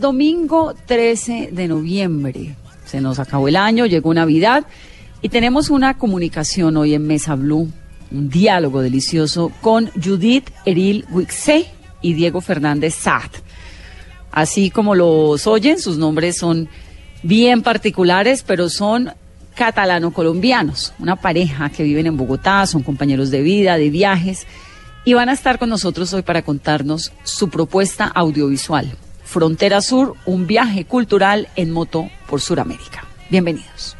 domingo 0.00 0.74
13 0.86 1.50
de 1.52 1.68
noviembre. 1.68 2.56
Se 2.84 3.00
nos 3.00 3.18
acabó 3.18 3.48
el 3.48 3.56
año, 3.56 3.86
llegó 3.86 4.14
Navidad 4.14 4.64
y 5.22 5.28
tenemos 5.28 5.70
una 5.70 5.98
comunicación 5.98 6.76
hoy 6.76 6.94
en 6.94 7.06
Mesa 7.06 7.34
Blue, 7.34 7.70
un 8.10 8.28
diálogo 8.28 8.80
delicioso 8.80 9.52
con 9.60 9.90
Judith 10.02 10.50
Eril 10.64 11.04
Wixé 11.10 11.66
y 12.00 12.14
Diego 12.14 12.40
Fernández 12.40 12.94
Saad. 12.94 13.30
Así 14.30 14.70
como 14.70 14.94
los 14.94 15.46
oyen, 15.46 15.78
sus 15.78 15.98
nombres 15.98 16.38
son 16.38 16.68
bien 17.22 17.62
particulares, 17.62 18.44
pero 18.46 18.68
son 18.68 19.12
catalano-colombianos, 19.54 20.94
una 21.00 21.16
pareja 21.16 21.68
que 21.70 21.82
viven 21.82 22.06
en 22.06 22.16
Bogotá, 22.16 22.64
son 22.66 22.82
compañeros 22.82 23.30
de 23.30 23.42
vida, 23.42 23.76
de 23.76 23.90
viajes, 23.90 24.46
y 25.04 25.14
van 25.14 25.28
a 25.28 25.32
estar 25.32 25.58
con 25.58 25.68
nosotros 25.68 26.12
hoy 26.12 26.22
para 26.22 26.42
contarnos 26.42 27.12
su 27.24 27.48
propuesta 27.48 28.06
audiovisual, 28.06 28.92
Frontera 29.28 29.82
Sur, 29.82 30.16
un 30.24 30.46
viaje 30.46 30.86
cultural 30.86 31.48
en 31.54 31.70
moto 31.70 32.08
por 32.26 32.40
Sudamérica. 32.40 33.04
Bienvenidos. 33.28 33.94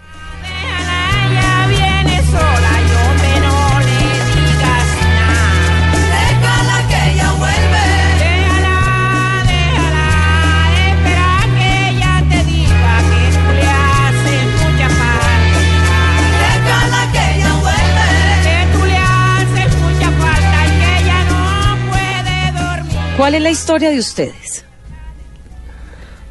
¿Cuál 23.18 23.34
es 23.34 23.42
la 23.42 23.50
historia 23.50 23.90
de 23.90 23.98
ustedes? 23.98 24.64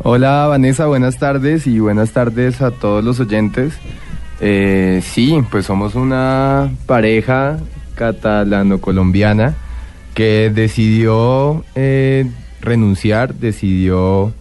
Hola 0.10 0.48
Vanessa, 0.48 0.86
buenas 0.86 1.18
tardes 1.18 1.68
y 1.68 1.80
buenas 1.80 2.12
tardes 2.12 2.62
a 2.62 2.72
todos 2.72 3.04
los 3.04 3.20
oyentes. 3.20 3.74
Eh, 4.40 5.02
sí, 5.04 5.38
pues 5.52 5.66
somos 5.66 5.96
una 5.96 6.72
pareja 6.86 7.60
catalano-colombiana 7.96 9.56
que 10.14 10.50
decidió 10.50 11.66
eh, 11.76 12.26
renunciar, 12.62 13.34
decidió 13.34 14.32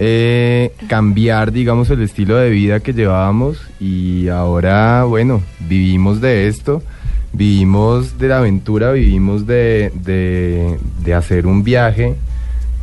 eh, 0.00 0.72
cambiar, 0.88 1.52
digamos, 1.52 1.90
el 1.90 2.02
estilo 2.02 2.34
de 2.34 2.50
vida 2.50 2.80
que 2.80 2.92
llevábamos 2.92 3.62
y 3.78 4.26
ahora, 4.26 5.04
bueno, 5.04 5.42
vivimos 5.60 6.20
de 6.20 6.48
esto, 6.48 6.82
vivimos 7.32 8.18
de 8.18 8.26
la 8.26 8.38
aventura, 8.38 8.90
vivimos 8.90 9.46
de, 9.46 9.92
de, 9.94 10.76
de 11.04 11.14
hacer 11.14 11.46
un 11.46 11.62
viaje 11.62 12.16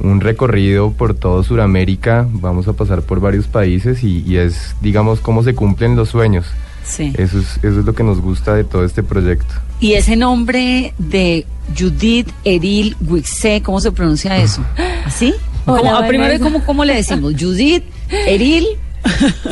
un 0.04 0.20
recorrido 0.22 0.92
por 0.92 1.14
todo 1.14 1.44
Sudamérica, 1.44 2.28
vamos 2.32 2.68
a 2.68 2.74
pasar 2.74 3.02
por 3.02 3.20
varios 3.20 3.48
países 3.48 4.04
y, 4.04 4.24
y 4.28 4.38
es, 4.38 4.76
digamos, 4.82 5.20
cómo 5.20 5.44
se 5.44 5.54
cumplen 5.56 5.96
los 5.96 6.10
sueños. 6.10 6.46
Sí. 6.84 7.14
Eso 7.18 7.40
es, 7.40 7.58
eso 7.58 7.80
es 7.80 7.86
lo 7.86 7.94
que 7.94 8.04
nos 8.04 8.20
gusta 8.20 8.56
de 8.56 8.64
todo 8.64 8.84
este 8.84 9.04
proyecto. 9.04 9.54
Y 9.80 9.94
ese 9.94 10.16
nombre 10.16 10.94
de 10.98 11.46
Judith 11.78 12.30
Eril 12.44 12.96
Wixé, 13.08 13.62
¿cómo 13.62 13.80
se 13.80 13.92
pronuncia 13.92 14.38
eso? 14.38 14.64
¿Así? 15.06 15.34
Hola, 15.66 15.82
¿Cómo- 15.82 15.96
a 15.98 16.08
primero. 16.08 16.44
¿cómo, 16.44 16.66
¿cómo 16.66 16.86
le 16.86 16.96
decimos? 16.96 17.34
Judith 17.40 17.84
Eril. 18.28 18.66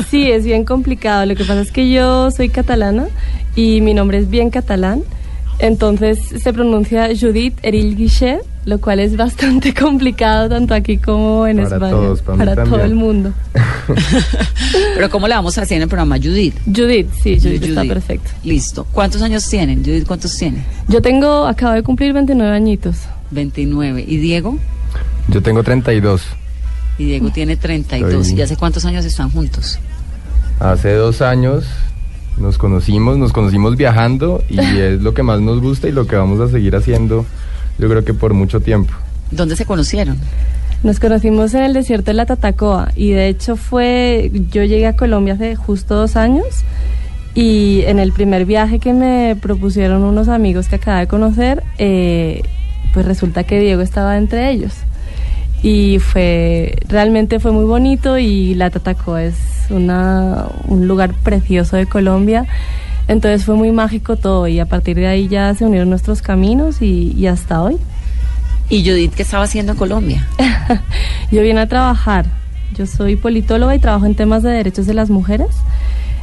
Sí, 0.09 0.30
es 0.30 0.44
bien 0.46 0.64
complicado. 0.66 1.26
Lo 1.26 1.36
que 1.36 1.44
pasa 1.44 1.62
es 1.62 1.72
que 1.72 1.90
yo 1.90 2.30
soy 2.32 2.50
catalana 2.50 3.08
y 3.56 3.82
mi 3.82 3.94
nombre 3.94 4.18
es 4.20 4.30
bien 4.30 4.50
catalán. 4.50 5.04
Entonces 5.59 6.20
se 6.42 6.53
pronuncia 6.53 7.09
Judith 7.20 7.58
Eril 7.64 7.96
Guichet, 7.97 8.40
lo 8.66 8.80
cual 8.80 9.00
es 9.00 9.18
bastante 9.18 9.74
complicado 9.80 10.47
tanto 10.50 10.74
aquí 10.74 10.97
como 10.97 11.46
en 11.47 11.58
Para 11.58 11.68
España. 11.75 11.92
todos, 11.92 12.22
para 12.22 12.38
mí 12.38 12.46
todo 12.46 12.56
también. 12.56 12.81
el 12.81 12.96
mundo. 12.96 13.34
Pero 14.96 15.09
¿cómo 15.09 15.28
le 15.28 15.36
vamos 15.36 15.58
a 15.58 15.64
hacer 15.64 15.78
en 15.78 15.84
el 15.84 15.90
programa? 15.90 16.18
Judith. 16.18 16.56
Judith, 16.66 17.09
sí, 17.22 17.38
Judith, 17.40 17.64
está 17.64 17.81
Judith. 17.81 17.94
perfecto. 17.94 18.31
Listo. 18.44 18.86
¿Cuántos 18.92 19.22
años 19.22 19.47
tienen? 19.50 19.80
Judith, 19.84 20.06
¿cuántos 20.08 20.36
tiene? 20.38 20.64
Yo 20.88 21.02
tengo, 21.02 21.46
acabo 21.46 21.74
de 21.74 21.84
cumplir 21.84 22.14
29 22.14 22.56
añitos. 22.56 22.96
29. 23.31 24.03
¿Y 24.08 24.18
Diego? 24.18 24.58
Yo 25.28 25.41
tengo 25.41 25.64
32. 25.64 26.22
Y 26.97 27.06
Diego 27.06 27.30
tiene 27.31 27.56
32. 27.58 28.28
Soy- 28.28 28.38
¿Y 28.38 28.41
hace 28.41 28.56
cuántos 28.58 28.86
años 28.86 29.06
están 29.06 29.30
juntos? 29.30 29.78
Hace 30.59 30.94
dos 30.94 31.22
años 31.22 31.66
nos 32.40 32.58
conocimos, 32.58 33.18
nos 33.18 33.34
conocimos 33.34 33.76
viajando 33.78 34.44
y 34.50 34.60
es 34.80 35.02
lo 35.02 35.14
que 35.14 35.24
más 35.24 35.42
nos 35.42 35.62
gusta 35.62 35.88
y 35.88 35.92
lo 35.92 36.08
que 36.08 36.16
vamos 36.16 36.40
a 36.40 36.50
seguir 36.50 36.76
haciendo, 36.76 37.26
yo 37.78 37.90
creo 37.90 38.04
que 38.04 38.14
por 38.14 38.34
mucho 38.34 38.60
tiempo. 38.60 38.94
¿Dónde 39.32 39.56
se 39.56 39.66
conocieron? 39.66 40.18
Nos 40.84 41.00
conocimos 41.00 41.54
en 41.54 41.64
el 41.64 41.74
desierto 41.74 42.12
de 42.12 42.14
la 42.14 42.26
Tatacoa 42.26 42.92
y 42.96 43.12
de 43.12 43.28
hecho 43.28 43.58
fue, 43.58 44.32
yo 44.50 44.64
llegué 44.64 44.88
a 44.88 44.96
Colombia 44.96 45.34
hace 45.34 45.56
justo 45.56 45.96
dos 45.96 46.16
años 46.16 46.46
y 47.36 47.82
en 47.86 48.00
el 48.00 48.14
primer 48.14 48.46
viaje 48.46 48.80
que 48.80 48.94
me 48.94 49.38
propusieron 49.42 50.04
unos 50.04 50.30
amigos 50.30 50.68
que 50.68 50.78
acaba 50.78 51.00
de 51.00 51.08
conocer, 51.08 51.64
eh, 51.78 52.44
pues 52.94 53.06
resulta 53.06 53.44
que 53.44 53.60
Diego 53.60 53.82
estaba 53.82 54.18
entre 54.18 54.52
ellos 54.52 54.74
y 55.62 56.00
fue, 56.00 56.75
realmente 56.88 57.40
fue 57.40 57.52
muy 57.52 57.66
bonito 57.66 58.18
y 58.18 58.56
la 58.56 58.70
Tatacoa 58.70 59.24
es 59.24 59.36
una, 59.70 60.46
un 60.66 60.88
lugar 60.88 61.14
precioso 61.14 61.75
de 61.75 61.86
Colombia. 61.86 62.46
Entonces 63.08 63.44
fue 63.44 63.56
muy 63.56 63.72
mágico 63.72 64.16
todo 64.16 64.47
y 64.47 64.59
a 64.59 64.66
partir 64.66 64.96
de 64.96 65.08
ahí 65.08 65.28
ya 65.28 65.53
se 65.56 65.66
unieron 65.66 65.90
nuestros 65.90 66.22
caminos 66.22 66.82
y, 66.82 67.14
y 67.17 67.28
hasta 67.28 67.61
hoy. 67.61 67.78
¿Y 68.70 68.84
Judith 68.84 69.16
qué 69.16 69.23
estaba 69.23 69.44
haciendo 69.44 69.72
en 69.73 69.78
Colombia? 69.78 70.28
Yo 71.32 71.41
vine 71.41 71.59
a 71.59 71.67
trabajar. 71.67 72.26
Yo 72.76 72.85
soy 72.85 73.16
politóloga 73.16 73.76
y 73.76 73.79
trabajo 73.79 74.06
en 74.06 74.16
temas 74.16 74.44
de 74.44 74.52
derechos 74.52 74.85
de 74.85 74.94
las 74.94 75.09
mujeres. 75.09 75.50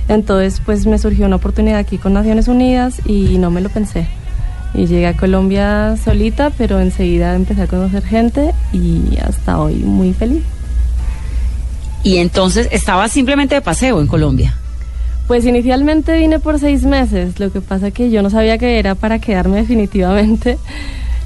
Entonces, 0.09 0.62
pues 0.65 0.87
me 0.87 0.99
surgió 0.99 1.27
una 1.27 1.37
oportunidad 1.37 1.79
aquí 1.79 1.99
con 1.99 2.12
Naciones 2.12 2.47
Unidas 2.47 3.03
y 3.05 3.38
no 3.38 3.50
me 3.50 3.61
lo 3.61 3.69
pensé. 3.69 4.06
Y 4.76 4.87
llegué 4.87 5.06
a 5.06 5.17
Colombia 5.17 5.96
solita, 6.05 6.50
pero 6.50 6.81
enseguida 6.81 7.34
empecé 7.34 7.62
a 7.62 7.67
conocer 7.67 8.05
gente 8.05 8.52
y 8.73 9.17
hasta 9.23 9.58
hoy 9.58 9.76
muy 9.76 10.12
feliz. 10.12 10.43
Y 12.02 12.19
entonces 12.19 12.69
estaba 12.70 13.08
simplemente 13.08 13.56
de 13.56 13.62
paseo 13.62 14.00
en 14.00 14.06
Colombia. 14.06 14.55
Pues 15.26 15.44
inicialmente 15.44 16.17
vine 16.19 16.38
por 16.38 16.61
seis 16.61 16.84
meses, 16.84 17.40
lo 17.40 17.50
que 17.50 17.61
pasa 17.61 17.90
que 17.90 18.11
yo 18.11 18.23
no 18.23 18.31
sabía 18.31 18.58
que 18.58 18.78
era 18.78 18.94
para 18.94 19.19
quedarme 19.19 19.56
definitivamente. 19.62 20.58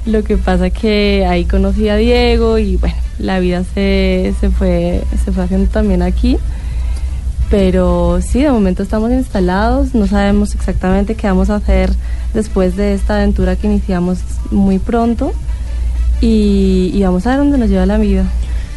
Lo 0.07 0.23
que 0.23 0.37
pasa 0.37 0.71
que 0.71 1.27
ahí 1.29 1.45
conocí 1.45 1.87
a 1.87 1.95
Diego 1.95 2.57
y 2.57 2.77
bueno, 2.77 2.95
la 3.19 3.39
vida 3.39 3.63
se, 3.75 4.33
se, 4.39 4.49
fue, 4.49 5.03
se 5.23 5.31
fue 5.31 5.43
haciendo 5.43 5.69
también 5.69 6.01
aquí. 6.01 6.37
Pero 7.51 8.19
sí, 8.21 8.41
de 8.41 8.49
momento 8.49 8.81
estamos 8.81 9.11
instalados, 9.11 9.93
no 9.93 10.07
sabemos 10.07 10.55
exactamente 10.55 11.15
qué 11.15 11.27
vamos 11.27 11.49
a 11.49 11.55
hacer 11.55 11.91
después 12.33 12.77
de 12.77 12.93
esta 12.93 13.17
aventura 13.17 13.57
que 13.57 13.67
iniciamos 13.67 14.19
muy 14.51 14.79
pronto 14.79 15.33
y, 16.21 16.91
y 16.93 17.03
vamos 17.03 17.27
a 17.27 17.31
ver 17.31 17.39
dónde 17.39 17.57
nos 17.57 17.69
lleva 17.69 17.85
la 17.85 17.97
vida. 17.97 18.23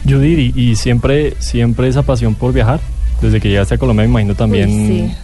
Judith, 0.06 0.56
y, 0.56 0.70
y 0.70 0.76
siempre, 0.76 1.34
siempre 1.38 1.86
esa 1.86 2.02
pasión 2.02 2.34
por 2.34 2.52
viajar, 2.52 2.80
desde 3.22 3.40
que 3.40 3.48
llegaste 3.48 3.76
a 3.76 3.78
Colombia, 3.78 4.04
me 4.06 4.10
imagino 4.10 4.34
también 4.34 4.68
Uy, 4.68 4.86
sí. 4.86 5.14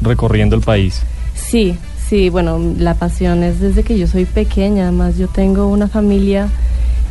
recorriendo 0.00 0.56
el 0.56 0.62
país. 0.62 1.00
Sí, 1.36 1.78
sí, 2.08 2.28
bueno, 2.28 2.60
la 2.76 2.94
pasión 2.94 3.44
es 3.44 3.60
desde 3.60 3.84
que 3.84 3.96
yo 3.96 4.08
soy 4.08 4.24
pequeña, 4.24 4.82
además 4.82 5.16
yo 5.16 5.28
tengo 5.28 5.68
una 5.68 5.86
familia 5.86 6.48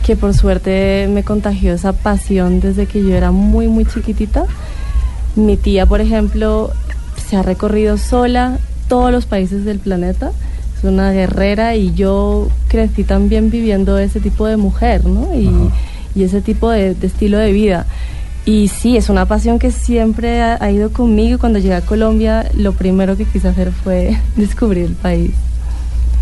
que 0.06 0.18
por 0.18 0.34
suerte 0.34 1.08
me 1.10 1.24
contagió 1.24 1.74
esa 1.74 1.94
pasión 1.94 2.60
desde 2.60 2.86
que 2.86 3.02
yo 3.02 3.16
era 3.16 3.32
muy, 3.32 3.70
muy 3.70 3.86
chiquitita. 3.86 4.46
Mi 5.36 5.58
tía, 5.58 5.86
por 5.86 6.02
ejemplo, 6.02 6.72
se 7.28 7.36
ha 7.36 7.42
recorrido 7.42 7.98
sola 7.98 8.60
todos 8.88 9.12
los 9.12 9.26
países 9.26 9.66
del 9.66 9.80
planeta, 9.80 10.32
es 10.78 10.84
una 10.84 11.12
guerrera 11.12 11.76
y 11.76 11.94
yo 11.94 12.50
crecí 12.68 13.04
también 13.04 13.50
viviendo 13.50 13.98
ese 13.98 14.20
tipo 14.20 14.48
de 14.48 14.58
mujer, 14.58 15.06
¿no? 15.06 15.34
Y, 15.34 15.50
y 16.18 16.24
ese 16.24 16.42
tipo 16.42 16.70
de, 16.70 16.94
de 16.94 17.08
estilo 17.08 17.38
de 17.38 17.52
vida. 17.52 17.86
Y 18.46 18.68
sí, 18.68 18.96
es 18.96 19.10
una 19.10 19.26
pasión 19.26 19.58
que 19.58 19.72
siempre 19.72 20.42
ha, 20.42 20.58
ha 20.62 20.72
ido 20.72 20.92
conmigo. 20.92 21.40
Cuando 21.40 21.58
llegué 21.58 21.74
a 21.74 21.82
Colombia, 21.82 22.50
lo 22.56 22.74
primero 22.74 23.18
que 23.18 23.26
quise 23.26 23.48
hacer 23.48 23.72
fue 23.72 24.18
descubrir 24.36 24.86
el 24.86 24.94
país. 24.94 25.32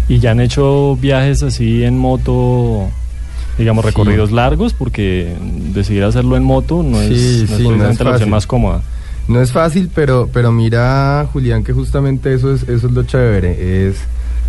¿Y 0.07 0.19
ya 0.19 0.31
han 0.31 0.39
hecho 0.39 0.95
viajes 0.95 1.43
así 1.43 1.83
en 1.83 1.97
moto 1.97 2.89
digamos, 3.57 3.85
recorridos 3.85 4.31
largos, 4.31 4.73
porque 4.73 5.35
decidir 5.73 6.03
hacerlo 6.03 6.35
en 6.37 6.43
moto 6.43 6.83
no 6.83 7.01
es, 7.01 7.09
Sí, 7.09 7.45
no 7.47 7.55
es 7.55 7.61
sí, 7.61 7.67
no 7.67 7.89
es 7.89 7.99
la 7.99 8.11
opción 8.11 8.29
más 8.29 8.47
cómoda. 8.47 8.81
No 9.27 9.41
es 9.41 9.51
fácil, 9.51 9.89
pero, 9.93 10.29
pero 10.33 10.51
mira, 10.51 11.27
Julián, 11.31 11.63
que 11.63 11.71
justamente 11.73 12.33
eso 12.33 12.53
es, 12.53 12.63
eso 12.63 12.87
es 12.87 12.93
lo 12.93 13.03
chévere, 13.03 13.87
es 13.87 13.95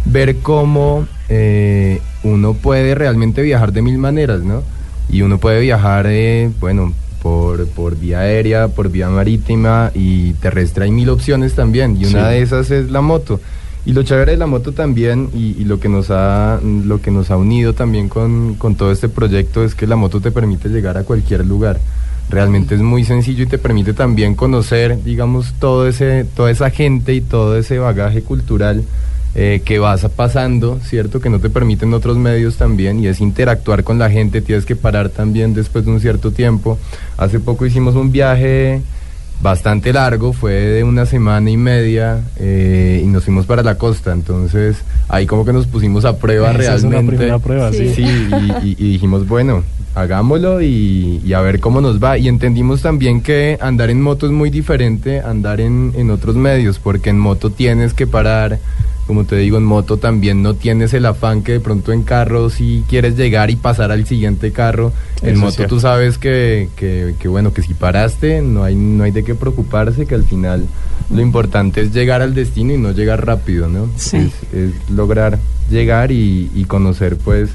ver 0.04 0.36
cómo 0.38 1.06
eh, 1.28 2.00
uno 2.24 2.54
puede 2.54 2.94
realmente 2.94 3.40
viajar 3.42 3.72
de 3.72 3.82
mil 3.82 3.98
maneras, 3.98 4.42
¿no? 4.42 4.62
Y 5.08 5.22
uno 5.22 5.38
puede 5.38 5.60
viajar, 5.60 6.06
eh, 6.08 6.50
bueno, 6.60 6.92
por, 7.22 7.66
por 7.68 7.96
vía 7.96 8.20
aérea, 8.20 8.68
por 8.68 8.90
vía 8.90 9.08
marítima 9.08 9.90
y 9.94 10.32
terrestre, 10.34 10.84
hay 10.86 10.90
mil 10.90 11.08
opciones 11.08 11.54
también, 11.54 11.96
y 11.96 12.06
una 12.06 12.28
Sí. 12.28 12.34
de 12.34 12.42
esas 12.42 12.70
es 12.70 12.90
la 12.90 13.00
moto. 13.00 13.40
Y 13.86 13.92
lo 13.92 14.02
chévere 14.02 14.32
de 14.32 14.38
la 14.38 14.46
moto 14.46 14.72
también, 14.72 15.28
y, 15.34 15.56
y 15.60 15.64
lo, 15.64 15.78
que 15.78 15.88
nos 15.88 16.10
ha, 16.10 16.58
lo 16.62 17.00
que 17.00 17.10
nos 17.10 17.30
ha 17.30 17.36
unido 17.36 17.74
también 17.74 18.08
con, 18.08 18.54
con 18.56 18.74
todo 18.74 18.90
este 18.90 19.08
proyecto, 19.08 19.62
es 19.62 19.74
que 19.74 19.86
la 19.86 19.94
moto 19.96 20.20
te 20.20 20.30
permite 20.32 20.68
llegar 20.68 20.96
a 20.98 21.04
cualquier 21.04 21.46
lugar. 21.46 21.78
Realmente 22.30 22.74
es 22.74 22.80
muy 22.80 23.04
sencillo 23.04 23.44
y 23.44 23.46
te 23.46 23.58
permite 23.58 23.92
también 23.92 24.34
conocer, 24.34 25.02
digamos, 25.04 25.54
todo 25.58 25.86
ese, 25.86 26.24
toda 26.24 26.50
esa 26.50 26.70
gente 26.70 27.14
y 27.14 27.20
todo 27.20 27.56
ese 27.56 27.78
bagaje 27.78 28.22
cultural 28.22 28.82
eh, 29.36 29.62
que 29.64 29.78
vas 29.78 30.06
pasando, 30.16 30.78
¿cierto? 30.84 31.20
Que 31.20 31.28
no 31.28 31.38
te 31.38 31.50
permiten 31.50 31.92
otros 31.92 32.16
medios 32.16 32.56
también 32.56 32.98
y 33.00 33.08
es 33.08 33.20
interactuar 33.20 33.84
con 33.84 33.98
la 33.98 34.10
gente, 34.10 34.40
tienes 34.40 34.64
que 34.64 34.74
parar 34.76 35.10
también 35.10 35.54
después 35.54 35.84
de 35.84 35.90
un 35.90 36.00
cierto 36.00 36.30
tiempo. 36.30 36.78
Hace 37.18 37.40
poco 37.40 37.66
hicimos 37.66 37.94
un 37.94 38.10
viaje 38.10 38.80
bastante 39.42 39.92
largo, 39.92 40.32
fue 40.32 40.52
de 40.54 40.84
una 40.84 41.04
semana 41.06 41.50
y 41.50 41.56
media 41.56 42.20
eh, 42.38 43.02
y 43.04 43.06
nos 43.08 43.24
fuimos 43.24 43.44
para 43.44 43.62
la 43.62 43.74
costa, 43.76 44.12
entonces 44.12 44.78
ahí 45.08 45.26
como 45.26 45.44
que 45.44 45.52
nos 45.52 45.66
pusimos 45.66 46.04
a 46.04 46.16
prueba 46.16 46.50
Esa 46.52 46.76
es 46.76 46.82
una 46.84 46.92
realmente. 46.92 47.16
primera 47.18 47.38
prueba, 47.38 47.70
sí. 47.72 47.92
Sí, 47.94 48.02
y, 48.02 48.66
y- 48.68 48.76
y 48.78 48.92
dijimos, 48.92 49.26
bueno, 49.28 49.62
hagámoslo 49.94 50.61
y, 50.61 51.20
y 51.25 51.32
a 51.32 51.41
ver 51.41 51.61
cómo 51.61 51.81
nos 51.81 52.02
va. 52.02 52.19
Y 52.19 52.29
entendimos 52.29 52.82
también 52.82 53.20
que 53.20 53.58
andar 53.61 53.91
en 53.91 54.00
moto 54.00 54.26
es 54.26 54.32
muy 54.32 54.50
diferente 54.50 55.20
a 55.20 55.31
andar 55.31 55.61
en, 55.61 55.93
en 55.96 56.11
otros 56.11 56.37
medios, 56.37 56.79
porque 56.79 57.11
en 57.11 57.19
moto 57.19 57.50
tienes 57.50 57.94
que 57.94 58.06
parar. 58.06 58.58
Como 59.06 59.25
te 59.25 59.37
digo, 59.37 59.58
en 59.58 59.64
moto 59.64 59.99
también 59.99 60.43
no 60.43 60.55
tienes 60.55 60.94
el 60.94 61.05
afán 61.05 61.43
que 61.43 61.52
de 61.52 61.61
pronto 61.61 61.93
en 61.93 62.05
carro 62.05 62.49
si 62.49 62.85
quieres 62.88 63.19
llegar 63.19 63.50
y 63.50 63.56
pasar 63.56 63.93
al 63.93 64.06
siguiente 64.06 64.50
carro. 64.50 64.93
En 65.20 65.35
Eso 65.35 65.41
moto 65.41 65.67
tú 65.67 65.79
sabes 65.79 66.17
que, 66.17 66.70
que, 66.75 67.14
que, 67.19 67.29
bueno, 67.29 67.52
que 67.52 67.61
si 67.61 67.75
paraste 67.75 68.41
no 68.41 68.64
hay, 68.64 68.75
no 68.75 69.05
hay 69.05 69.11
de 69.11 69.23
qué 69.23 69.35
preocuparse, 69.35 70.06
que 70.06 70.14
al 70.14 70.25
final 70.25 70.64
lo 71.11 71.20
importante 71.20 71.82
es 71.82 71.93
llegar 71.93 72.23
al 72.23 72.35
destino 72.35 72.73
y 72.73 72.79
no 72.79 72.93
llegar 72.93 73.26
rápido, 73.26 73.69
¿no? 73.69 73.91
Sí. 73.96 74.17
Es, 74.17 74.32
es 74.58 74.91
lograr 74.91 75.38
llegar 75.70 76.11
y, 76.11 76.50
y 76.55 76.64
conocer 76.64 77.19
pues 77.19 77.50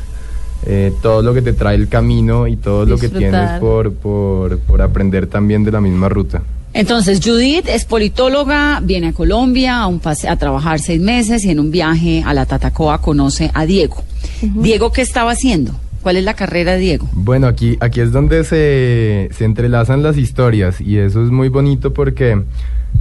eh, 0.65 0.93
todo 1.01 1.21
lo 1.21 1.33
que 1.33 1.41
te 1.41 1.53
trae 1.53 1.75
el 1.75 1.87
camino 1.87 2.47
y 2.47 2.55
todo 2.57 2.85
lo 2.85 2.97
que 2.97 3.09
tienes 3.09 3.59
por, 3.59 3.93
por, 3.93 4.59
por 4.59 4.81
aprender 4.81 5.27
también 5.27 5.63
de 5.63 5.71
la 5.71 5.81
misma 5.81 6.09
ruta. 6.09 6.41
Entonces, 6.73 7.19
Judith 7.23 7.67
es 7.67 7.85
politóloga, 7.85 8.79
viene 8.83 9.07
a 9.07 9.13
Colombia 9.13 9.79
a, 9.81 9.87
un 9.87 9.99
pase- 9.99 10.27
a 10.29 10.35
trabajar 10.37 10.79
seis 10.79 11.01
meses 11.01 11.43
y 11.43 11.49
en 11.49 11.59
un 11.59 11.71
viaje 11.71 12.21
a 12.25 12.33
la 12.33 12.45
Tatacoa 12.45 13.01
conoce 13.01 13.49
a 13.55 13.65
Diego. 13.65 14.03
Diego, 14.41 14.91
¿qué 14.91 15.01
estaba 15.01 15.31
haciendo? 15.31 15.71
¿Cuál 16.03 16.17
es 16.17 16.23
la 16.23 16.35
carrera 16.35 16.73
de 16.73 16.77
Diego? 16.79 17.09
Bueno, 17.13 17.47
aquí, 17.47 17.75
aquí 17.81 18.01
es 18.01 18.11
donde 18.11 18.43
se, 18.43 19.29
se 19.35 19.45
entrelazan 19.45 20.03
las 20.03 20.15
historias 20.17 20.79
y 20.79 20.97
eso 20.97 21.23
es 21.23 21.31
muy 21.31 21.49
bonito 21.49 21.91
porque 21.91 22.39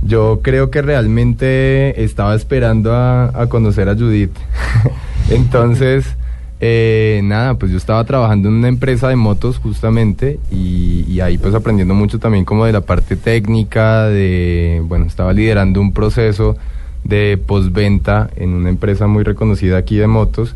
yo 0.02 0.40
creo 0.42 0.70
que 0.70 0.80
realmente 0.82 2.02
estaba 2.02 2.34
esperando 2.34 2.94
a, 2.94 3.26
a 3.40 3.48
conocer 3.48 3.88
a 3.90 3.94
Judith. 3.94 4.32
Entonces, 5.30 6.04
eh, 6.60 7.20
nada, 7.22 7.54
pues 7.54 7.70
yo 7.70 7.78
estaba 7.78 8.02
trabajando 8.04 8.48
en 8.48 8.54
una 8.54 8.68
empresa 8.68 9.08
de 9.08 9.16
motos 9.16 9.58
justamente 9.58 10.40
y, 10.50 11.20
ahí 11.20 11.38
pues 11.38 11.54
aprendiendo 11.54 11.94
mucho 11.94 12.18
también 12.18 12.44
como 12.44 12.64
de 12.64 12.72
la 12.72 12.80
parte 12.80 13.16
técnica, 13.16 14.04
de, 14.04 14.82
bueno, 14.84 15.06
estaba 15.06 15.32
liderando 15.32 15.80
un 15.80 15.92
proceso 15.92 16.56
de 17.04 17.38
postventa 17.44 18.30
en 18.36 18.50
una 18.50 18.68
empresa 18.68 19.06
muy 19.06 19.24
reconocida 19.24 19.78
aquí 19.78 19.96
de 19.96 20.06
motos. 20.06 20.54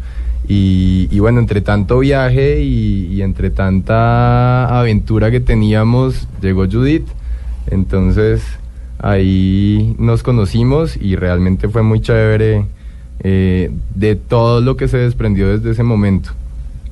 Y, 0.48 1.08
y 1.10 1.20
bueno, 1.20 1.38
entre 1.38 1.60
tanto 1.60 2.00
viaje 2.00 2.62
y, 2.62 3.06
y 3.06 3.22
entre 3.22 3.50
tanta 3.50 4.78
aventura 4.78 5.30
que 5.30 5.40
teníamos, 5.40 6.28
llegó 6.40 6.66
Judith. 6.66 7.06
Entonces 7.70 8.42
ahí 8.98 9.94
nos 9.98 10.22
conocimos 10.22 10.96
y 10.96 11.16
realmente 11.16 11.68
fue 11.68 11.82
muy 11.82 12.00
chévere 12.00 12.64
eh, 13.22 13.70
de 13.94 14.16
todo 14.16 14.60
lo 14.60 14.76
que 14.76 14.88
se 14.88 14.98
desprendió 14.98 15.48
desde 15.48 15.70
ese 15.70 15.82
momento, 15.82 16.32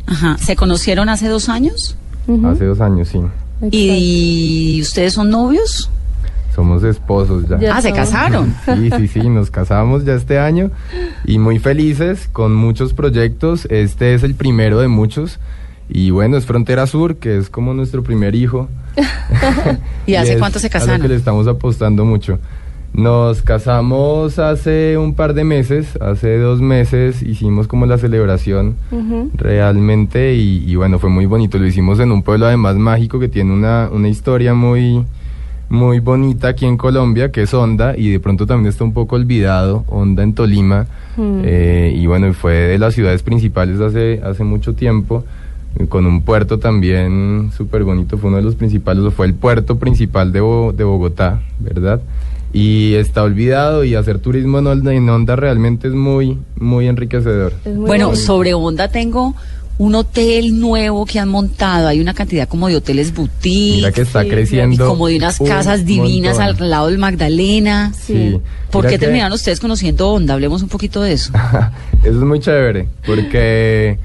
Ajá. 0.07 0.37
¿Se 0.39 0.57
conocieron 0.57 1.09
hace 1.09 1.29
dos 1.29 1.49
años? 1.49 1.97
Hace 2.45 2.65
dos 2.65 2.81
años, 2.81 3.09
sí. 3.09 3.19
Exacto. 3.19 3.77
¿Y 3.77 4.81
ustedes 4.83 5.13
son 5.15 5.31
novios? 5.31 5.91
Somos 6.55 6.83
esposos 6.83 7.49
ya. 7.49 7.59
Ya 7.59 7.77
ah, 7.77 7.83
se 7.83 7.93
casaron. 7.93 8.55
Sí, 8.65 8.91
sí, 8.97 9.09
sí, 9.09 9.29
nos 9.29 9.51
casamos 9.51 10.05
ya 10.05 10.15
este 10.15 10.39
año 10.39 10.71
y 11.25 11.39
muy 11.39 11.59
felices 11.59 12.29
con 12.33 12.55
muchos 12.55 12.93
proyectos. 12.93 13.67
Este 13.71 14.15
es 14.15 14.25
el 14.25 14.35
primero 14.35 14.81
de 14.81 14.89
muchos. 14.89 15.39
Y 15.89 16.11
bueno, 16.11 16.37
es 16.37 16.45
Frontera 16.45 16.87
Sur, 16.87 17.17
que 17.17 17.39
es 17.39 17.51
como 17.51 17.73
nuestro 17.73 18.03
primer 18.03 18.35
hijo. 18.35 18.69
¿Y 20.07 20.15
hace 20.15 20.35
es 20.35 20.39
cuánto 20.39 20.59
se 20.59 20.67
a 20.67 20.69
lo 20.69 20.73
que 20.73 20.79
casaron? 20.79 21.09
le 21.09 21.15
estamos 21.15 21.47
apostando 21.47 22.05
mucho. 22.05 22.39
Nos 22.93 23.43
casamos 23.43 24.39
hace 24.41 24.99
un 24.99 25.15
par 25.15 25.33
de 25.35 25.45
meses, 25.45 25.97
hace 26.01 26.39
dos 26.39 26.61
meses 26.61 27.23
hicimos 27.23 27.69
como 27.69 27.87
la 27.87 27.99
celebración 27.99 28.75
realmente 29.37 30.35
y, 30.35 30.65
y 30.67 30.75
bueno, 30.75 30.99
fue 30.99 31.09
muy 31.09 31.27
bonito. 31.27 31.59
Lo 31.59 31.67
hicimos 31.67 32.01
en 32.01 32.11
un 32.11 32.23
pueblo 32.23 32.47
además 32.47 32.77
mágico 32.77 33.21
que 33.21 33.29
tiene 33.29 33.53
una, 33.53 33.89
una 33.93 34.09
historia 34.09 34.55
muy, 34.55 35.05
muy 35.69 36.01
bonita 36.01 36.49
aquí 36.49 36.67
en 36.67 36.77
Colombia, 36.77 37.31
que 37.31 37.43
es 37.43 37.55
Honda, 37.55 37.97
y 37.97 38.11
de 38.11 38.19
pronto 38.19 38.45
también 38.45 38.69
está 38.69 38.83
un 38.83 38.93
poco 38.93 39.15
olvidado, 39.17 39.85
Honda 39.89 40.25
en 40.25 40.35
Tolima. 40.35 40.87
Mm. 41.17 41.43
Eh, 41.45 41.95
y 41.97 42.07
bueno, 42.07 42.33
fue 42.35 42.55
de 42.55 42.79
las 42.79 42.95
ciudades 42.95 43.23
principales 43.23 43.81
hace, 43.81 44.21
hace 44.25 44.43
mucho 44.43 44.75
tiempo, 44.75 45.25
con 45.89 46.07
un 46.07 46.23
puerto 46.23 46.59
también 46.59 47.51
súper 47.57 47.85
bonito, 47.85 48.19
fue 48.19 48.29
uno 48.29 48.39
de 48.39 48.43
los 48.43 48.57
principales, 48.57 49.15
fue 49.15 49.27
el 49.27 49.35
puerto 49.35 49.77
principal 49.79 50.33
de, 50.33 50.41
Bo- 50.41 50.73
de 50.73 50.83
Bogotá, 50.83 51.41
¿verdad? 51.61 52.01
Y 52.53 52.95
está 52.95 53.23
olvidado 53.23 53.85
y 53.85 53.95
hacer 53.95 54.19
turismo 54.19 54.59
en 54.59 55.09
Honda 55.09 55.37
realmente 55.37 55.87
es 55.89 55.95
muy, 55.95 56.37
muy 56.57 56.89
enriquecedor. 56.89 57.53
Es 57.65 57.75
muy 57.77 57.87
Bueno, 57.87 58.07
bonito. 58.09 58.25
sobre 58.25 58.55
Honda 58.55 58.89
tengo 58.89 59.35
un 59.79 59.95
hotel 59.95 60.59
nuevo 60.59 61.07
que 61.07 61.19
han 61.21 61.29
montado. 61.29 61.87
Hay 61.89 62.01
una 62.01 62.13
cantidad 62.13 62.49
como 62.49 62.69
de 62.69 62.77
hoteles 62.77 63.15
boutique. 63.15 63.77
Mira 63.77 63.93
que 63.93 64.01
está 64.03 64.23
sí, 64.23 64.27
y 64.27 64.31
creciendo. 64.31 64.89
como 64.89 65.07
de 65.07 65.17
unas 65.17 65.41
un 65.41 65.47
casas 65.47 65.87
divinas 65.87 66.39
montón. 66.39 66.65
al 66.65 66.71
lado 66.71 66.87
del 66.89 66.99
Magdalena. 66.99 67.93
Sí. 67.95 68.37
¿Por 68.71 68.83
Mira 68.83 68.91
qué 68.91 68.99
que- 68.99 69.07
terminaron 69.07 69.33
ustedes 69.33 69.61
conociendo 69.61 70.11
Honda? 70.11 70.35
Hablemos 70.35 70.63
un 70.63 70.69
poquito 70.69 71.01
de 71.03 71.13
eso. 71.13 71.33
Eso 72.03 72.09
es 72.11 72.15
muy 72.17 72.41
chévere, 72.41 72.89
porque 73.07 73.99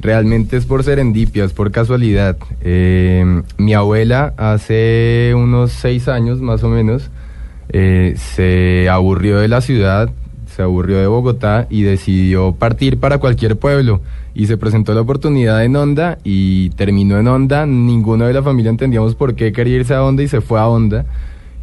realmente 0.00 0.56
es 0.56 0.66
por 0.66 0.82
serendipia, 0.82 1.44
es 1.44 1.52
por 1.52 1.70
casualidad. 1.70 2.36
Eh, 2.62 3.42
mi 3.58 3.74
abuela 3.74 4.34
hace 4.36 5.32
unos 5.36 5.70
seis 5.72 6.08
años 6.08 6.40
más 6.40 6.62
o 6.64 6.68
menos 6.68 7.04
eh, 7.68 8.14
se 8.16 8.88
aburrió 8.88 9.38
de 9.38 9.48
la 9.48 9.60
ciudad, 9.60 10.10
se 10.54 10.62
aburrió 10.62 10.98
de 10.98 11.06
Bogotá 11.06 11.66
y 11.70 11.82
decidió 11.82 12.52
partir 12.52 12.98
para 12.98 13.18
cualquier 13.18 13.56
pueblo. 13.56 14.00
Y 14.34 14.46
se 14.46 14.56
presentó 14.56 14.94
la 14.94 15.02
oportunidad 15.02 15.64
en 15.64 15.76
Honda 15.76 16.18
y 16.24 16.70
terminó 16.70 17.18
en 17.18 17.28
Honda. 17.28 17.66
Ninguno 17.66 18.26
de 18.26 18.32
la 18.32 18.42
familia 18.42 18.70
entendíamos 18.70 19.14
por 19.14 19.34
qué 19.34 19.52
quería 19.52 19.76
irse 19.76 19.94
a 19.94 20.02
Honda 20.02 20.22
y 20.22 20.28
se 20.28 20.40
fue 20.40 20.58
a 20.58 20.68
Honda. 20.68 21.04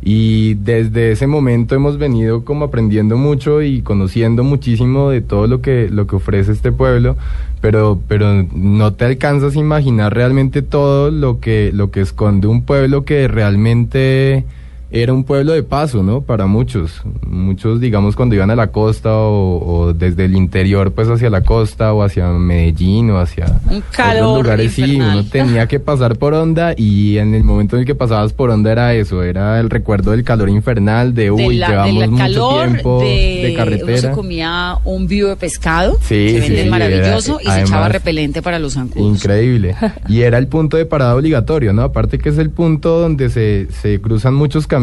Y 0.02 0.54
desde 0.54 1.12
ese 1.12 1.28
momento 1.28 1.76
hemos 1.76 1.98
venido 1.98 2.46
como 2.46 2.66
aprendiendo 2.66 3.18
mucho 3.18 3.62
y 3.62 3.82
conociendo 3.82 4.44
muchísimo 4.44 5.10
de 5.10 5.22
todo 5.22 5.48
lo 5.48 5.62
que, 5.62 5.90
lo 5.92 6.08
que 6.08 6.16
ofrece 6.16 6.54
este 6.54 6.72
pueblo, 6.72 7.18
pero, 7.60 8.00
pero 8.08 8.46
no 8.54 8.94
te 8.94 9.06
alcanzas 9.06 9.56
a 9.56 9.60
imaginar 9.60 10.14
realmente 10.14 10.62
todo 10.62 11.12
lo 11.12 11.42
que, 11.42 11.72
lo 11.74 11.92
que 11.92 12.00
esconde 12.00 12.48
un 12.48 12.62
pueblo 12.62 13.04
que 13.04 13.28
realmente 13.28 14.46
era 14.92 15.14
un 15.14 15.24
pueblo 15.24 15.54
de 15.54 15.62
paso, 15.64 16.02
¿no? 16.04 16.22
Para 16.22 16.48
muchos. 16.48 17.02
Muchos, 17.28 17.80
digamos, 17.80 18.16
cuando 18.16 18.34
iban 18.36 18.50
a 18.50 18.56
la 18.56 18.68
costa 18.72 19.14
o, 19.16 19.60
o 19.64 19.94
desde 19.94 20.26
el 20.26 20.36
interior, 20.36 20.92
pues 20.94 21.08
hacia 21.10 21.30
la 21.30 21.42
costa 21.42 21.94
o 21.94 22.02
hacia 22.02 22.28
Medellín 22.30 23.12
o 23.12 23.20
hacia 23.20 23.46
Un 23.70 23.84
calor 23.92 24.24
otros 24.24 24.44
lugares, 24.44 24.72
sí, 24.74 24.82
infernal. 24.82 25.20
uno 25.20 25.30
tenía 25.30 25.68
que 25.68 25.80
pasar 25.80 26.18
por 26.18 26.34
onda 26.34 26.74
y 26.76 27.18
en 27.18 27.36
el 27.36 27.44
momento 27.44 27.76
en 27.76 27.82
el 27.82 27.86
que 27.86 27.94
pasabas 27.96 28.34
por 28.34 28.50
onda 28.50 28.72
era 28.72 28.94
eso, 28.96 29.22
era 29.24 29.60
el 29.60 29.70
recuerdo 29.70 30.12
del 30.12 30.24
calor 30.24 30.50
infernal, 30.50 31.14
de 31.14 31.30
uy, 31.32 31.50
de 31.50 31.60
la, 31.60 31.68
llevamos 31.70 32.00
del 32.02 32.10
mucho 32.12 32.24
calor, 32.24 32.68
tiempo 32.70 33.00
de, 33.02 33.06
de, 33.06 33.40
uno 33.42 33.48
se 33.50 33.54
carretera. 33.56 34.12
comía 34.12 34.78
un 34.86 35.08
vivo 35.08 35.30
de 35.30 35.36
pescado, 35.36 35.98
Sí, 36.02 36.16
que 36.16 36.30
sí, 36.34 36.40
venden 36.40 36.64
sí, 36.66 36.70
maravilloso, 36.70 37.40
era- 37.40 37.52
y 37.52 37.54
se 37.56 37.62
echaba 37.62 37.82
además- 37.86 37.92
repelente 37.92 38.42
para 38.42 38.58
los 38.60 38.74
zancudos. 38.74 39.16
Increíble. 39.18 39.76
Y 40.10 40.22
era 40.22 40.38
el 40.40 40.48
punto 40.48 40.78
de 40.78 40.86
parada 40.86 41.16
obligatorio, 41.16 41.72
¿no? 41.74 41.84
Aparte 41.84 42.18
que 42.18 42.30
es 42.30 42.38
el 42.40 42.50
punto 42.50 43.00
donde 43.00 43.30
se, 43.30 43.68
se 43.82 44.02
cruzan 44.02 44.34
muchos 44.34 44.66
caminos, 44.66 44.79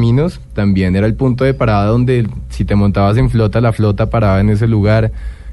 también 0.54 0.96
era 0.96 1.06
el 1.06 1.14
punto 1.14 1.44
de 1.44 1.54
parada 1.54 1.86
donde 1.86 2.26
si 2.48 2.64
te 2.64 2.74
montabas 2.74 3.16
en 3.16 3.30
flota, 3.30 3.60
la 3.60 3.72
flota 3.72 4.10
paraba 4.10 4.40
en 4.40 4.50
ese 4.50 4.66
lugar. 4.66 5.12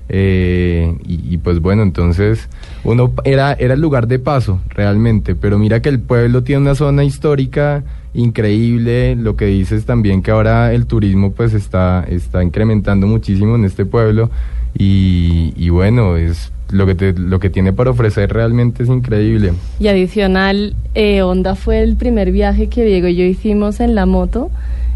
Eh, 0.09 0.95
y, 1.05 1.37
pues 1.37 1.61
bueno, 1.61 1.81
entonces 1.81 2.49
uno 2.83 3.13
era, 3.23 3.53
era 3.53 3.73
el 3.73 3.79
lugar 3.79 4.07
de 4.07 4.19
paso 4.19 4.59
realmente, 4.69 5.33
pero 5.33 5.57
mira 5.57 5.81
que 5.81 5.87
el 5.87 5.99
pueblo 5.99 6.43
tiene 6.43 6.63
una 6.63 6.75
zona 6.75 7.05
histórica 7.05 7.83
increíble, 8.13 9.15
lo 9.15 9.37
que 9.37 9.45
dices 9.45 9.85
también 9.85 10.21
que 10.21 10.31
ahora 10.31 10.73
el 10.73 10.87
turismo 10.87 11.31
pues 11.31 11.53
está, 11.53 12.05
está 12.09 12.43
incrementando 12.43 13.07
muchísimo 13.07 13.55
en 13.55 13.63
este 13.63 13.85
pueblo 13.85 14.29
y 14.75 15.69
bueno, 15.69 16.17
es 16.17 16.51
lo 16.73 16.85
que, 16.85 16.95
te, 16.95 17.13
lo 17.13 17.39
que 17.39 17.49
tiene 17.49 17.71
para 17.71 17.91
ofrecer 17.91 18.33
realmente 18.33 18.83
es 18.83 18.89
increíble. 18.89 19.53
Y 19.79 19.87
adicional, 19.87 20.75
eh, 20.95 21.21
Honda 21.21 21.55
fue 21.55 21.81
el 21.81 21.95
primer 21.95 22.31
viaje 22.31 22.67
que 22.67 22.83
Diego 22.83 23.07
y 23.07 23.15
yo 23.15 23.23
hicimos 23.23 23.79
en 23.79 23.95
la 23.95 24.05
moto 24.05 24.49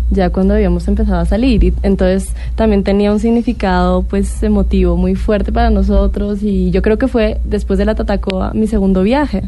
ya 0.09 0.29
cuando 0.29 0.53
habíamos 0.53 0.87
empezado 0.87 1.19
a 1.19 1.25
salir 1.25 1.73
entonces 1.83 2.33
también 2.55 2.83
tenía 2.83 3.11
un 3.11 3.19
significado 3.19 4.03
pues 4.03 4.41
emotivo 4.41 4.95
muy 4.95 5.15
fuerte 5.15 5.51
para 5.51 5.69
nosotros 5.69 6.43
y 6.43 6.71
yo 6.71 6.81
creo 6.81 6.97
que 6.97 7.09
fue 7.09 7.41
después 7.43 7.77
de 7.77 7.83
la 7.83 7.93
Tatacoa 7.93 8.53
mi 8.53 8.67
segundo 8.67 9.03
viaje 9.03 9.43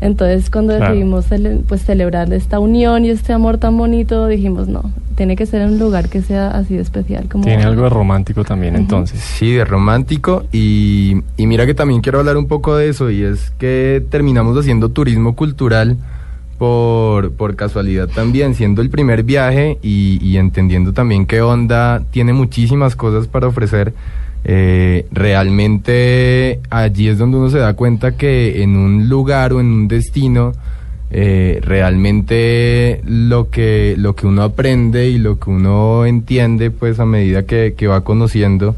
entonces 0.00 0.50
cuando 0.50 0.76
Claro. 0.76 0.92
decidimos 0.92 1.30
cele- 1.30 1.60
pues 1.66 1.82
celebrar 1.82 2.32
esta 2.32 2.58
unión 2.58 3.04
y 3.04 3.10
este 3.10 3.32
amor 3.32 3.58
tan 3.58 3.76
bonito 3.76 4.26
dijimos 4.26 4.68
no 4.68 4.82
tiene 5.16 5.36
que 5.36 5.46
ser 5.46 5.64
un 5.68 5.78
lugar 5.78 6.08
que 6.08 6.22
sea 6.22 6.48
así 6.50 6.74
de 6.74 6.82
especial 6.82 7.28
como 7.28 7.44
Tiene 7.44 7.62
algo 7.62 7.84
de 7.84 7.88
romántico 7.90 8.42
también, 8.42 8.74
entonces. 8.74 9.20
Sí, 9.20 9.52
de 9.52 9.64
romántico 9.64 10.44
y, 10.52 11.18
y 11.36 11.46
mira 11.46 11.66
que 11.66 11.74
también 11.74 12.00
quiero 12.00 12.18
hablar 12.18 12.36
un 12.36 12.48
poco 12.48 12.76
de 12.76 12.88
eso 12.88 13.10
y 13.10 13.22
es 13.22 13.52
que 13.58 14.04
terminamos 14.10 14.58
haciendo 14.58 14.88
turismo 14.88 15.36
cultural 15.36 15.96
por, 16.58 17.32
por 17.32 17.56
casualidad 17.56 18.08
también, 18.08 18.54
siendo 18.54 18.80
el 18.82 18.90
primer 18.90 19.22
viaje 19.22 19.78
y, 19.82 20.18
y 20.22 20.36
entendiendo 20.36 20.92
también 20.92 21.26
que 21.26 21.42
Honda 21.42 22.02
tiene 22.10 22.32
muchísimas 22.32 22.96
cosas 22.96 23.26
para 23.26 23.46
ofrecer. 23.48 23.92
Eh, 24.44 25.06
realmente 25.10 26.60
allí 26.70 27.08
es 27.08 27.18
donde 27.18 27.38
uno 27.38 27.50
se 27.50 27.58
da 27.58 27.74
cuenta 27.74 28.16
que 28.16 28.62
en 28.62 28.76
un 28.76 29.08
lugar 29.08 29.52
o 29.52 29.60
en 29.60 29.66
un 29.66 29.88
destino 29.88 30.52
eh, 31.10 31.60
realmente 31.62 33.00
lo 33.06 33.48
que, 33.50 33.94
lo 33.96 34.14
que 34.14 34.26
uno 34.26 34.42
aprende 34.42 35.08
y 35.08 35.18
lo 35.18 35.38
que 35.38 35.50
uno 35.50 36.06
entiende, 36.06 36.70
pues 36.70 36.98
a 36.98 37.06
medida 37.06 37.44
que, 37.44 37.74
que 37.76 37.86
va 37.86 38.02
conociendo, 38.02 38.74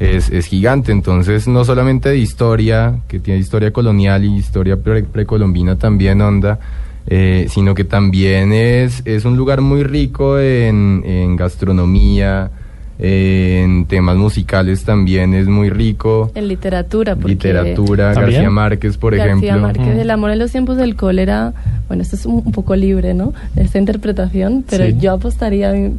es, 0.00 0.28
es 0.30 0.46
gigante. 0.46 0.90
Entonces, 0.92 1.46
no 1.46 1.64
solamente 1.64 2.08
de 2.08 2.18
historia, 2.18 2.96
que 3.08 3.20
tiene 3.20 3.40
historia 3.40 3.70
colonial 3.72 4.24
y 4.24 4.36
historia 4.36 4.76
pre- 4.76 5.04
precolombina 5.04 5.76
también, 5.76 6.20
onda, 6.20 6.58
eh, 7.06 7.46
sino 7.48 7.74
que 7.74 7.84
también 7.84 8.52
es, 8.52 9.02
es 9.04 9.24
un 9.24 9.36
lugar 9.36 9.60
muy 9.60 9.84
rico 9.84 10.40
en, 10.40 11.04
en 11.06 11.36
gastronomía, 11.36 12.50
en 12.98 13.84
temas 13.86 14.16
musicales 14.16 14.84
también 14.84 15.34
es 15.34 15.46
muy 15.46 15.68
rico. 15.70 16.30
en 16.34 16.48
literatura 16.48 17.14
porque 17.14 17.32
Literatura, 17.34 18.12
¿También? 18.14 18.32
García 18.42 18.50
Márquez, 18.50 18.96
por 18.96 19.14
García 19.16 19.34
ejemplo. 19.34 19.60
Márquez, 19.60 19.96
Mm. 19.96 20.00
El 20.00 20.10
amor 20.10 20.30
en 20.30 20.38
los 20.38 20.50
tiempos 20.52 20.76
del 20.78 20.96
cólera, 20.96 21.52
bueno, 21.88 22.02
esto 22.02 22.16
es 22.16 22.24
un, 22.26 22.42
un 22.44 22.52
poco 22.52 22.74
libre, 22.74 23.12
¿no? 23.14 23.34
Esta 23.56 23.78
interpretación, 23.78 24.64
pero 24.68 24.86
Sí. 24.86 24.96
yo 24.98 25.12
apostaría 25.12 25.74
en 25.76 25.98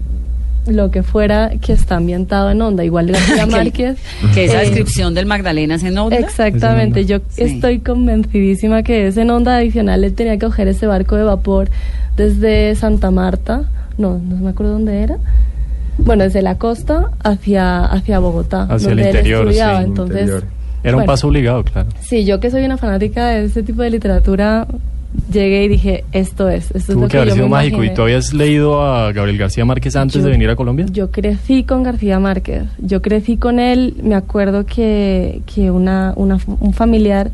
lo 0.67 0.91
que 0.91 1.01
fuera 1.03 1.51
que 1.61 1.71
está 1.71 1.95
ambientado 1.95 2.49
en 2.51 2.61
onda, 2.61 2.83
igual 2.83 3.11
García 3.11 3.45
Que- 3.45 3.51
Márquez. 3.51 3.97
Que 4.33 4.45
esa 4.45 4.61
eh, 4.61 4.65
descripción 4.65 5.13
del 5.13 5.25
Magdalena 5.27 5.75
es 5.75 5.83
en 5.83 5.97
onda. 5.97 6.17
Exactamente, 6.17 7.05
yo 7.05 7.19
Sí. 7.29 7.43
estoy 7.43 7.79
convencidísima 7.79 8.83
que 8.83 9.07
ese 9.07 9.21
en 9.21 9.29
onda 9.29 9.55
adicional 9.57 10.03
él 10.03 10.13
tenía 10.13 10.33
que 10.33 10.45
coger 10.45 10.67
ese 10.67 10.87
barco 10.87 11.15
de 11.15 11.23
vapor 11.23 11.69
desde 12.17 12.73
Santa 12.75 13.11
Marta, 13.11 13.63
no, 13.97 14.17
no 14.19 14.37
me 14.37 14.49
acuerdo 14.49 14.73
dónde 14.73 15.01
era. 15.03 15.17
Bueno, 15.97 16.23
desde 16.23 16.41
la 16.41 16.55
costa 16.57 17.11
hacia, 17.23 17.85
hacia 17.85 18.19
Bogotá, 18.19 18.63
Hacia 18.69 18.91
el 18.91 18.99
él 18.99 19.05
interior, 19.07 19.41
estudiaba. 19.47 19.79
sí, 19.79 19.85
Entonces, 19.85 20.21
interior. 20.21 20.43
Era 20.83 20.97
un 20.97 21.05
paso 21.05 21.27
obligado, 21.27 21.63
claro. 21.63 21.89
Sí, 22.01 22.23
yo 22.23 22.39
que 22.39 22.49
soy 22.51 22.63
una 22.63 22.77
fanática 22.77 23.27
de 23.27 23.45
ese 23.45 23.63
tipo 23.63 23.81
de 23.81 23.89
literatura, 23.89 24.67
llegué 25.33 25.65
y 25.65 25.67
dije, 25.67 26.05
esto 26.11 26.47
es, 26.49 26.65
esto 26.65 26.77
es 26.77 26.85
Tuvo 26.85 27.01
lo 27.01 27.07
que 27.07 27.11
que 27.13 27.17
haber 27.17 27.29
yo 27.29 27.33
sido 27.35 27.45
me 27.47 27.51
mágico. 27.51 27.83
¿Y 27.83 27.93
tú 27.93 28.03
habías 28.03 28.33
leído 28.33 28.81
a 28.85 29.11
Gabriel 29.11 29.37
García 29.39 29.65
Márquez 29.65 29.95
antes 29.95 30.17
Yo- 30.17 30.23
de 30.25 30.29
venir 30.31 30.49
a 30.49 30.55
Colombia? 30.55 30.85
Yo 30.91 31.09
crecí 31.11 31.63
con 31.63 31.83
García 31.83 32.19
Márquez. 32.19 32.63
Yo 32.77 33.01
crecí 33.01 33.37
con 33.37 33.59
él. 33.59 33.95
Me 34.03 34.15
acuerdo 34.15 34.65
que, 34.65 35.41
que 35.53 35.71
una, 35.71 36.13
una- 36.15 36.37
un 36.59 36.73
familiar 36.73 37.31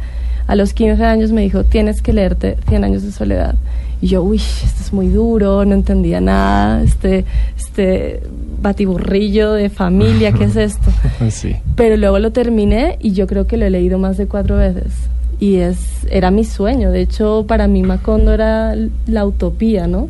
a 0.48 0.56
los 0.56 0.74
15 0.74 1.04
años 1.04 1.32
me 1.32 1.42
dijo, 1.42 1.64
tienes 1.66 2.02
que 2.02 2.14
leerte 2.14 2.58
100 2.70 2.84
años 2.86 3.04
de 3.04 3.12
soledad. 3.12 3.56
Y 4.04 4.08
yo, 4.08 4.22
uy, 4.22 4.36
esto 4.38 4.82
es 4.82 4.92
muy 4.92 5.08
duro, 5.08 5.64
no 5.64 5.74
entendía 5.76 6.20
nada, 6.20 6.84
este, 6.84 7.24
este 7.58 8.22
batiburrillo 8.62 9.54
de 9.54 9.70
familia, 9.70 10.32
¿qué 10.34 10.44
es 10.46 10.56
esto? 10.58 10.92
sí. 11.30 11.56
Pero 11.76 11.96
luego 11.96 12.20
lo 12.20 12.32
terminé 12.32 12.98
y 13.02 13.12
yo 13.14 13.28
creo 13.28 13.48
que 13.48 13.56
lo 13.58 13.66
he 13.66 13.70
leído 13.70 13.98
más 14.00 14.18
de 14.18 14.28
cuatro 14.28 14.58
veces. 14.58 14.92
Y 15.40 15.56
es, 15.56 15.78
era 16.10 16.32
mi 16.32 16.44
sueño. 16.46 16.92
De 16.92 17.02
hecho, 17.02 17.46
para 17.48 17.68
mí 17.68 17.82
Macondo 17.84 18.34
era 18.34 18.76
la 19.08 19.26
utopía, 19.26 19.88
¿no? 19.88 20.08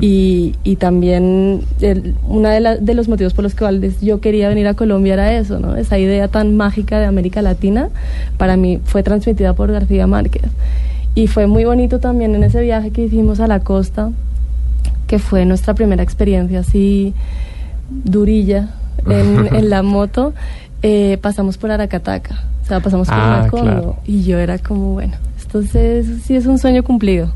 Y, 0.00 0.54
y 0.64 0.76
también 0.76 1.62
uno 2.28 2.48
de, 2.48 2.60
la- 2.60 2.76
de 2.76 2.94
los 2.94 3.08
motivos 3.08 3.32
por 3.34 3.42
los 3.44 3.54
cuales 3.54 4.00
yo 4.00 4.20
quería 4.20 4.48
venir 4.48 4.66
a 4.68 4.74
Colombia 4.74 5.14
era 5.14 5.32
eso, 5.36 5.58
¿no? 5.58 5.76
Esa 5.76 5.98
idea 5.98 6.28
tan 6.28 6.56
mágica 6.56 6.98
de 7.00 7.06
América 7.06 7.42
Latina, 7.42 7.88
para 8.38 8.56
mí 8.56 8.78
fue 8.84 9.02
transmitida 9.02 9.54
por 9.54 9.72
García 9.72 10.06
Márquez. 10.06 10.42
Y 11.14 11.26
fue 11.26 11.46
muy 11.46 11.64
bonito 11.64 11.98
también 11.98 12.34
en 12.34 12.44
ese 12.44 12.60
viaje 12.62 12.90
que 12.90 13.04
hicimos 13.04 13.40
a 13.40 13.46
la 13.46 13.60
costa, 13.60 14.10
que 15.06 15.18
fue 15.18 15.44
nuestra 15.44 15.74
primera 15.74 16.02
experiencia 16.02 16.60
así 16.60 17.14
durilla 17.90 18.68
en, 19.08 19.46
en 19.54 19.70
la 19.70 19.82
moto, 19.82 20.32
eh, 20.82 21.18
pasamos 21.20 21.58
por 21.58 21.70
Aracataca, 21.70 22.44
o 22.62 22.66
sea, 22.66 22.80
pasamos 22.80 23.08
por 23.08 23.16
Ah, 23.18 23.40
Macondo, 23.44 23.64
claro. 23.70 23.96
y 24.06 24.22
yo 24.22 24.38
era 24.38 24.58
como, 24.58 24.92
bueno, 24.94 25.14
entonces 25.42 26.06
sí 26.24 26.36
es 26.36 26.46
un 26.46 26.58
sueño 26.58 26.82
cumplido. 26.84 27.32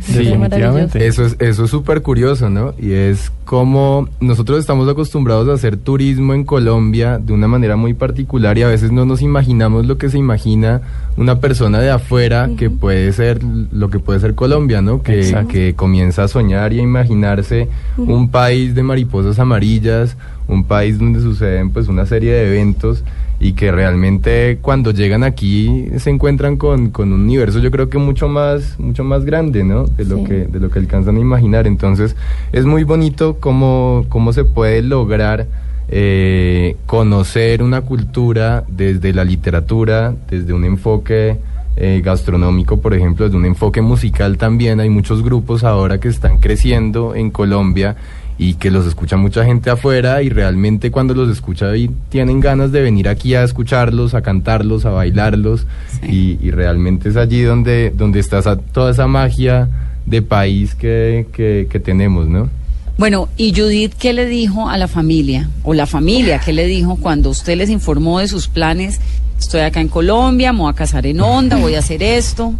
Sí, 0.00 0.24
definitivamente. 0.24 1.06
Eso 1.06 1.24
es 1.24 1.36
eso 1.38 1.64
es 1.64 1.70
súper 1.70 2.02
curioso, 2.02 2.50
¿no? 2.50 2.74
Y 2.78 2.92
es 2.92 3.32
como 3.44 4.08
nosotros 4.20 4.58
estamos 4.58 4.88
acostumbrados 4.88 5.48
a 5.48 5.54
hacer 5.54 5.76
turismo 5.76 6.34
en 6.34 6.44
Colombia 6.44 7.18
de 7.18 7.32
una 7.32 7.48
manera 7.48 7.76
muy 7.76 7.94
particular 7.94 8.58
y 8.58 8.62
a 8.62 8.68
veces 8.68 8.90
no 8.92 9.04
nos 9.04 9.22
imaginamos 9.22 9.86
lo 9.86 9.96
que 9.96 10.08
se 10.08 10.18
imagina 10.18 10.82
una 11.16 11.40
persona 11.40 11.80
de 11.80 11.90
afuera 11.90 12.50
que 12.56 12.70
puede 12.70 13.12
ser 13.12 13.40
lo 13.42 13.88
que 13.88 13.98
puede 13.98 14.20
ser 14.20 14.34
Colombia, 14.34 14.82
¿no? 14.82 15.02
Que, 15.02 15.20
Exacto. 15.20 15.48
que 15.48 15.74
comienza 15.74 16.24
a 16.24 16.28
soñar 16.28 16.72
y 16.72 16.80
a 16.80 16.82
imaginarse 16.82 17.68
un 17.96 18.30
país 18.30 18.74
de 18.74 18.82
mariposas 18.82 19.38
amarillas, 19.38 20.16
un 20.48 20.64
país 20.64 20.98
donde 20.98 21.20
suceden 21.20 21.70
pues 21.70 21.88
una 21.88 22.04
serie 22.04 22.32
de 22.32 22.48
eventos 22.48 23.04
y 23.44 23.52
que 23.52 23.70
realmente 23.70 24.56
cuando 24.62 24.90
llegan 24.90 25.22
aquí 25.22 25.88
se 25.98 26.08
encuentran 26.08 26.56
con, 26.56 26.88
con 26.88 27.12
un 27.12 27.20
universo 27.24 27.58
yo 27.58 27.70
creo 27.70 27.90
que 27.90 27.98
mucho 27.98 28.26
más 28.26 28.80
mucho 28.80 29.04
más 29.04 29.26
grande 29.26 29.62
no 29.64 29.84
de 29.84 30.04
lo 30.06 30.16
Sí. 30.18 30.24
que 30.24 30.34
de 30.46 30.60
lo 30.60 30.70
que 30.70 30.78
alcanzan 30.78 31.16
a 31.16 31.20
imaginar 31.20 31.66
entonces 31.66 32.16
es 32.52 32.64
muy 32.64 32.84
bonito 32.84 33.36
cómo, 33.40 34.06
cómo 34.08 34.32
se 34.32 34.44
puede 34.44 34.80
lograr 34.82 35.46
eh, 35.88 36.76
conocer 36.86 37.62
una 37.62 37.82
cultura 37.82 38.64
desde 38.66 39.12
la 39.12 39.24
literatura 39.24 40.14
desde 40.30 40.54
un 40.54 40.64
enfoque 40.64 41.36
eh, 41.76 42.00
gastronómico, 42.04 42.78
por 42.80 42.94
ejemplo, 42.94 43.24
desde 43.26 43.36
un 43.36 43.46
enfoque 43.46 43.82
musical 43.82 44.38
también. 44.38 44.78
Hay 44.78 44.90
muchos 44.90 45.24
grupos 45.24 45.64
ahora 45.64 45.98
que 45.98 46.06
están 46.06 46.38
creciendo 46.38 47.16
en 47.16 47.30
Colombia 47.32 47.96
y 48.36 48.54
que 48.54 48.70
los 48.70 48.84
escucha 48.86 49.16
mucha 49.16 49.44
gente 49.44 49.70
afuera 49.70 50.22
y 50.22 50.28
realmente 50.28 50.90
cuando 50.90 51.14
los 51.14 51.28
escucha 51.30 51.76
y 51.76 51.88
tienen 52.08 52.40
ganas 52.40 52.72
de 52.72 52.82
venir 52.82 53.08
aquí 53.08 53.34
a 53.34 53.44
escucharlos, 53.44 54.14
a 54.14 54.22
cantarlos, 54.22 54.84
a 54.86 54.90
bailarlos 54.90 55.66
y, 56.08 56.38
y 56.42 56.50
realmente 56.50 57.08
es 57.08 57.16
allí 57.16 57.42
donde, 57.42 57.92
donde 57.96 58.18
está 58.20 58.38
esa- 58.40 58.56
toda 58.58 58.90
esa 58.90 59.06
magia 59.06 59.68
de 60.06 60.20
país 60.22 60.74
que, 60.74 61.26
que, 61.32 61.68
que 61.70 61.78
tenemos, 61.80 62.26
¿no? 62.28 62.50
Bueno, 62.98 63.28
¿y 63.36 63.52
Judith 63.54 63.94
qué 63.98 64.12
le 64.12 64.26
dijo 64.26 64.68
a 64.68 64.78
la 64.78 64.86
familia? 64.88 65.48
O 65.64 65.74
la 65.74 65.86
familia, 65.86 66.38
¿qué 66.44 66.52
le 66.52 66.66
dijo 66.66 66.96
cuando 66.96 67.30
usted 67.30 67.56
les 67.56 67.70
informó 67.70 68.18
de 68.20 68.28
sus 68.28 68.46
planes? 68.48 69.00
Estoy 69.38 69.62
acá 69.62 69.80
en 69.80 69.88
Colombia, 69.88 70.52
me 70.52 70.60
voy 70.60 70.70
a 70.70 70.74
casar 70.74 71.06
en 71.06 71.20
Onda, 71.20 71.56
voy 71.56 71.74
a 71.74 71.80
hacer 71.80 72.02
esto. 72.04 72.54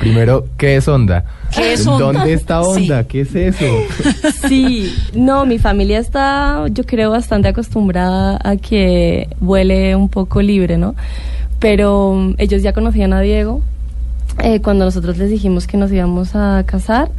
Primero, 0.00 0.46
¿qué 0.56 0.76
es 0.76 0.88
onda? 0.88 1.24
¿Qué 1.54 1.72
es 1.74 1.86
Onda? 1.86 2.06
¿Dónde 2.20 2.32
está 2.32 2.62
Sí. 2.62 2.82
onda? 2.82 3.04
¿Qué 3.04 3.20
es 3.22 3.34
eso? 3.34 3.64
Sí, 4.48 4.92
no, 5.14 5.46
mi 5.46 5.58
familia 5.58 5.98
está, 5.98 6.66
yo 6.70 6.84
creo, 6.84 7.10
bastante 7.10 7.48
acostumbrada 7.48 8.38
a 8.42 8.56
que 8.56 9.28
vuele 9.40 9.94
un 9.96 10.08
poco 10.08 10.42
libre, 10.42 10.78
¿no? 10.78 10.94
Pero 11.58 12.14
mm, 12.14 12.34
ellos 12.38 12.62
ya 12.62 12.72
conocían 12.72 13.12
a 13.12 13.20
Diego 13.20 13.60
eh, 14.42 14.60
cuando 14.60 14.84
nosotros 14.84 15.18
les 15.18 15.30
dijimos 15.30 15.66
que 15.66 15.76
nos 15.76 15.92
íbamos 15.92 16.34
a 16.34 16.64
casar 16.66 17.10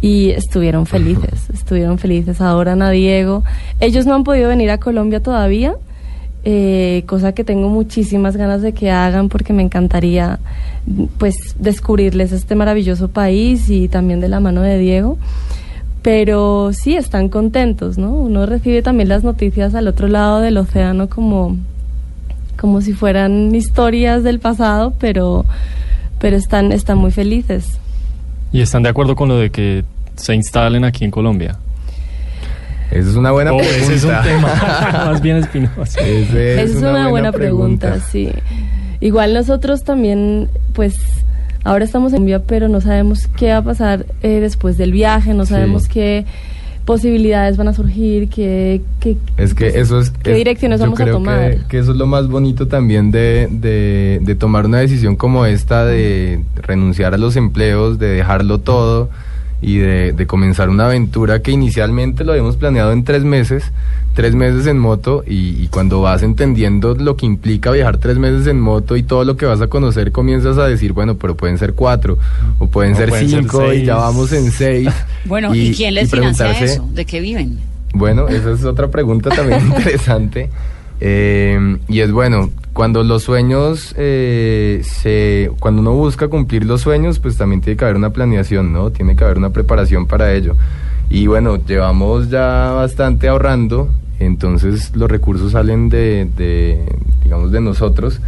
y 0.00 0.30
estuvieron 0.30 0.86
felices, 0.86 1.48
estuvieron 1.52 1.98
felices, 1.98 2.40
adoran 2.40 2.82
a 2.82 2.90
Diego. 2.90 3.42
Ellos 3.80 4.04
no 4.06 4.14
han 4.14 4.22
podido 4.24 4.48
venir 4.48 4.70
a 4.70 4.78
Colombia 4.78 5.20
todavía, 5.20 5.74
eh, 6.44 7.04
cosa 7.06 7.32
que 7.32 7.42
tengo 7.42 7.68
muchísimas 7.68 8.36
ganas 8.36 8.62
de 8.62 8.72
que 8.72 8.90
hagan 8.90 9.28
porque 9.28 9.52
me 9.52 9.62
encantaría 9.62 10.38
pues 11.18 11.34
descubrirles 11.58 12.32
este 12.32 12.54
maravilloso 12.54 13.08
país 13.08 13.70
y 13.70 13.88
también 13.88 14.20
de 14.20 14.28
la 14.28 14.40
mano 14.40 14.60
de 14.60 14.78
Diego. 14.78 15.18
Pero 16.02 16.72
sí 16.74 16.96
están 16.96 17.30
contentos, 17.30 17.96
¿no? 17.96 18.12
Uno 18.12 18.44
recibe 18.44 18.82
también 18.82 19.08
las 19.08 19.24
noticias 19.24 19.74
al 19.74 19.88
otro 19.88 20.06
lado 20.06 20.40
del 20.40 20.58
océano 20.58 21.08
como 21.08 21.56
como 22.56 22.80
si 22.80 22.92
fueran 22.92 23.54
historias 23.54 24.22
del 24.22 24.38
pasado, 24.38 24.94
pero, 24.98 25.44
pero 26.18 26.36
están, 26.36 26.72
están 26.72 26.98
muy 26.98 27.10
felices. 27.10 27.78
¿Y 28.52 28.60
están 28.60 28.82
de 28.82 28.88
acuerdo 28.88 29.16
con 29.16 29.28
lo 29.28 29.36
de 29.36 29.50
que 29.50 29.84
se 30.16 30.34
instalen 30.34 30.84
aquí 30.84 31.04
en 31.04 31.10
Colombia? 31.10 31.58
Esa 32.94 33.10
es 33.10 33.16
una 33.16 33.32
buena 33.32 33.52
Oh, 33.52 33.58
pregunta. 33.58 33.82
ese 33.84 33.94
es 33.94 34.04
un 34.04 34.22
tema 34.22 34.54
más 35.06 35.20
bien 35.20 35.36
espinoso. 35.38 35.82
Ese 36.00 36.54
Esa 36.54 36.62
es 36.62 36.76
una, 36.76 37.08
buena, 37.08 37.32
pregunta. 37.32 37.98
sí. 38.00 38.30
Igual 39.00 39.34
nosotros 39.34 39.82
también, 39.84 40.48
pues, 40.72 40.96
ahora 41.64 41.84
estamos 41.84 42.12
en 42.12 42.18
Colombia, 42.18 42.42
pero 42.46 42.68
no 42.68 42.80
sabemos 42.80 43.26
qué 43.36 43.48
va 43.50 43.58
a 43.58 43.62
pasar 43.64 44.06
eh, 44.22 44.40
después 44.40 44.78
del 44.78 44.92
viaje, 44.92 45.34
no 45.34 45.44
Sí. 45.44 45.52
sabemos 45.54 45.88
qué 45.88 46.24
posibilidades 46.84 47.56
van 47.56 47.68
a 47.68 47.72
surgir, 47.72 48.28
qué... 48.28 48.82
qué 49.00 49.16
Es 49.38 49.54
que 49.54 49.68
eso 49.80 50.00
es... 50.00 50.10
¿Qué 50.10 50.32
es- 50.32 50.36
direcciones 50.36 50.80
yo 50.80 50.84
vamos 50.86 51.00
a 51.00 51.04
creo 51.04 51.14
tomar? 51.16 51.50
Que, 51.56 51.60
que 51.68 51.78
eso 51.78 51.92
es 51.92 51.96
lo 51.96 52.06
más 52.06 52.28
bonito 52.28 52.68
también 52.68 53.10
de, 53.10 53.48
de, 53.50 54.18
de 54.22 54.34
tomar 54.34 54.66
una 54.66 54.78
decisión 54.80 55.16
como 55.16 55.46
esta, 55.46 55.84
de 55.86 56.42
renunciar 56.56 57.14
a 57.14 57.18
los 57.18 57.36
empleos, 57.36 57.98
de 57.98 58.08
dejarlo 58.08 58.58
todo 58.58 59.08
y 59.66 59.78
de, 59.78 60.12
de 60.12 60.26
comenzar 60.26 60.68
una 60.68 60.86
aventura 60.86 61.40
que 61.40 61.50
inicialmente 61.50 62.22
lo 62.24 62.32
habíamos 62.32 62.56
planeado 62.56 62.92
en 62.92 63.02
tres 63.04 63.24
meses, 63.24 63.72
tres 64.14 64.34
meses 64.34 64.66
en 64.66 64.78
moto 64.78 65.24
y, 65.26 65.62
y 65.62 65.68
cuando 65.68 66.00
vas 66.02 66.22
entendiendo 66.22 66.94
lo 66.94 67.16
que 67.16 67.24
implica 67.26 67.70
viajar 67.70 67.96
tres 67.96 68.18
meses 68.18 68.46
en 68.46 68.60
moto 68.60 68.96
y 68.96 69.02
todo 69.02 69.24
lo 69.24 69.36
que 69.36 69.46
vas 69.46 69.60
a 69.60 69.68
conocer, 69.68 70.12
comienzas 70.12 70.58
a 70.58 70.66
decir, 70.68 70.92
bueno, 70.92 71.16
pero 71.16 71.34
pueden 71.36 71.56
ser 71.58 71.74
cuatro 71.74 72.18
o 72.58 72.66
pueden 72.66 72.92
O 72.92 72.96
ser 72.96 73.08
pueden 73.08 73.28
ser 73.30 73.40
cinco 73.42 73.72
y 73.72 73.84
ya 73.84 73.96
vamos 73.96 74.32
en 74.32 74.50
seis. 74.52 74.88
Bueno, 75.24 75.54
¿y, 75.54 75.72
quién 75.74 75.94
les 75.94 76.10
financia 76.10 76.46
preguntarse- 76.50 76.64
eso? 76.64 76.88
¿De 76.92 77.04
qué 77.06 77.20
viven? 77.20 77.58
bueno, 77.94 78.28
esa 78.28 78.52
es 78.52 78.64
otra 78.64 78.88
pregunta 78.88 79.30
también 79.30 79.66
interesante. 79.66 80.50
Eh, 81.06 81.76
y 81.86 82.00
es 82.00 82.10
bueno, 82.12 82.48
cuando 82.72 83.04
los 83.04 83.24
sueños, 83.24 83.94
eh, 83.98 84.80
se, 84.84 85.50
cuando 85.60 85.82
uno 85.82 85.92
busca 85.92 86.28
cumplir 86.28 86.64
los 86.64 86.80
sueños, 86.80 87.18
pues 87.18 87.36
también 87.36 87.60
tiene 87.60 87.76
que 87.76 87.84
haber 87.84 87.96
una 87.96 88.08
planeación, 88.08 88.72
¿no? 88.72 88.88
Tiene 88.88 89.14
que 89.14 89.22
haber 89.22 89.36
una 89.36 89.50
preparación 89.50 90.06
para 90.06 90.32
ello. 90.32 90.56
Y 91.10 91.26
bueno, 91.26 91.56
llevamos 91.56 92.30
ya 92.30 92.70
bastante 92.70 93.28
ahorrando, 93.28 93.90
entonces 94.18 94.96
los 94.96 95.10
recursos 95.10 95.52
salen 95.52 95.90
de, 95.90 96.80
digamos, 97.22 97.52
de 97.52 97.60
nosotros. 97.60 98.22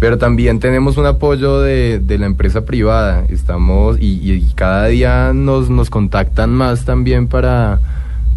Pero 0.00 0.16
también 0.16 0.60
tenemos 0.60 0.96
un 0.96 1.04
apoyo 1.04 1.60
de, 1.60 1.98
de 1.98 2.16
la 2.16 2.24
empresa 2.24 2.64
privada. 2.64 3.26
Estamos 3.28 3.98
y, 4.00 4.32
y 4.32 4.50
cada 4.54 4.86
día 4.86 5.32
nos, 5.34 5.68
nos 5.68 5.90
contactan 5.90 6.54
más 6.54 6.86
también 6.86 7.28
para, 7.28 7.80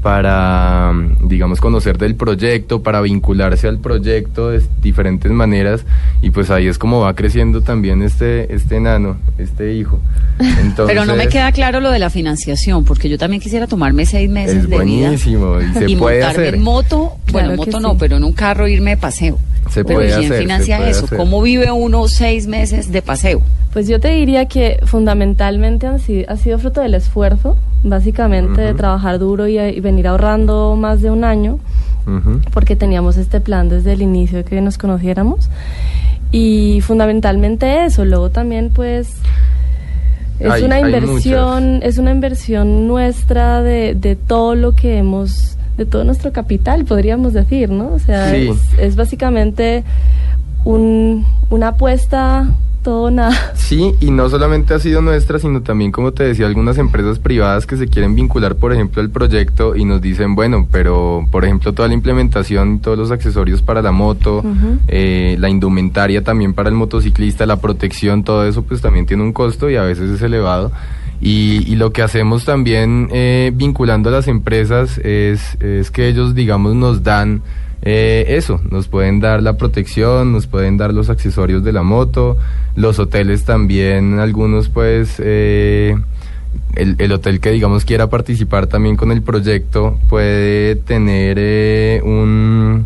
para, 0.08 0.94
digamos, 1.22 1.60
conocer 1.60 1.98
del 1.98 2.16
proyecto, 2.16 2.82
para 2.82 3.02
vincularse 3.02 3.68
al 3.68 3.80
proyecto 3.80 4.50
de 4.50 4.62
diferentes 4.82 5.30
maneras. 5.32 5.86
Y 6.22 6.30
pues 6.32 6.50
ahí 6.50 6.68
es 6.68 6.78
como 6.78 7.02
va 7.02 7.14
creciendo 7.14 7.62
también 7.62 8.02
este, 8.02 8.54
este 8.56 8.78
enano, 8.78 9.18
este 9.38 9.74
hijo. 9.74 10.00
Entonces, 10.40 10.86
Pero 10.88 11.06
no 11.06 11.16
me 11.16 11.28
queda 11.28 11.52
claro 11.52 11.82
lo 11.82 11.92
de 11.92 12.00
la 12.00 12.10
financiación, 12.10 12.86
porque 12.86 13.10
yo 13.10 13.18
también 13.18 13.42
quisiera 13.42 13.68
tomarme 13.68 14.06
seis 14.06 14.30
meses 14.30 14.56
Es 14.56 14.62
de 14.64 14.68
vida 14.68 14.76
buenísimo 14.78 15.60
y 15.62 15.74
se 15.74 15.92
y 15.92 15.96
puede 15.98 16.20
montarme 16.22 16.44
hacer. 16.44 16.56
en 16.56 16.64
moto, 16.64 16.98
bueno, 16.98 17.18
Claro 17.32 17.50
en 17.52 17.56
moto 17.58 17.78
sí. 17.78 17.84
no, 17.84 17.98
pero 17.98 18.16
en 18.18 18.24
un 18.24 18.34
carro 18.34 18.68
irme 18.68 18.92
de 18.92 18.98
paseo. 18.98 19.38
Se 19.70 19.84
pero 19.84 20.00
puede 20.00 20.08
¿quién 20.10 20.20
hacer, 20.20 20.34
se 20.38 20.42
financia 20.42 20.78
puede 20.78 20.90
eso? 20.92 21.06
hacer. 21.06 21.18
¿Cómo 21.18 21.42
vive 21.42 21.70
uno 21.72 22.08
seis 22.08 22.48
meses 22.48 22.92
de 22.92 23.02
paseo? 23.02 23.42
Pues 23.74 23.88
yo 23.90 24.00
te 24.00 24.08
diría 24.10 24.46
que 24.48 24.80
fundamentalmente 24.86 25.86
han 25.86 26.00
si- 26.00 26.24
ha 26.28 26.38
sido 26.38 26.58
fruto 26.58 26.80
del 26.82 26.94
esfuerzo, 26.94 27.58
básicamente 27.84 28.62
de 28.62 28.74
trabajar 28.74 29.20
duro 29.20 29.48
y, 29.48 29.58
y 29.60 29.80
venir 29.80 30.08
ahorrando 30.08 30.76
más 30.76 31.02
de 31.02 31.12
un 31.12 31.24
año, 31.24 31.60
porque 32.54 32.76
teníamos 32.76 33.18
este 33.18 33.40
plan 33.42 33.68
desde 33.70 33.94
el 33.94 34.02
inicio 34.02 34.38
de 34.40 34.44
que 34.46 34.62
nos 34.62 34.78
conociéramos. 34.78 35.50
Y 36.32 36.82
fundamentalmente 36.82 37.86
eso, 37.86 38.04
luego 38.06 38.30
también 38.30 38.70
pues 38.74 39.14
es 40.40 40.52
Hay- 40.52 40.64
una 40.64 40.80
inversión, 40.80 41.80
es 41.84 41.98
una 41.98 42.12
inversión 42.12 42.88
nuestra 42.88 43.62
de, 43.64 43.96
de 43.96 44.16
todo 44.16 44.56
lo 44.56 44.74
que 44.76 44.98
hemos, 44.98 45.58
de 45.78 45.86
todo 45.86 46.04
nuestro 46.04 46.32
capital, 46.34 46.86
podríamos 46.86 47.34
decir, 47.34 47.70
¿no? 47.70 47.94
O 47.94 48.00
sea, 48.00 48.32
Sí. 48.32 48.50
es, 48.50 48.80
es 48.80 48.96
básicamente 48.96 49.84
un, 50.66 51.26
una 51.50 51.70
apuesta, 51.70 52.48
todo 52.88 53.04
o 53.04 53.12
nada. 53.12 53.36
Sí, 53.68 53.94
y 54.00 54.12
no 54.12 54.30
solamente 54.30 54.74
ha 54.74 54.80
sido 54.80 55.02
nuestra, 55.02 55.40
sino 55.40 55.62
también, 55.62 55.92
como 55.92 56.14
te 56.14 56.24
decía, 56.24 56.48
algunas 56.48 56.78
empresas 56.78 57.20
privadas 57.20 57.66
que 57.66 57.76
se 57.76 57.90
quieren 57.90 58.16
vincular, 58.16 58.56
por 58.56 58.72
ejemplo, 58.72 59.02
al 59.02 59.10
proyecto 59.10 59.76
y 59.76 59.84
nos 59.84 60.02
dicen, 60.02 60.36
bueno, 60.36 60.66
pero, 60.72 61.28
por 61.30 61.44
ejemplo, 61.44 61.74
toda 61.74 61.90
la 61.90 61.94
implementación, 61.94 62.80
todos 62.80 62.98
los 62.98 63.12
accesorios 63.12 63.62
para 63.62 63.82
la 63.82 63.92
moto, 63.92 64.42
eh, 64.88 65.36
la 65.38 65.50
indumentaria 65.50 66.24
también 66.24 66.54
para 66.54 66.70
el 66.70 66.76
motociclista, 66.76 67.46
la 67.46 67.60
protección, 67.60 68.24
todo 68.24 68.48
eso, 68.48 68.64
pues 68.64 68.80
también 68.80 69.06
tiene 69.06 69.22
un 69.22 69.34
costo 69.34 69.70
y 69.70 69.76
a 69.76 69.82
veces 69.82 70.10
es 70.10 70.22
elevado. 70.22 70.72
Y, 71.20 71.66
y 71.68 71.76
lo 71.76 71.92
que 71.92 72.04
hacemos 72.04 72.46
también 72.46 73.10
eh, 73.12 73.52
vinculando 73.54 74.08
a 74.08 74.14
las 74.14 74.30
empresas 74.30 74.98
es, 75.00 75.58
es 75.60 75.92
que 75.92 76.08
ellos, 76.08 76.36
digamos, 76.36 76.74
nos 76.74 77.04
dan 77.04 77.42
eh, 77.88 78.36
eso, 78.38 78.60
nos 78.70 78.88
pueden 78.88 79.20
dar 79.20 79.42
la 79.42 79.54
protección, 79.54 80.32
nos 80.34 80.46
pueden 80.46 80.78
dar 80.78 80.94
los 80.94 81.10
accesorios 81.10 81.64
de 81.64 81.72
la 81.72 81.84
moto, 81.84 82.38
los 82.76 83.00
hoteles 83.00 83.46
también, 83.46 84.20
algunos 84.20 84.70
pues... 84.70 85.16
eh, 85.20 85.96
el, 86.76 86.96
el 87.00 87.12
hotel 87.12 87.40
que 87.40 87.52
digamos 87.52 87.86
quiera 87.86 88.08
participar 88.08 88.68
también 88.68 88.96
con 88.96 89.12
el 89.12 89.22
proyecto 89.22 90.00
puede 90.10 90.76
tener 90.76 91.38
eh, 91.40 92.02
un 92.04 92.86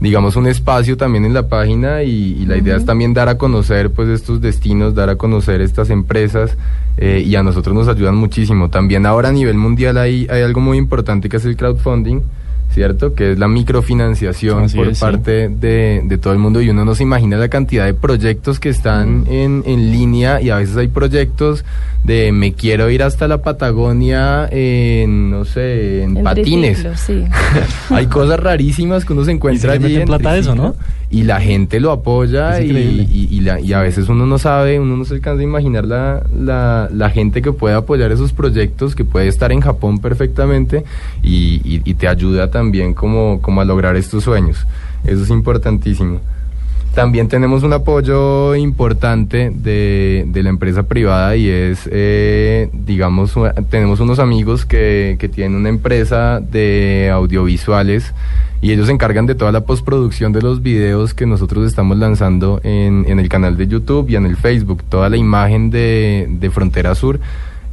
digamos 0.00 0.36
un 0.36 0.46
espacio 0.46 0.96
también 0.96 1.24
en 1.24 1.34
la 1.34 1.48
página 1.48 2.02
y, 2.02 2.36
y 2.40 2.46
la 2.46 2.56
idea 2.56 2.76
es 2.76 2.84
también 2.84 3.14
dar 3.14 3.28
a 3.28 3.36
conocer 3.36 3.90
pues 3.90 4.08
estos 4.08 4.40
destinos 4.40 4.94
dar 4.94 5.10
a 5.10 5.16
conocer 5.16 5.60
estas 5.60 5.90
empresas 5.90 6.56
eh, 6.96 7.22
y 7.24 7.34
a 7.36 7.42
nosotros 7.42 7.74
nos 7.74 7.88
ayudan 7.88 8.14
muchísimo. 8.16 8.70
También 8.70 9.04
ahora 9.06 9.30
a 9.30 9.32
nivel 9.32 9.56
mundial 9.56 9.98
hay, 9.98 10.26
hay 10.30 10.42
algo 10.42 10.60
muy 10.60 10.78
importante 10.78 11.28
que 11.28 11.38
es 11.38 11.44
el 11.44 11.56
crowdfunding 11.56 12.20
¿cierto? 12.74 13.14
Que 13.14 13.32
es 13.32 13.38
la 13.38 13.46
microfinanciación 13.48 14.64
Así 14.64 14.76
por 14.76 14.88
es, 14.88 14.98
sí. 14.98 15.00
parte 15.04 15.48
de, 15.48 16.02
de 16.04 16.18
todo 16.18 16.32
el 16.32 16.38
mundo 16.40 16.60
y 16.60 16.68
uno 16.70 16.84
no 16.84 16.94
se 16.94 17.04
imagina 17.04 17.36
la 17.36 17.48
cantidad 17.48 17.86
de 17.86 17.94
proyectos 17.94 18.58
que 18.58 18.68
están 18.68 19.24
en, 19.28 19.62
en 19.64 19.92
línea 19.92 20.40
y 20.40 20.50
a 20.50 20.56
veces 20.56 20.76
hay 20.76 20.88
proyectos 20.88 21.64
de 22.02 22.32
me 22.32 22.52
quiero 22.52 22.90
ir 22.90 23.02
hasta 23.02 23.28
la 23.28 23.38
Patagonia 23.42 24.48
en, 24.50 25.30
no 25.30 25.44
sé, 25.44 26.02
en, 26.02 26.22
patines. 26.22 26.82
triciclo, 26.82 26.96
sí. 26.96 27.24
hay 27.94 28.06
cosas 28.06 28.40
rarísimas 28.40 29.04
que 29.04 29.12
uno 29.14 29.24
se 29.24 29.30
encuentra 29.30 29.72
Y 29.74 29.76
allí 29.76 29.84
meten 29.84 30.00
en 30.02 30.06
plata 30.08 30.30
a 30.30 30.36
eso, 30.36 30.50
triciclo, 30.50 30.68
¿no? 30.70 30.94
Y 31.10 31.22
la 31.22 31.40
gente 31.40 31.78
lo 31.78 31.92
apoya 31.92 32.60
y, 32.60 32.70
y, 32.72 33.28
y 33.30 33.40
la- 33.40 33.60
y 33.60 33.72
a 33.72 33.80
veces 33.80 34.08
uno 34.08 34.26
no 34.26 34.36
sabe, 34.36 34.80
uno 34.80 34.96
no 34.96 35.04
se 35.04 35.14
alcanza 35.14 35.40
a 35.42 35.44
imaginar 35.44 35.84
la, 35.84 36.24
la, 36.36 36.88
la 36.92 37.10
gente 37.10 37.40
que 37.40 37.52
puede 37.52 37.76
apoyar 37.76 38.10
esos 38.10 38.32
proyectos, 38.32 38.96
que 38.96 39.04
puede 39.04 39.28
estar 39.28 39.52
en 39.52 39.60
Japón 39.60 40.00
perfectamente 40.00 40.82
y, 41.22 41.60
y- 41.64 41.82
y 41.84 41.94
te 41.94 42.08
ayuda 42.08 42.50
también 42.50 42.63
como, 42.94 43.40
como 43.40 43.60
a 43.60 43.64
lograr 43.64 43.96
estos 43.96 44.24
sueños. 44.24 44.66
Eso 45.04 45.22
es 45.22 45.30
importantísimo. 45.30 46.20
También 46.94 47.26
tenemos 47.26 47.64
un 47.64 47.72
apoyo 47.72 48.54
importante 48.54 49.50
de, 49.52 50.24
de 50.28 50.42
la 50.44 50.48
empresa 50.48 50.84
privada 50.84 51.34
y 51.34 51.48
es, 51.48 51.88
eh, 51.90 52.68
digamos, 52.72 53.34
tenemos 53.68 53.98
unos 53.98 54.20
amigos 54.20 54.64
que, 54.64 55.16
que 55.18 55.28
tienen 55.28 55.56
una 55.56 55.70
empresa 55.70 56.38
de 56.38 57.10
audiovisuales 57.12 58.14
y 58.62 58.70
ellos 58.70 58.86
se 58.86 58.92
encargan 58.92 59.26
de 59.26 59.34
toda 59.34 59.50
la 59.50 59.62
postproducción 59.62 60.32
de 60.32 60.40
los 60.40 60.62
videos 60.62 61.14
que 61.14 61.26
nosotros 61.26 61.66
estamos 61.66 61.98
lanzando 61.98 62.60
en, 62.62 63.04
en 63.08 63.18
el 63.18 63.28
canal 63.28 63.56
de 63.56 63.66
YouTube 63.66 64.08
y 64.08 64.14
en 64.14 64.24
el 64.24 64.36
Facebook. 64.36 64.84
Toda 64.88 65.08
la 65.08 65.16
imagen 65.16 65.70
de, 65.70 66.28
de 66.30 66.50
Frontera 66.50 66.94
Sur 66.94 67.18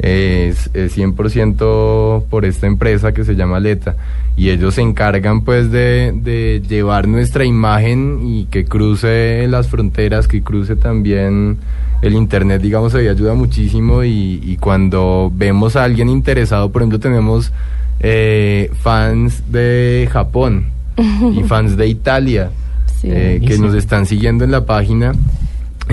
es, 0.01 0.69
es 0.73 0.97
100% 0.97 2.23
por 2.29 2.43
esta 2.45 2.67
empresa 2.67 3.13
que 3.13 3.23
se 3.23 3.35
llama 3.35 3.59
Leta 3.59 3.95
y 4.35 4.49
ellos 4.49 4.75
se 4.75 4.81
encargan 4.81 5.41
pues 5.43 5.71
de, 5.71 6.11
de 6.15 6.61
llevar 6.67 7.07
nuestra 7.07 7.45
imagen 7.45 8.19
y 8.23 8.45
que 8.45 8.65
cruce 8.65 9.45
las 9.47 9.67
fronteras, 9.67 10.27
que 10.27 10.41
cruce 10.41 10.75
también 10.75 11.57
el 12.01 12.13
internet, 12.15 12.61
digamos, 12.61 12.95
ahí 12.95 13.07
ayuda 13.07 13.35
muchísimo 13.35 14.03
y, 14.03 14.41
y 14.43 14.57
cuando 14.57 15.31
vemos 15.35 15.75
a 15.75 15.83
alguien 15.83 16.09
interesado, 16.09 16.71
por 16.71 16.81
ejemplo, 16.81 16.99
tenemos 16.99 17.51
eh, 17.99 18.71
fans 18.81 19.43
de 19.51 20.09
Japón 20.11 20.65
y 20.97 21.43
fans 21.43 21.77
de 21.77 21.87
Italia 21.87 22.49
Sí. 22.99 23.07
eh, 23.11 23.41
que 23.45 23.57
nos 23.57 23.73
están 23.73 24.05
siguiendo 24.05 24.43
en 24.43 24.51
la 24.51 24.65
página. 24.65 25.13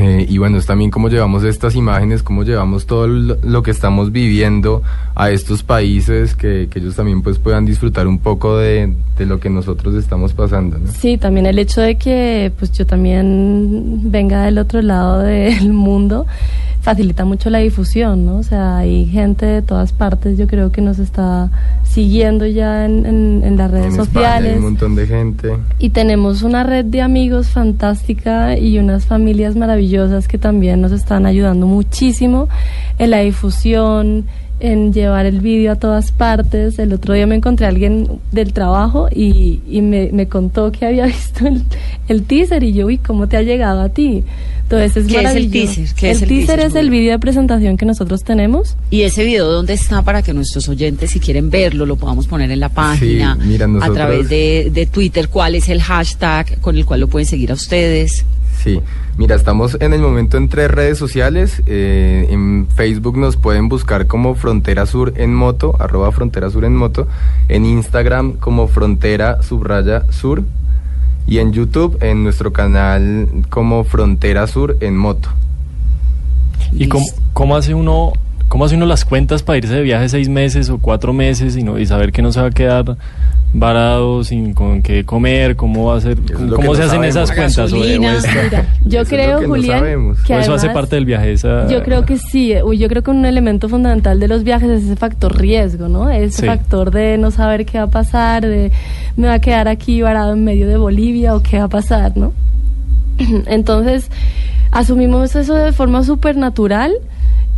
Eh, 0.00 0.26
y 0.28 0.38
bueno, 0.38 0.58
es 0.58 0.66
también 0.66 0.90
cómo 0.90 1.08
llevamos 1.08 1.42
estas 1.44 1.74
imágenes, 1.74 2.22
cómo 2.22 2.44
llevamos 2.44 2.86
todo 2.86 3.06
lo, 3.06 3.62
que 3.62 3.70
estamos 3.70 4.12
viviendo 4.12 4.82
a 5.14 5.30
estos 5.30 5.62
países, 5.62 6.34
que, 6.36 6.68
que 6.70 6.78
ellos 6.78 6.94
también 6.94 7.22
pues 7.22 7.38
puedan 7.38 7.64
disfrutar 7.64 8.06
un 8.06 8.18
poco 8.18 8.56
de, 8.58 8.92
de 9.16 9.26
lo 9.26 9.40
que 9.40 9.50
nosotros 9.50 9.94
estamos 9.96 10.32
pasando. 10.34 10.78
¿no? 10.78 10.86
Sí, 10.92 11.18
también 11.18 11.46
el 11.46 11.58
hecho 11.58 11.80
de 11.80 11.96
que 11.96 12.52
pues 12.58 12.70
yo 12.72 12.86
también 12.86 14.00
venga 14.10 14.44
del 14.44 14.58
otro 14.58 14.80
lado 14.82 15.18
del 15.22 15.72
mundo 15.72 16.26
facilita 16.80 17.24
mucho 17.24 17.50
la 17.50 17.58
difusión, 17.58 18.24
¿no? 18.24 18.36
O 18.38 18.42
sea, 18.42 18.78
hay 18.78 19.04
gente 19.06 19.44
de 19.44 19.62
todas 19.62 19.92
partes, 19.92 20.38
yo 20.38 20.46
creo 20.46 20.70
que 20.70 20.80
nos 20.80 20.98
está 21.00 21.50
siguiendo 21.82 22.46
ya 22.46 22.86
en, 22.86 23.04
en- 23.04 23.42
en 23.44 23.56
las 23.56 23.70
redes 23.70 23.94
En 23.94 24.00
España 24.00 24.06
sociales. 24.28 24.52
hay 24.52 24.58
un 24.58 24.64
montón 24.64 24.94
de 24.94 25.06
gente. 25.06 25.52
Y 25.80 25.90
tenemos 25.90 26.42
una 26.42 26.62
red 26.62 26.84
de 26.86 27.02
amigos 27.02 27.48
fantástica 27.48 28.56
y 28.56 28.78
unas 28.78 29.04
familias 29.06 29.56
maravillosas 29.56 29.87
que 30.28 30.38
también 30.38 30.80
nos 30.80 30.92
están 30.92 31.26
ayudando 31.26 31.66
muchísimo 31.66 32.48
en 32.98 33.10
la 33.10 33.20
difusión, 33.20 34.26
en 34.60 34.92
llevar 34.92 35.26
el 35.26 35.40
vídeo 35.40 35.72
a 35.72 35.76
todas 35.76 36.12
partes. 36.12 36.78
El 36.78 36.92
otro 36.92 37.14
día 37.14 37.26
me 37.26 37.36
encontré 37.36 37.66
a 37.66 37.68
alguien 37.68 38.08
del 38.32 38.52
trabajo 38.52 39.08
y, 39.14 39.60
y 39.68 39.82
me, 39.82 40.10
me 40.12 40.26
contó 40.28 40.72
que 40.72 40.86
había 40.86 41.06
visto 41.16 41.46
el, 41.46 41.64
el 42.08 42.22
teaser 42.24 42.62
y 42.62 42.72
yo, 42.72 42.86
uy, 42.86 42.98
¿cómo 42.98 43.28
te 43.28 43.36
ha 43.36 43.42
llegado 43.42 43.80
a 43.80 43.88
ti? 43.88 44.24
Entonces 44.70 44.98
es 44.98 45.06
¿Qué 45.06 45.20
es 45.22 45.34
el 45.34 45.50
teaser? 45.50 45.88
¿Qué 45.94 46.10
es 46.10 46.18
el 46.18 46.22
el 46.24 46.28
teaser 46.28 46.56
teaser? 46.56 46.66
es 46.66 46.74
el 46.74 46.90
vídeo 46.90 47.12
de 47.12 47.18
presentación 47.18 47.78
que 47.78 47.86
nosotros 47.86 48.22
tenemos. 48.22 48.76
¿Y 48.90 49.00
ese 49.02 49.24
video 49.24 49.50
dónde 49.50 49.72
está 49.72 50.02
para 50.02 50.22
que 50.22 50.34
nuestros 50.34 50.68
oyentes, 50.68 51.10
si 51.10 51.20
quieren 51.20 51.48
verlo, 51.48 51.86
lo 51.86 51.96
podamos 51.96 52.26
poner 52.26 52.50
en 52.50 52.60
la 52.60 52.68
página? 52.68 53.34
mira, 53.36 53.66
A 53.80 53.90
través 53.90 54.28
de, 54.28 54.70
de 54.70 54.84
Twitter, 54.84 55.30
¿cuál 55.30 55.54
es 55.54 55.70
el 55.70 55.80
hashtag 55.80 56.60
con 56.60 56.76
el 56.76 56.84
cual 56.84 57.00
lo 57.00 57.08
pueden 57.08 57.24
seguir 57.24 57.50
a 57.50 57.54
ustedes? 57.54 58.26
Sí, 58.68 58.80
mira, 59.16 59.34
estamos 59.34 59.76
en 59.80 59.92
el 59.92 60.00
momento 60.00 60.36
en 60.36 60.48
tres 60.48 60.70
redes 60.70 60.98
sociales. 60.98 61.62
eh, 61.66 62.26
en 62.30 62.66
Facebook 62.74 63.16
nos 63.16 63.36
pueden 63.36 63.68
buscar 63.68 64.06
como 64.06 64.34
Frontera 64.34 64.86
Sur 64.86 65.14
en 65.16 65.34
moto, 65.34 65.76
arroba 65.78 66.12
Frontera 66.12 66.50
Sur 66.50 66.64
en 66.64 66.76
moto. 66.76 67.06
En 67.48 67.64
Instagram 67.64 68.34
como 68.34 68.68
Frontera 68.68 69.42
Subraya 69.42 70.04
Sur. 70.10 70.42
Y 71.26 71.38
en 71.38 71.52
YouTube 71.52 71.98
en 72.00 72.24
nuestro 72.24 72.52
canal 72.52 73.28
como 73.50 73.84
Frontera 73.84 74.46
Sur 74.46 74.76
en 74.80 74.96
moto. 74.96 75.28
¿Y 76.72 76.88
cómo, 76.88 77.06
cómo 77.32 77.56
hace 77.56 77.74
uno 77.74 78.12
cómo 78.48 78.64
hace 78.64 78.76
uno 78.76 78.86
las 78.86 79.04
cuentas 79.04 79.42
para 79.42 79.58
irse 79.58 79.74
de 79.74 79.82
viaje 79.82 80.08
seis 80.08 80.28
meses 80.28 80.70
o 80.70 80.78
cuatro 80.78 81.12
meses 81.12 81.56
y, 81.56 81.62
no, 81.62 81.78
y 81.78 81.86
saber 81.86 82.12
que 82.12 82.22
no 82.22 82.32
se 82.32 82.40
va 82.40 82.48
a 82.48 82.50
quedar 82.50 82.96
varado 83.54 84.22
sin 84.24 84.52
con 84.52 84.82
qué 84.82 85.04
comer? 85.04 85.56
¿Cómo 85.56 85.86
va 85.86 85.96
a 85.96 86.00
ser? 86.00 86.18
es 86.18 86.30
¿Cómo, 86.32 86.46
se 86.50 86.62
no 86.66 86.72
hacen 86.72 86.86
sabemos. 86.88 87.06
esas 87.06 87.32
cuentas? 87.32 87.58
¿O- 87.58 87.76
o 87.76 87.80
Gasolina. 87.80 88.12
es- 88.16 88.26
Mira, 88.44 88.66
yo 88.84 89.00
Eso 89.00 89.00
es 89.00 89.10
lo 89.10 89.16
creo, 89.16 89.40
que 89.40 89.46
Julián, 89.46 90.14
que 90.26 90.34
o 90.34 90.38
eso 90.38 90.54
hace 90.54 90.68
parte 90.70 90.96
del 90.96 91.04
viaje. 91.06 91.32
Esa, 91.32 91.66
Yo 91.68 91.82
creo 91.82 92.04
que 92.04 92.18
sí, 92.18 92.52
eh, 92.52 92.62
yo 92.76 92.88
creo 92.88 93.02
que 93.02 93.10
un 93.10 93.24
elemento 93.24 93.68
fundamental 93.68 94.20
de 94.20 94.28
los 94.28 94.44
viajes 94.44 94.68
es 94.70 94.84
ese 94.84 94.96
factor 94.96 95.36
riesgo, 95.38 95.88
¿no? 95.88 96.10
Ese 96.10 96.42
Sí. 96.42 96.46
factor 96.46 96.90
de 96.90 97.16
no 97.18 97.30
saber 97.30 97.64
qué 97.64 97.78
va 97.78 97.84
a 97.84 97.90
pasar, 97.90 98.46
de 98.46 98.70
me 99.16 99.28
va 99.28 99.34
a 99.34 99.38
quedar 99.40 99.66
aquí 99.68 100.02
varado 100.02 100.34
en 100.34 100.44
medio 100.44 100.68
de 100.68 100.76
Bolivia 100.76 101.34
o 101.34 101.42
qué 101.42 101.58
va 101.58 101.64
a 101.64 101.68
pasar, 101.68 102.16
¿no? 102.16 102.32
Entonces, 103.46 104.10
asumimos 104.70 105.34
eso 105.34 105.54
de 105.54 105.72
forma 105.72 106.04
súper 106.04 106.36
natural 106.36 106.92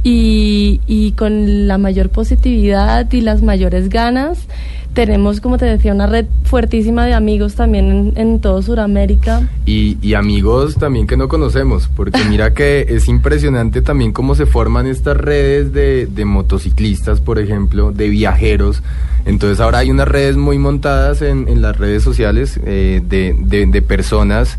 y, 0.03 0.81
y 0.87 1.13
con 1.13 1.67
la 1.69 1.77
mayor 1.79 2.09
positividad 2.11 3.11
y 3.13 3.21
las 3.21 3.43
mayores 3.43 3.89
ganas. 3.89 4.47
Tenemos, 4.95 5.41
como 5.41 5.57
te 5.57 5.67
decía, 5.67 5.93
una 5.95 6.07
red 6.09 6.27
fuertísima 6.45 7.07
de 7.07 7.15
amigos 7.15 7.55
también 7.55 7.91
en, 7.91 8.13
en 8.17 8.41
todo 8.41 8.61
Sudamérica. 8.61 9.49
Y, 9.65 9.97
y 10.03 10.15
amigos 10.15 10.75
también 10.77 11.07
que 11.07 11.17
no 11.17 11.29
conocemos, 11.29 11.89
porque 11.95 12.19
mira 12.29 12.55
que 12.55 12.81
es 12.89 13.07
impresionante 13.07 13.83
también 13.83 14.13
cómo 14.13 14.35
se 14.35 14.47
forman 14.47 14.87
estas 14.89 15.17
redes 15.17 15.73
de, 15.73 16.07
de 16.07 16.25
motociclistas, 16.25 17.21
por 17.21 17.39
ejemplo, 17.39 17.93
de 17.93 18.09
viajeros. 18.09 18.83
Entonces 19.27 19.61
ahora 19.61 19.79
hay 19.79 19.91
unas 19.91 20.09
redes 20.09 20.37
muy 20.37 20.59
montadas 20.59 21.23
en, 21.23 21.47
en 21.49 21.63
las 21.63 21.77
redes 21.77 22.03
sociales 22.03 22.59
eh, 22.65 23.01
de, 23.07 23.37
de- 23.39 23.67
de 23.67 23.83
personas 23.83 24.59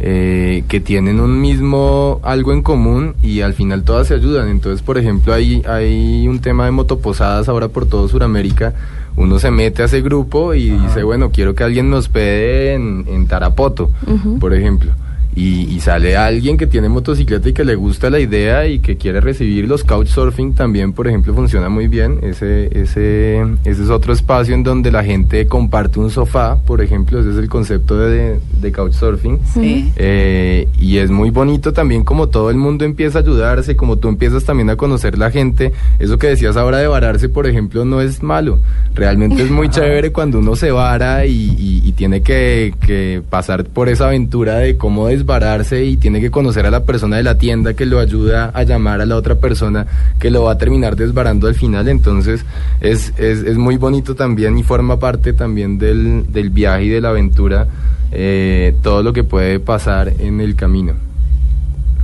eh, 0.00 0.64
que 0.68 0.80
tienen 0.80 1.20
un 1.20 1.40
mismo 1.40 2.20
algo 2.22 2.52
en 2.52 2.62
común 2.62 3.14
y 3.22 3.40
al 3.42 3.54
final 3.54 3.82
todas 3.84 4.08
se 4.08 4.14
ayudan. 4.14 4.48
Entonces, 4.48 4.82
por 4.82 4.96
ejemplo, 4.98 5.34
hay, 5.34 5.62
hay 5.68 6.26
un 6.26 6.40
tema 6.40 6.64
de 6.64 6.70
motoposadas 6.72 7.48
ahora 7.48 7.68
por 7.68 7.86
todo 7.86 8.08
Sudamérica. 8.08 8.74
Uno 9.18 9.38
se 9.40 9.50
mete 9.50 9.82
a 9.82 9.86
ese 9.86 10.00
grupo 10.00 10.54
y 10.54 10.70
dice, 10.70 11.02
bueno, 11.02 11.30
quiero 11.30 11.54
que 11.54 11.64
alguien 11.64 11.90
me 11.90 11.96
hospede 11.96 12.74
en, 12.74 13.04
en 13.08 13.26
Tarapoto, 13.26 13.90
por 14.38 14.54
ejemplo. 14.54 14.92
Y, 15.38 15.72
y 15.72 15.78
sale 15.80 16.16
alguien 16.16 16.56
que 16.56 16.66
tiene 16.66 16.88
motocicleta 16.88 17.48
y 17.48 17.52
que 17.52 17.64
le 17.64 17.76
gusta 17.76 18.10
la 18.10 18.18
idea 18.18 18.66
y 18.66 18.80
que 18.80 18.96
quiere 18.96 19.20
recibir 19.20 19.68
los 19.68 19.84
couchsurfing 19.84 20.54
también, 20.54 20.92
por 20.92 21.06
ejemplo, 21.06 21.32
funciona 21.32 21.68
muy 21.68 21.86
bien. 21.86 22.18
Ese, 22.22 22.66
ese, 22.76 23.40
ese 23.64 23.82
es 23.84 23.88
otro 23.88 24.12
espacio 24.12 24.54
en 24.54 24.64
donde 24.64 24.90
la 24.90 25.04
gente 25.04 25.46
comparte 25.46 26.00
un 26.00 26.10
sofá, 26.10 26.56
por 26.66 26.80
ejemplo, 26.82 27.20
ese 27.20 27.30
es 27.30 27.36
el 27.36 27.48
concepto 27.48 27.96
de, 27.98 28.40
de 28.60 28.72
couchsurfing. 28.72 29.38
Sí. 29.54 29.92
Eh, 29.96 30.66
y 30.80 30.96
es 30.98 31.10
muy 31.10 31.30
bonito 31.30 31.72
también 31.72 32.02
como 32.02 32.28
todo 32.28 32.50
el 32.50 32.56
mundo 32.56 32.84
empieza 32.84 33.18
a 33.20 33.22
ayudarse, 33.22 33.76
como 33.76 33.96
tú 33.96 34.08
empiezas 34.08 34.42
también 34.44 34.70
a 34.70 34.76
conocer 34.76 35.18
la 35.18 35.30
gente. 35.30 35.72
Eso 36.00 36.18
que 36.18 36.26
decías 36.26 36.56
ahora 36.56 36.78
de 36.78 36.88
vararse, 36.88 37.28
por 37.28 37.46
ejemplo, 37.46 37.84
no 37.84 38.00
es 38.00 38.24
malo. 38.24 38.58
Realmente 38.94 39.42
es 39.44 39.50
muy 39.52 39.68
chévere 39.70 40.10
cuando 40.10 40.40
uno 40.40 40.56
se 40.56 40.72
vara 40.72 41.26
y, 41.26 41.54
y- 41.56 41.82
y 41.84 41.92
tiene 41.92 42.22
que, 42.22 42.74
que 42.84 43.22
pasar 43.30 43.64
por 43.64 43.88
esa 43.88 44.08
aventura 44.08 44.56
de 44.56 44.76
cómo 44.76 45.08
y 45.72 45.96
tiene 45.98 46.20
que 46.20 46.30
conocer 46.30 46.64
a 46.64 46.70
la 46.70 46.84
persona 46.84 47.18
de 47.18 47.22
la 47.22 47.36
tienda 47.36 47.74
que 47.74 47.84
lo 47.84 47.98
ayuda 47.98 48.50
a 48.54 48.62
llamar 48.62 49.02
a 49.02 49.06
la 49.06 49.16
otra 49.16 49.34
persona 49.34 49.86
que 50.18 50.30
lo 50.30 50.44
va 50.44 50.52
a 50.52 50.58
terminar 50.58 50.96
desvarando 50.96 51.48
al 51.48 51.54
final. 51.54 51.86
Entonces 51.88 52.44
es, 52.80 53.12
es, 53.18 53.40
es 53.40 53.58
muy 53.58 53.76
bonito 53.76 54.14
también 54.14 54.56
y 54.56 54.62
forma 54.62 54.98
parte 54.98 55.34
también 55.34 55.78
del, 55.78 56.24
del 56.32 56.48
viaje 56.48 56.84
y 56.84 56.88
de 56.88 57.00
la 57.02 57.10
aventura 57.10 57.66
eh, 58.10 58.74
todo 58.82 59.02
lo 59.02 59.12
que 59.12 59.22
puede 59.22 59.60
pasar 59.60 60.12
en 60.18 60.40
el 60.40 60.56
camino. 60.56 60.94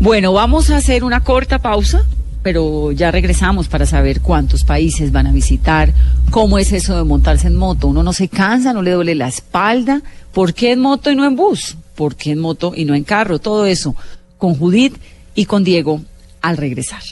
Bueno, 0.01 0.33
vamos 0.35 0.71
a 0.71 0.77
hacer 0.77 1.03
una 1.03 1.21
corta 1.21 1.61
pausa, 1.61 2.05
pero 2.45 2.93
ya 2.93 3.11
regresamos 3.11 3.69
para 3.69 3.87
saber 3.87 4.21
cuántos 4.21 4.65
países 4.65 5.11
van 5.11 5.27
a 5.27 5.33
visitar, 5.33 5.95
cómo 6.31 6.59
es 6.59 6.73
eso 6.73 6.95
de 6.95 7.03
montarse 7.03 7.47
en 7.47 7.57
moto. 7.57 7.89
Uno 7.89 8.03
no 8.03 8.13
se 8.13 8.29
cansa, 8.29 8.75
no 8.75 8.83
le 8.83 8.91
duele 8.91 9.15
la 9.15 9.29
espalda. 9.29 10.03
¿Por 10.31 10.53
qué 10.53 10.73
en 10.73 10.81
moto 10.81 11.11
y 11.11 11.17
no 11.17 11.25
en 11.25 11.37
bus? 11.37 11.77
¿Por 11.95 12.17
qué 12.17 12.33
en 12.33 12.41
moto 12.41 12.75
y 12.77 12.85
no 12.85 12.95
en 12.95 13.03
carro? 13.03 13.39
Todo 13.39 13.65
eso 13.65 13.97
con 14.37 14.55
Judith 14.57 14.95
y 15.35 15.47
con 15.47 15.65
Diego 15.65 16.03
al 16.43 16.59
regresar. 16.59 17.03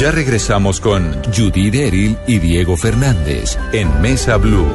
Ya 0.00 0.12
regresamos 0.12 0.80
con 0.80 1.12
Judy 1.36 1.70
Deril 1.70 2.16
y 2.28 2.38
Diego 2.38 2.76
Fernández 2.76 3.58
en 3.72 4.00
Mesa 4.00 4.36
Blue. 4.36 4.68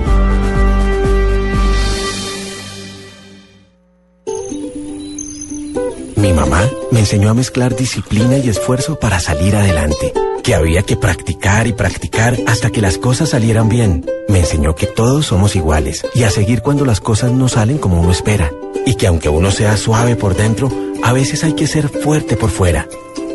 Mi 6.15 6.31
mamá 6.31 6.69
me 6.91 6.99
enseñó 6.99 7.29
a 7.29 7.33
mezclar 7.33 7.75
disciplina 7.75 8.37
y 8.37 8.49
esfuerzo 8.49 8.97
para 8.97 9.19
salir 9.19 9.55
adelante, 9.55 10.13
que 10.43 10.55
había 10.55 10.83
que 10.83 10.95
practicar 10.95 11.67
y 11.67 11.73
practicar 11.73 12.37
hasta 12.47 12.69
que 12.69 12.81
las 12.81 12.97
cosas 12.97 13.29
salieran 13.29 13.67
bien. 13.67 14.05
Me 14.29 14.39
enseñó 14.39 14.75
que 14.75 14.87
todos 14.87 15.27
somos 15.27 15.55
iguales 15.55 16.05
y 16.13 16.23
a 16.23 16.29
seguir 16.29 16.61
cuando 16.61 16.85
las 16.85 17.01
cosas 17.01 17.31
no 17.31 17.49
salen 17.49 17.77
como 17.77 17.99
uno 17.99 18.11
espera, 18.11 18.51
y 18.85 18.95
que 18.95 19.07
aunque 19.07 19.29
uno 19.29 19.51
sea 19.51 19.75
suave 19.77 20.15
por 20.15 20.35
dentro, 20.35 20.71
a 21.03 21.11
veces 21.11 21.43
hay 21.43 21.53
que 21.53 21.67
ser 21.67 21.89
fuerte 21.89 22.37
por 22.37 22.49
fuera. 22.49 22.87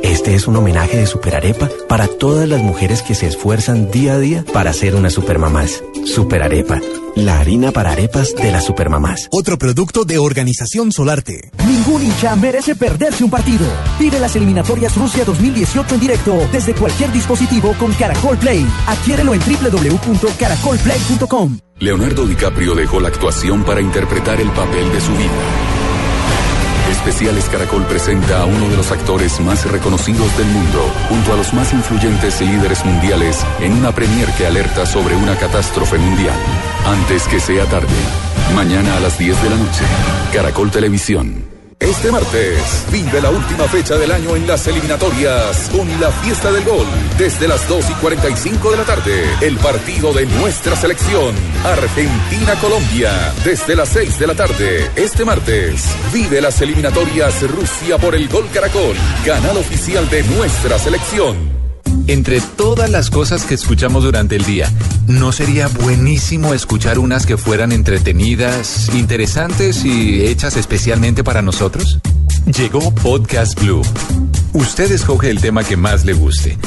Este 0.02 0.34
es 0.34 0.48
un 0.48 0.56
homenaje 0.56 0.96
de 0.96 1.06
Superarepa 1.06 1.68
para 1.86 2.06
todas 2.06 2.48
las 2.48 2.60
mujeres 2.60 3.02
que 3.02 3.14
se 3.14 3.26
esfuerzan 3.26 3.90
día 3.90 4.14
a 4.14 4.18
día 4.18 4.44
para 4.52 4.72
ser 4.72 4.94
unas 4.94 5.12
supermamás. 5.12 5.84
Superarepa, 6.06 6.80
la 7.16 7.40
harina 7.40 7.72
para 7.72 7.92
arepas 7.92 8.34
de 8.34 8.52
las 8.52 8.64
supermamás. 8.64 9.28
Otro 9.32 9.58
producto 9.58 10.04
de 10.04 10.18
Organización 10.18 10.92
Solarte. 10.92 11.50
Ningún 11.66 12.02
hincha 12.02 12.36
merece 12.36 12.74
perderse 12.74 13.24
un 13.24 13.30
partido. 13.30 13.66
Vive 13.98 14.18
las 14.18 14.36
eliminatorias 14.36 14.94
Rusia 14.96 15.24
2018 15.24 15.94
en 15.94 16.00
directo 16.00 16.36
desde 16.52 16.74
cualquier 16.74 17.10
dispositivo 17.12 17.74
con 17.78 17.92
Caracol 17.92 18.36
Play. 18.38 18.66
Adquiérelo 18.86 19.34
en 19.34 19.40
www.caracolplay.com. 19.40 21.58
Leonardo 21.78 22.26
DiCaprio 22.26 22.74
dejó 22.74 23.00
la 23.00 23.08
actuación 23.08 23.64
para 23.64 23.80
interpretar 23.80 24.38
el 24.40 24.50
papel 24.50 24.92
de 24.92 25.00
su 25.00 25.12
vida. 25.12 25.79
Especiales 27.00 27.48
Caracol 27.48 27.86
presenta 27.86 28.42
a 28.42 28.44
uno 28.44 28.68
de 28.68 28.76
los 28.76 28.92
actores 28.92 29.40
más 29.40 29.64
reconocidos 29.72 30.36
del 30.36 30.46
mundo, 30.48 30.82
junto 31.08 31.32
a 31.32 31.36
los 31.36 31.54
más 31.54 31.72
influyentes 31.72 32.42
líderes 32.42 32.84
mundiales, 32.84 33.42
en 33.60 33.72
una 33.72 33.90
premier 33.90 34.28
que 34.34 34.46
alerta 34.46 34.84
sobre 34.84 35.16
una 35.16 35.34
catástrofe 35.34 35.96
mundial. 35.96 36.36
Antes 36.84 37.26
que 37.26 37.40
sea 37.40 37.64
tarde. 37.64 37.88
Mañana 38.54 38.98
a 38.98 39.00
las 39.00 39.18
10 39.18 39.42
de 39.42 39.48
la 39.48 39.56
noche. 39.56 39.82
Caracol 40.34 40.70
Televisión. 40.70 41.49
Este 41.80 42.12
martes 42.12 42.84
vive 42.92 43.22
la 43.22 43.30
última 43.30 43.64
fecha 43.64 43.96
del 43.96 44.12
año 44.12 44.36
en 44.36 44.46
las 44.46 44.66
eliminatorias 44.66 45.70
con 45.70 45.88
la 45.98 46.10
fiesta 46.12 46.52
del 46.52 46.62
gol. 46.64 46.86
Desde 47.16 47.48
las 47.48 47.66
2 47.66 47.90
y 47.90 47.94
45 47.94 48.70
de 48.70 48.76
la 48.76 48.84
tarde, 48.84 49.24
el 49.40 49.56
partido 49.56 50.12
de 50.12 50.26
nuestra 50.26 50.76
selección, 50.76 51.34
Argentina-Colombia. 51.64 53.32
Desde 53.44 53.74
las 53.74 53.88
6 53.88 54.18
de 54.18 54.26
la 54.26 54.34
tarde, 54.34 54.90
este 54.94 55.24
martes, 55.24 55.96
vive 56.12 56.42
las 56.42 56.60
eliminatorias 56.60 57.42
Rusia 57.50 57.96
por 57.96 58.14
el 58.14 58.28
Gol 58.28 58.48
Caracol, 58.52 58.96
canal 59.24 59.56
oficial 59.56 60.08
de 60.10 60.22
nuestra 60.24 60.78
selección. 60.78 61.59
Entre 62.06 62.40
todas 62.40 62.90
las 62.90 63.10
cosas 63.10 63.44
que 63.44 63.54
escuchamos 63.54 64.04
durante 64.04 64.36
el 64.36 64.44
día, 64.44 64.70
¿no 65.06 65.32
sería 65.32 65.68
buenísimo 65.68 66.54
escuchar 66.54 66.98
unas 66.98 67.26
que 67.26 67.36
fueran 67.36 67.72
entretenidas, 67.72 68.90
interesantes 68.94 69.84
y 69.84 70.24
hechas 70.24 70.56
especialmente 70.56 71.22
para 71.24 71.42
nosotros? 71.42 71.98
Llegó 72.46 72.94
Podcast 72.94 73.60
Blue. 73.60 73.82
Usted 74.52 74.90
escoge 74.90 75.30
el 75.30 75.40
tema 75.40 75.62
que 75.62 75.76
más 75.76 76.04
le 76.04 76.12
guste. 76.12 76.58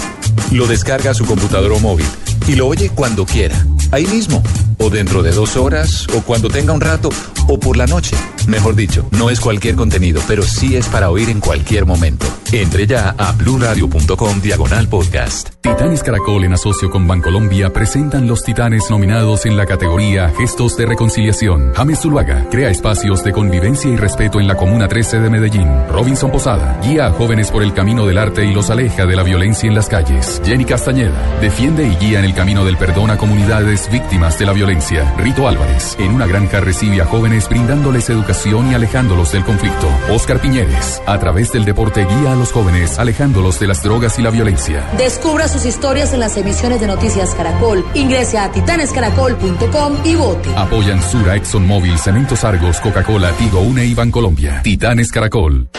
Lo 0.52 0.68
descarga 0.68 1.12
a 1.12 1.16
su 1.16 1.26
computador 1.26 1.72
o 1.74 1.80
móvil 1.80 2.06
y 2.48 2.56
lo 2.56 2.68
oye 2.68 2.90
cuando 2.90 3.26
quiera, 3.26 3.66
ahí 3.92 4.06
mismo, 4.08 4.44
o 4.78 4.90
dentro 4.90 5.24
de 5.24 5.32
dos 5.32 5.56
horas, 5.56 6.08
o 6.16 6.22
cuando 6.22 6.50
tenga 6.50 6.74
un 6.74 6.82
rato, 6.82 7.10
o 7.48 7.60
por 7.60 7.78
la 7.78 7.88
noche. 7.88 8.16
Mejor 8.48 8.76
dicho, 8.76 9.08
no 9.12 9.30
es 9.30 9.40
cualquier 9.40 9.76
contenido, 9.76 10.22
pero 10.28 10.44
sí 10.44 10.76
es 10.76 10.88
para 10.88 11.10
oír 11.10 11.30
en 11.30 11.40
cualquier 11.40 11.86
momento. 11.86 12.26
Entre 12.52 12.86
ya 12.86 13.16
a 13.18 13.32
bluradio.com 13.32 14.42
diagonal 14.42 14.88
podcast. 14.88 15.50
Titanes 15.62 16.04
Caracol 16.04 16.44
en 16.44 16.54
asocio 16.54 16.90
con 16.90 17.08
Bancolombia 17.08 17.72
presentan 17.72 18.28
los 18.28 18.44
titanes 18.44 18.90
nominados 18.90 19.46
en 19.46 19.56
la 19.56 19.66
categoría 19.66 20.30
Gestos 20.38 20.76
de 20.76 20.86
Reconciliación. 20.86 21.72
James 21.74 22.00
Zuluaga 22.00 22.48
crea 22.52 22.70
espacios 22.70 23.24
de 23.24 23.32
convivencia 23.32 23.90
y 23.90 23.96
respeto 23.96 24.40
en 24.40 24.48
la 24.48 24.56
Comuna 24.56 24.88
13 24.88 25.20
de 25.20 25.30
Medellín. 25.30 25.70
Robinson 25.90 26.32
Posada 26.32 26.80
guía 26.84 27.08
a 27.08 27.12
jóvenes 27.12 27.50
por 27.50 27.64
el 27.64 27.74
camino 27.74 28.06
del 28.06 28.18
arte 28.18 28.46
y 28.46 28.54
los 28.54 28.70
aleja 28.70 29.06
de 29.06 29.16
la 29.16 29.24
violencia 29.24 29.68
en 29.68 29.76
las 29.76 29.88
calles. 29.88 30.42
Jenny 30.46 30.66
Castañeda 30.66 31.40
defiende 31.40 31.88
y 31.88 31.96
guía 31.96 32.20
en 32.20 32.26
el 32.26 32.36
camino 32.36 32.66
del 32.66 32.78
perdón 32.78 33.10
a 33.10 33.18
comunidades 33.18 33.90
víctimas 33.90 34.38
de 34.38 34.46
la 34.46 34.54
violencia. 34.54 35.14
Rito 35.18 35.48
Álvarez 35.48 35.96
en 35.98 36.12
una 36.12 36.28
granja 36.28 36.60
recibe 36.60 37.02
a 37.02 37.06
jóvenes 37.06 37.33
brindándoles 37.50 38.10
educación 38.10 38.72
y 38.72 38.76
alejándolos 38.76 39.32
del 39.32 39.44
conflicto. 39.44 39.88
Oscar 40.10 40.40
Piñeres 40.40 41.02
a 41.06 41.18
través 41.20 41.52
del 41.52 41.66
deporte 41.66 42.06
guía 42.06 42.34
a 42.34 42.36
los 42.36 42.52
jóvenes 42.52 43.00
alejándolos 43.00 43.60
de 43.60 43.68
las 43.68 43.84
drogas 43.84 44.20
y 44.20 44.22
la 44.22 44.30
violencia. 44.30 44.88
Descubra 44.98 45.48
sus 45.48 45.66
historias 45.66 46.14
en 46.14 46.20
las 46.20 46.38
emisiones 46.38 46.80
de 46.80 46.88
Noticias 46.88 47.34
Caracol. 47.36 47.84
Ingrese 47.94 48.38
a 48.38 48.52
titanescaracol.com 48.52 49.98
y 50.06 50.16
vote. 50.16 50.50
Apoyan 50.56 51.02
Sura, 51.02 51.36
ExxonMobil, 51.36 51.98
Cementos 51.98 52.44
Argos, 52.44 52.80
Coca-Cola, 52.80 53.32
Tigo, 53.34 53.62
Une 53.62 53.86
y 53.86 53.94
Bancolombia. 53.94 54.62
Titanes 54.62 55.12
Caracol. 55.12 55.70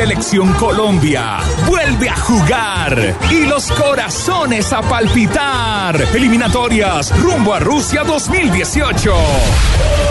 Selección 0.00 0.50
Colombia 0.54 1.40
vuelve 1.66 2.08
a 2.08 2.16
jugar 2.16 3.18
y 3.30 3.44
los 3.44 3.70
corazones 3.70 4.72
a 4.72 4.80
palpitar. 4.80 5.94
Eliminatorias 6.14 7.14
rumbo 7.20 7.52
a 7.52 7.60
Rusia 7.60 8.02
2018. 8.02 9.14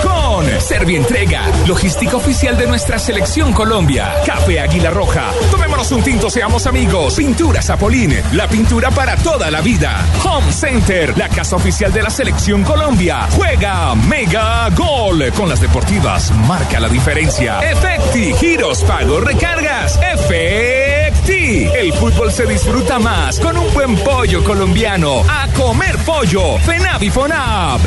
Con 0.04 0.62
Servientrega, 0.62 1.42
logística 1.68 2.16
oficial 2.16 2.56
de 2.56 2.68
nuestra 2.68 3.00
selección 3.00 3.52
Colombia. 3.52 4.14
Café 4.28 4.60
Águila 4.60 4.92
Roja. 4.92 5.32
Tomémonos 5.50 5.92
un 5.92 6.04
tinto, 6.04 6.30
seamos 6.30 6.68
amigos. 6.68 7.16
Pintura 7.16 7.62
Zapolín, 7.64 8.16
la 8.34 8.48
pintura 8.48 8.92
para 8.92 9.16
toda 9.18 9.50
la 9.50 9.62
vida. 9.62 10.06
Home 10.24 10.52
Center, 10.54 11.18
la 11.18 11.30
casa 11.30 11.56
oficial 11.56 11.92
de 11.92 12.04
la 12.04 12.12
selección 12.12 12.64
Colombia. 12.64 13.28
Juega 13.32 13.96
Mega 13.96 14.70
Gol. 14.70 15.32
Con 15.34 15.50
las 15.50 15.60
deportivas 15.60 16.32
marca 16.48 16.80
la 16.80 16.90
diferencia. 16.90 17.60
Efecti, 17.60 18.34
giros, 18.36 18.84
pagos, 18.84 19.24
recargas. 19.80 20.00
Efecti. 20.14 21.70
El 21.76 21.94
fútbol 21.94 22.32
se 22.32 22.46
disfruta 22.46 23.00
más 23.00 23.40
con 23.40 23.58
un 23.58 23.74
buen 23.74 23.96
pollo 23.98 24.44
colombiano. 24.44 25.24
A 25.28 25.48
comer 25.54 25.98
pollo. 26.00 26.58
Fenavi 26.60 27.10
Fonab. 27.10 27.80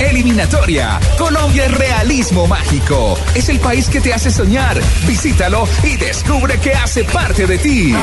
Eliminatoria. 0.00 1.00
Colombia 1.18 1.66
es 1.66 1.72
realismo 1.72 2.46
mágico. 2.46 3.18
Es 3.34 3.48
el 3.48 3.58
país 3.60 3.88
que 3.88 4.00
te 4.00 4.12
hace 4.12 4.30
soñar. 4.30 4.80
Visítalo 5.06 5.66
y 5.82 5.96
descubre 5.96 6.58
que 6.58 6.72
hace 6.74 7.04
parte 7.04 7.46
de 7.46 7.58
ti. 7.58 7.94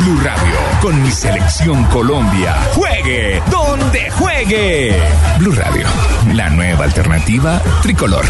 Blue 0.00 0.20
Radio 0.22 0.58
con 0.80 1.02
mi 1.02 1.10
selección 1.10 1.84
Colombia. 1.84 2.54
Juegue 2.74 3.42
donde 3.50 4.10
juegue. 4.10 4.96
Blue 5.38 5.52
Radio, 5.52 5.86
la 6.34 6.48
nueva 6.50 6.84
alternativa 6.84 7.60
tricolor. 7.82 8.24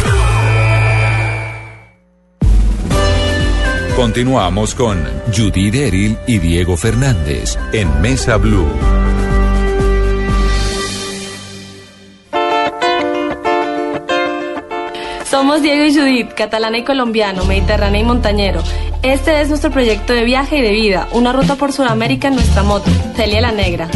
Continuamos 3.98 4.76
con 4.76 5.04
Judy 5.36 5.72
Deril 5.72 6.16
y 6.24 6.38
Diego 6.38 6.76
Fernández 6.76 7.58
en 7.72 8.00
Mesa 8.00 8.36
Blue. 8.36 8.68
Somos 15.28 15.62
Diego 15.62 15.84
y 15.84 15.92
Judith, 15.92 16.32
catalana 16.34 16.78
y 16.78 16.84
colombiano, 16.84 17.44
mediterráneo 17.44 18.00
y 18.00 18.04
montañero. 18.04 18.62
Este 19.02 19.40
es 19.40 19.48
nuestro 19.48 19.72
proyecto 19.72 20.12
de 20.12 20.22
viaje 20.22 20.58
y 20.58 20.62
de 20.62 20.70
vida, 20.70 21.08
una 21.10 21.32
ruta 21.32 21.56
por 21.56 21.72
Sudamérica 21.72 22.28
en 22.28 22.36
nuestra 22.36 22.62
moto, 22.62 22.88
Celia 23.16 23.40
la 23.40 23.50
Negra. 23.50 23.88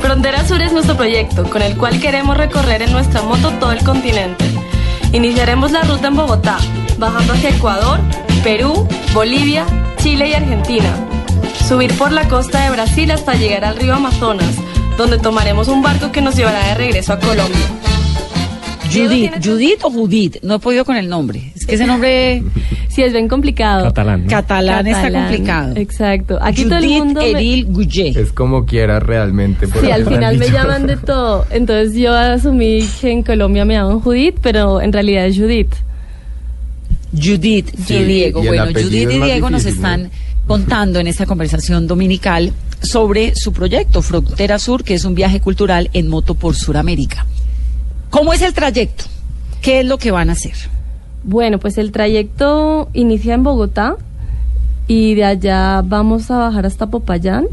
Frontera 0.00 0.44
Sur 0.44 0.60
es 0.60 0.72
nuestro 0.72 0.96
proyecto, 0.96 1.48
con 1.48 1.62
el 1.62 1.76
cual 1.76 2.00
queremos 2.00 2.36
recorrer 2.36 2.82
en 2.82 2.90
nuestra 2.90 3.22
moto 3.22 3.52
todo 3.60 3.70
el 3.70 3.84
continente. 3.84 4.44
Iniciaremos 5.12 5.70
la 5.70 5.82
ruta 5.82 6.08
en 6.08 6.16
Bogotá, 6.16 6.58
bajando 6.98 7.32
hacia 7.32 7.50
Ecuador, 7.50 8.00
Perú, 8.42 8.86
Bolivia, 9.12 9.66
Chile 9.98 10.30
y 10.30 10.34
Argentina. 10.34 10.94
Subir 11.68 11.92
por 11.98 12.12
la 12.12 12.28
costa 12.28 12.64
de 12.64 12.70
Brasil 12.70 13.10
hasta 13.10 13.34
llegar 13.34 13.64
al 13.64 13.76
río 13.76 13.94
Amazonas, 13.94 14.56
donde 14.96 15.18
tomaremos 15.18 15.68
un 15.68 15.82
barco 15.82 16.12
que 16.12 16.20
nos 16.20 16.36
llevará 16.36 16.66
de 16.68 16.74
regreso 16.74 17.12
a 17.12 17.18
Colombia. 17.18 17.66
Judith, 18.92 19.32
Judith 19.44 19.80
o 19.82 19.90
Judith, 19.90 20.36
no 20.42 20.54
he 20.54 20.58
podido 20.58 20.84
con 20.84 20.96
el 20.96 21.08
nombre. 21.08 21.52
Es 21.54 21.66
que 21.66 21.74
ese 21.74 21.86
nombre 21.86 22.42
Sí, 22.96 23.02
es 23.02 23.12
bien 23.12 23.28
complicado. 23.28 23.84
Catalán. 23.84 24.24
¿no? 24.24 24.30
catalán, 24.30 24.86
está 24.86 25.02
Catalán, 25.02 25.26
complicado. 25.26 25.72
Exacto. 25.76 26.38
Aquí 26.40 26.64
todo 26.64 26.78
el 26.78 26.84
Judith 26.84 26.98
mundo 27.04 27.20
me-. 27.20 28.18
Es 28.18 28.32
como 28.32 28.64
quiera 28.64 29.00
realmente. 29.00 29.68
por 29.68 29.82
Sí, 29.82 29.90
al 29.90 30.06
final 30.06 30.38
me 30.38 30.48
llaman 30.48 30.86
de 30.86 30.96
todo. 30.96 31.44
Entonces 31.50 31.94
yo 31.94 32.14
asumí 32.14 32.88
que 32.98 33.10
en 33.10 33.22
Colombia 33.22 33.66
me 33.66 33.74
llaman 33.74 34.00
Judith, 34.00 34.36
pero 34.40 34.80
en 34.80 34.94
realidad 34.94 35.26
es 35.26 35.36
Judith. 35.36 35.74
Judith 37.12 37.72
y 37.78 37.82
Sí, 37.82 38.04
Diego. 38.04 38.42
y 38.42 38.48
Bueno, 38.48 38.66
Judith 38.66 39.10
y 39.10 39.20
Diego 39.20 39.50
nos 39.50 39.64
están 39.64 40.10
contando 40.46 41.00
en 41.00 41.06
esta 41.06 41.26
conversación 41.26 41.86
dominical 41.86 42.52
sobre 42.82 43.34
su 43.34 43.52
proyecto 43.52 44.02
Frontera 44.02 44.58
Sur, 44.58 44.84
que 44.84 44.94
es 44.94 45.04
un 45.04 45.14
viaje 45.14 45.40
cultural 45.40 45.90
en 45.92 46.08
moto 46.08 46.34
por 46.34 46.54
Sudamérica. 46.54 47.26
¿Cómo 48.10 48.32
es 48.32 48.42
el 48.42 48.52
trayecto? 48.52 49.04
¿Qué 49.60 49.80
es 49.80 49.86
lo 49.86 49.98
que 49.98 50.10
van 50.10 50.30
a 50.30 50.32
hacer? 50.32 50.54
Bueno, 51.24 51.58
pues 51.58 51.76
el 51.78 51.90
trayecto 51.90 52.88
inicia 52.92 53.34
en 53.34 53.42
Bogotá 53.42 53.96
y 54.86 55.14
de 55.14 55.24
allá 55.24 55.82
vamos 55.82 56.30
a 56.30 56.38
bajar 56.38 56.66
hasta 56.66 56.86
Popayán. 56.86 57.46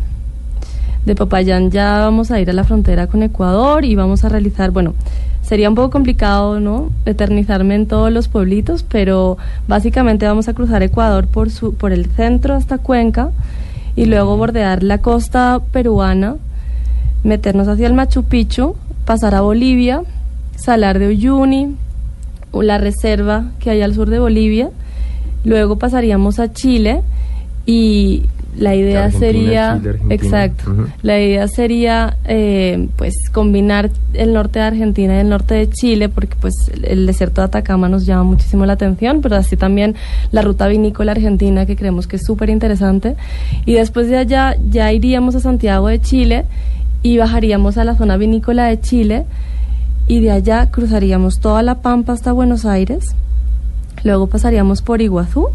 De 1.05 1.15
Popayán 1.15 1.71
ya 1.71 1.99
vamos 1.99 2.29
a 2.31 2.39
ir 2.39 2.49
a 2.49 2.53
la 2.53 2.63
frontera 2.63 3.07
con 3.07 3.23
Ecuador 3.23 3.83
y 3.83 3.95
vamos 3.95 4.23
a 4.23 4.29
realizar, 4.29 4.71
bueno, 4.71 4.93
sería 5.43 5.69
un 5.69 5.75
poco 5.75 5.91
complicado, 5.91 6.59
¿no? 6.59 6.89
Eternizarme 7.05 7.75
en 7.75 7.85
todos 7.85 8.11
los 8.11 8.27
pueblitos, 8.27 8.83
pero 8.83 9.37
básicamente 9.67 10.25
vamos 10.25 10.47
a 10.47 10.53
cruzar 10.53 10.81
Ecuador 10.81 11.27
por 11.27 11.51
su, 11.51 11.75
por 11.75 11.91
el 11.91 12.07
centro 12.07 12.55
hasta 12.55 12.79
Cuenca 12.79 13.29
y 13.95 14.05
luego 14.05 14.37
bordear 14.37 14.81
la 14.81 14.97
costa 14.99 15.61
peruana, 15.71 16.37
meternos 17.23 17.67
hacia 17.67 17.87
el 17.87 17.93
Machu 17.93 18.23
Picchu, 18.23 18.75
pasar 19.05 19.35
a 19.35 19.41
Bolivia, 19.41 20.01
Salar 20.55 20.97
de 20.97 21.09
Uyuni, 21.09 21.75
la 22.53 22.77
reserva 22.77 23.51
que 23.59 23.69
hay 23.69 23.81
al 23.81 23.93
sur 23.93 24.09
de 24.09 24.19
Bolivia. 24.19 24.69
Luego 25.43 25.77
pasaríamos 25.77 26.39
a 26.39 26.53
Chile 26.53 27.01
y 27.65 28.23
la 28.57 28.75
idea 28.75 29.05
Argentina, 29.05 29.19
sería, 29.19 29.79
Chile, 29.81 30.15
exacto, 30.15 30.71
Ujú. 30.71 30.87
la 31.01 31.19
idea 31.19 31.47
sería 31.47 32.17
eh, 32.25 32.87
pues 32.95 33.13
combinar 33.31 33.89
el 34.13 34.33
norte 34.33 34.59
de 34.59 34.65
Argentina 34.65 35.15
y 35.15 35.19
el 35.19 35.29
norte 35.29 35.55
de 35.55 35.69
Chile 35.69 36.09
porque 36.09 36.35
pues 36.39 36.53
el, 36.71 36.85
el 36.85 37.05
desierto 37.05 37.41
de 37.41 37.45
Atacama 37.45 37.89
nos 37.89 38.05
llama 38.05 38.23
muchísimo 38.23 38.65
la 38.65 38.73
atención, 38.73 39.21
pero 39.21 39.35
así 39.35 39.57
también 39.57 39.95
la 40.31 40.41
ruta 40.41 40.67
vinícola 40.67 41.13
argentina 41.13 41.65
que 41.65 41.75
creemos 41.75 42.07
que 42.07 42.17
es 42.17 42.23
súper 42.23 42.49
interesante 42.49 43.15
y 43.65 43.73
después 43.73 44.07
de 44.09 44.17
allá 44.17 44.55
ya 44.69 44.91
iríamos 44.91 45.35
a 45.35 45.39
Santiago 45.39 45.87
de 45.87 45.99
Chile 45.99 46.45
y 47.01 47.17
bajaríamos 47.17 47.77
a 47.77 47.83
la 47.83 47.95
zona 47.95 48.17
vinícola 48.17 48.65
de 48.65 48.79
Chile 48.79 49.25
y 50.07 50.19
de 50.19 50.31
allá 50.31 50.69
cruzaríamos 50.69 51.39
toda 51.39 51.63
la 51.63 51.75
Pampa 51.75 52.13
hasta 52.13 52.31
Buenos 52.31 52.65
Aires, 52.65 53.15
luego 54.03 54.27
pasaríamos 54.27 54.81
por 54.81 55.01
Iguazú. 55.01 55.49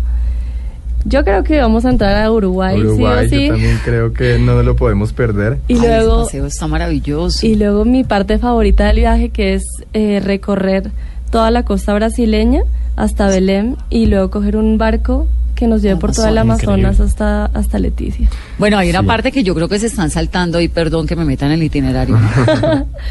Yo 1.05 1.25
creo 1.25 1.43
que 1.45 1.59
vamos 1.61 1.85
a 1.85 1.91
entrar 1.91 2.17
a 2.17 2.31
Uruguay, 2.31 2.79
Uruguay, 2.81 3.29
sí 3.29 3.35
o 3.37 3.39
sí. 3.39 3.47
yo 3.47 3.53
también 3.53 3.79
creo 3.85 4.13
que 4.13 4.39
no 4.39 4.63
lo 4.63 4.77
podemos 4.77 5.13
perder. 5.13 5.59
Y 5.69 5.75
Ay, 5.75 5.81
luego, 5.81 6.17
ese 6.23 6.25
paseo 6.27 6.47
está 6.47 6.67
maravilloso. 6.67 7.47
y 7.47 7.55
luego 7.55 7.85
mi 7.85 8.05
parte 8.05 8.39
favorita 8.39 8.87
del 8.89 8.97
viaje 8.97 9.31
que 9.31 9.55
es 9.55 9.63
eh, 9.95 10.21
recorrer 10.23 10.91
toda 11.31 11.51
la 11.51 11.63
costa 11.65 11.95
brasileña 11.95 12.63
hasta 12.97 13.29
Belém 13.29 13.77
y 13.91 14.07
luego 14.07 14.31
coger 14.31 14.57
un 14.57 14.77
barco 14.77 15.27
que 15.59 15.67
nos 15.67 15.83
lleve 15.83 15.97
por 16.01 16.13
todo 16.13 16.29
el 16.29 16.39
Amazonas. 16.39 16.93
Increíble. 16.95 17.05
hasta, 17.05 17.47
hasta 17.47 17.79
Leticia. 17.81 18.29
Bueno, 18.59 18.79
hay 18.79 18.91
una 18.91 19.01
Sí. 19.01 19.07
parte 19.07 19.33
que 19.33 19.43
yo 19.43 19.55
creo 19.57 19.69
que 19.69 19.79
se 19.81 19.87
están 19.87 20.09
saltando 20.11 20.61
y 20.61 20.69
perdón 20.69 21.07
que 21.09 21.17
me 21.17 21.25
metan 21.25 21.49
en 21.51 21.55
el 21.59 21.63
itinerario. 21.65 22.17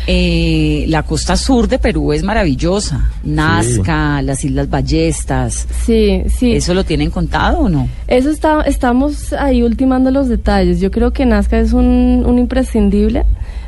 Eh, 0.10 0.86
la 0.88 1.03
costa 1.03 1.36
sur 1.36 1.67
de 1.67 1.79
Perú 1.79 2.13
es 2.13 2.23
maravillosa. 2.23 3.10
Nazca, 3.23 4.21
las 4.21 4.43
Islas 4.45 4.69
Ballestas. 4.69 5.67
Sí, 5.86 6.23
sí. 6.29 6.53
¿Eso 6.53 6.73
lo 6.73 6.83
tienen 6.86 7.10
contado 7.10 7.60
o 7.60 7.69
no? 7.69 7.89
Eso 8.07 8.29
está, 8.29 8.62
estamos 8.62 9.33
ahí 9.33 9.63
ultimando 9.63 10.12
los 10.12 10.29
detalles. 10.29 10.79
Yo 10.79 10.91
creo 10.91 11.12
que 11.12 11.25
Nazca 11.25 11.60
es 11.60 11.73
un, 11.73 12.23
un 12.25 12.39
imprescindible. 12.39 13.25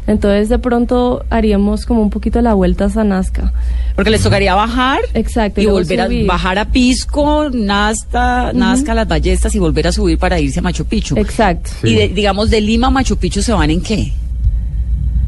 Entonces 0.08 0.50
de 0.50 0.58
pronto 0.60 1.24
haríamos 1.30 1.86
como 1.86 2.02
un 2.02 2.10
poquito 2.10 2.42
la 2.42 2.54
vuelta 2.54 2.90
a 2.96 3.04
Nazca. 3.04 3.54
Porque 3.96 4.10
les 4.12 4.24
tocaría 4.24 4.56
bajar 4.56 5.02
Exacto. 5.14 5.62
y 5.62 5.66
volver 5.66 6.02
a 6.02 6.08
bajar 6.26 6.58
a 6.58 6.66
Pisco, 6.72 7.50
Nazca, 7.52 8.52
Nazca, 8.54 8.94
las 8.96 9.08
Ballestas 9.08 9.54
y 9.56 9.60
volver 9.60 9.88
a 9.88 9.92
subir 9.92 10.18
para 10.18 10.40
irse 10.40 10.60
a 10.60 10.62
Machu 10.62 10.86
Picchu. 10.86 11.16
Exacto. 11.18 11.72
Y 11.84 11.96
de- 11.96 12.08
digamos 12.10 12.50
de 12.50 12.62
Lima 12.62 12.88
a 12.88 12.92
Machu 12.92 13.18
Picchu 13.18 13.42
se 13.42 13.54
van 13.54 13.70
en 13.70 13.82
qué? 13.82 14.14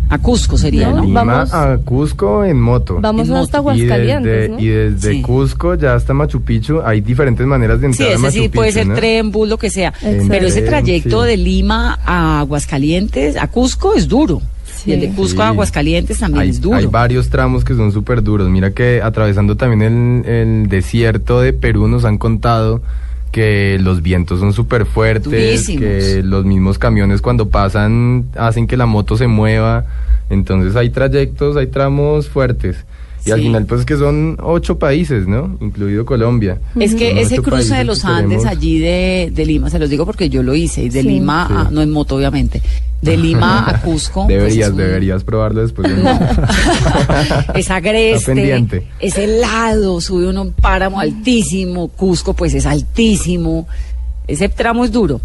A 0.10 0.18
Cusco 0.18 0.58
sería, 0.58 0.90
De 0.90 0.94
¿no? 0.96 1.04
Lima 1.06 1.24
Vamos- 1.24 1.54
a 1.54 1.78
Cusco 1.86 2.44
en 2.44 2.60
moto. 2.60 2.98
Vamos 3.00 3.30
En 3.30 3.36
hasta 3.36 3.62
moto. 3.62 3.76
y 3.78 3.82
Aguascalientes, 3.86 4.24
desde, 4.34 4.50
¿no? 4.50 4.60
y 4.60 4.68
desde 4.68 5.12
Sí. 5.14 5.22
Cusco 5.22 5.76
ya 5.76 5.94
hasta 5.96 6.14
Machu 6.14 6.42
Picchu 6.42 6.82
hay 6.84 7.00
diferentes 7.00 7.48
maneras 7.48 7.80
de 7.80 7.88
Sí, 7.88 8.04
entrar 8.04 8.10
a 8.10 8.12
ese 8.14 8.22
Machu 8.22 8.34
sí 8.34 8.40
Picchu. 8.42 8.56
puede 8.56 8.72
ser 8.74 8.88
¿no? 8.88 8.96
tren, 8.96 9.32
bus, 9.32 9.48
lo 9.48 9.58
que 9.58 9.70
sea. 9.70 9.90
Exacto. 10.02 10.26
Pero 10.30 10.48
ese 10.48 10.62
trayecto 10.64 11.22
sí. 11.24 11.28
de 11.30 11.38
Lima 11.38 11.98
a 12.06 12.40
Aguascalientes, 12.42 13.38
a 13.38 13.48
Cusco 13.48 13.94
es 13.96 14.10
duro. 14.10 14.42
Sí. 14.84 14.92
Y 14.92 14.94
el 14.94 15.00
de 15.02 15.10
Cusco 15.10 15.42
a 15.42 15.46
Sí. 15.46 15.52
Aguascalientes 15.52 16.20
también 16.20 16.42
hay, 16.44 16.50
es 16.50 16.62
duro. 16.62 16.78
hay 16.78 16.86
varios 16.86 17.30
tramos 17.30 17.64
que 17.64 17.74
son 17.76 17.92
súper 17.92 18.24
duros. 18.24 18.50
Mira 18.50 18.72
que 18.72 19.02
atravesando 19.02 19.56
también 19.58 20.24
el, 20.26 20.30
el 20.30 20.68
desierto 20.70 21.40
de 21.42 21.54
Perú 21.54 21.88
nos 21.88 22.06
han 22.06 22.18
contado 22.18 22.82
que 23.32 23.78
los 23.80 24.02
vientos 24.02 24.40
son 24.42 24.52
súper 24.54 24.86
fuertes, 24.86 25.32
Durísimos. 25.32 25.82
que 25.82 26.22
los 26.24 26.44
mismos 26.46 26.78
camiones 26.78 27.22
cuando 27.22 27.48
pasan 27.50 28.26
hacen 28.36 28.68
que 28.68 28.76
la 28.78 28.86
moto 28.86 29.16
se 29.18 29.28
mueva. 29.28 29.86
Entonces 30.30 30.76
hay 30.76 30.90
trayectos, 30.90 31.56
hay 31.58 31.68
tramos 31.68 32.28
fuertes. 32.30 32.86
Y 33.26 33.32
al 33.32 33.40
final 33.42 33.66
pues 33.66 33.82
es 33.82 33.86
que 33.86 33.98
son 33.98 34.38
ocho 34.42 34.80
países, 34.80 35.28
¿no? 35.28 35.58
Incluido 35.62 36.06
Colombia. 36.06 36.60
Es 36.80 36.96
que 36.96 37.10
Son 37.10 37.18
ese 37.20 37.38
cruce 37.42 37.76
de 37.76 37.84
los 37.84 38.04
Andes 38.06 38.46
allí 38.46 38.80
de, 38.80 39.32
de 39.34 39.46
Lima, 39.46 39.70
se 39.70 39.78
los 39.80 39.90
digo 39.90 40.06
porque 40.06 40.30
yo 40.30 40.42
lo 40.44 40.56
hice, 40.56 40.84
y 40.84 40.90
de 40.90 41.02
Sí. 41.02 41.08
Lima, 41.08 41.46
a- 41.46 41.70
no 41.72 41.82
en 41.82 41.92
moto 41.92 42.16
obviamente, 42.16 42.62
de 43.02 43.18
Lima 43.18 43.70
a 43.70 43.82
Cusco. 43.84 44.26
pues, 44.26 44.38
Deberías, 44.38 44.70
un- 44.72 44.78
deberías 44.78 45.24
probarlo 45.24 45.62
después. 45.62 45.88
de- 45.88 46.02
es 47.56 47.70
agreste, 47.70 48.88
es 49.00 49.18
helado, 49.18 50.02
sube 50.02 50.28
uno 50.28 50.40
a 50.40 50.44
un 50.44 50.54
páramo 50.54 51.00
altísimo, 51.00 51.90
Cusco 51.90 52.34
pues 52.34 52.54
es 52.54 52.66
altísimo, 52.66 53.68
ese 54.28 54.50
tramo 54.50 54.84
es 54.86 54.92
duro. 54.92 55.22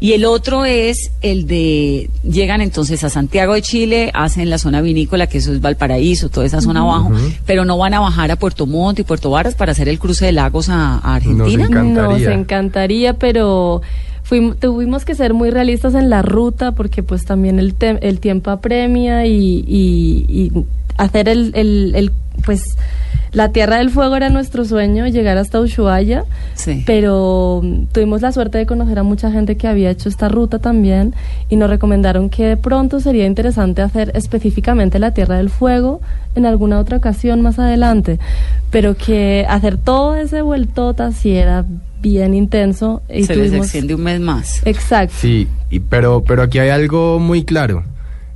Y 0.00 0.12
el 0.12 0.24
otro 0.26 0.64
es 0.64 1.10
el 1.22 1.46
de, 1.48 2.08
llegan 2.22 2.60
entonces 2.60 3.02
a 3.02 3.10
Santiago 3.10 3.54
de 3.54 3.62
Chile, 3.62 4.12
hacen 4.14 4.48
la 4.48 4.58
zona 4.58 4.80
vinícola, 4.80 5.26
que 5.26 5.38
eso 5.38 5.52
es 5.52 5.60
Valparaíso, 5.60 6.28
toda 6.28 6.46
esa 6.46 6.60
zona 6.60 6.80
abajo, 6.82 7.10
pero 7.46 7.64
no 7.64 7.76
van 7.78 7.94
a 7.94 8.00
bajar 8.00 8.30
a 8.30 8.36
Puerto 8.36 8.66
Montt 8.66 9.00
y 9.00 9.02
Puerto 9.02 9.30
Varas 9.30 9.56
para 9.56 9.72
hacer 9.72 9.88
el 9.88 9.98
cruce 9.98 10.26
de 10.26 10.32
lagos 10.32 10.68
a, 10.68 10.98
a 10.98 11.16
Argentina. 11.16 11.44
Nos 11.44 11.70
encantaría. 11.70 12.28
Nos 12.28 12.38
encantaría, 12.38 13.14
pero 13.14 13.82
fuim- 14.28 14.54
tuvimos 14.56 15.04
que 15.04 15.16
ser 15.16 15.34
muy 15.34 15.50
realistas 15.50 15.94
en 15.96 16.10
la 16.10 16.22
ruta 16.22 16.72
porque 16.72 17.02
pues 17.02 17.24
también 17.24 17.58
el, 17.58 17.76
tem- 17.76 17.98
el 18.00 18.20
tiempo 18.20 18.52
apremia 18.52 19.26
y, 19.26 19.64
y- 19.66 20.26
y 20.28 20.52
hacer 20.96 21.28
el, 21.28 21.50
el- 21.56 21.92
el, 21.96 22.12
pues 22.44 22.62
la 23.32 23.50
Tierra 23.50 23.78
del 23.78 23.90
Fuego 23.90 24.16
era 24.16 24.28
nuestro 24.30 24.64
sueño, 24.64 25.06
llegar 25.06 25.36
hasta 25.38 25.60
Ushuaia, 25.60 26.24
Sí. 26.54 26.82
pero 26.86 27.60
mm, 27.62 27.86
tuvimos 27.92 28.22
la 28.22 28.32
suerte 28.32 28.58
de 28.58 28.66
conocer 28.66 28.98
a 28.98 29.02
mucha 29.02 29.30
gente 29.30 29.56
que 29.56 29.68
había 29.68 29.90
hecho 29.90 30.08
esta 30.08 30.28
ruta 30.28 30.58
también 30.58 31.14
y 31.48 31.56
nos 31.56 31.68
recomendaron 31.70 32.30
que 32.30 32.44
de 32.46 32.56
pronto 32.56 33.00
sería 33.00 33.26
interesante 33.26 33.82
hacer 33.82 34.12
específicamente 34.14 34.98
la 34.98 35.12
Tierra 35.12 35.36
del 35.36 35.50
Fuego 35.50 36.00
en 36.34 36.46
alguna 36.46 36.78
otra 36.78 36.96
ocasión 36.98 37.42
más 37.42 37.58
adelante, 37.58 38.18
pero 38.70 38.96
que 38.96 39.44
hacer 39.48 39.76
todo 39.76 40.14
ese 40.16 40.42
vueltota 40.42 41.12
sí 41.12 41.32
era 41.36 41.64
bien 42.00 42.32
intenso 42.34 43.02
y 43.08 43.24
Se 43.24 43.34
les 43.34 43.48
tuvimos- 43.50 43.66
extiende 43.66 43.94
un 43.94 44.02
mes 44.02 44.20
más. 44.20 44.62
Exacto. 44.66 45.14
Sí, 45.18 45.48
y, 45.70 45.80
pero, 45.80 46.22
pero 46.26 46.42
aquí 46.42 46.58
hay 46.60 46.68
algo 46.68 47.18
muy 47.18 47.44
claro 47.44 47.82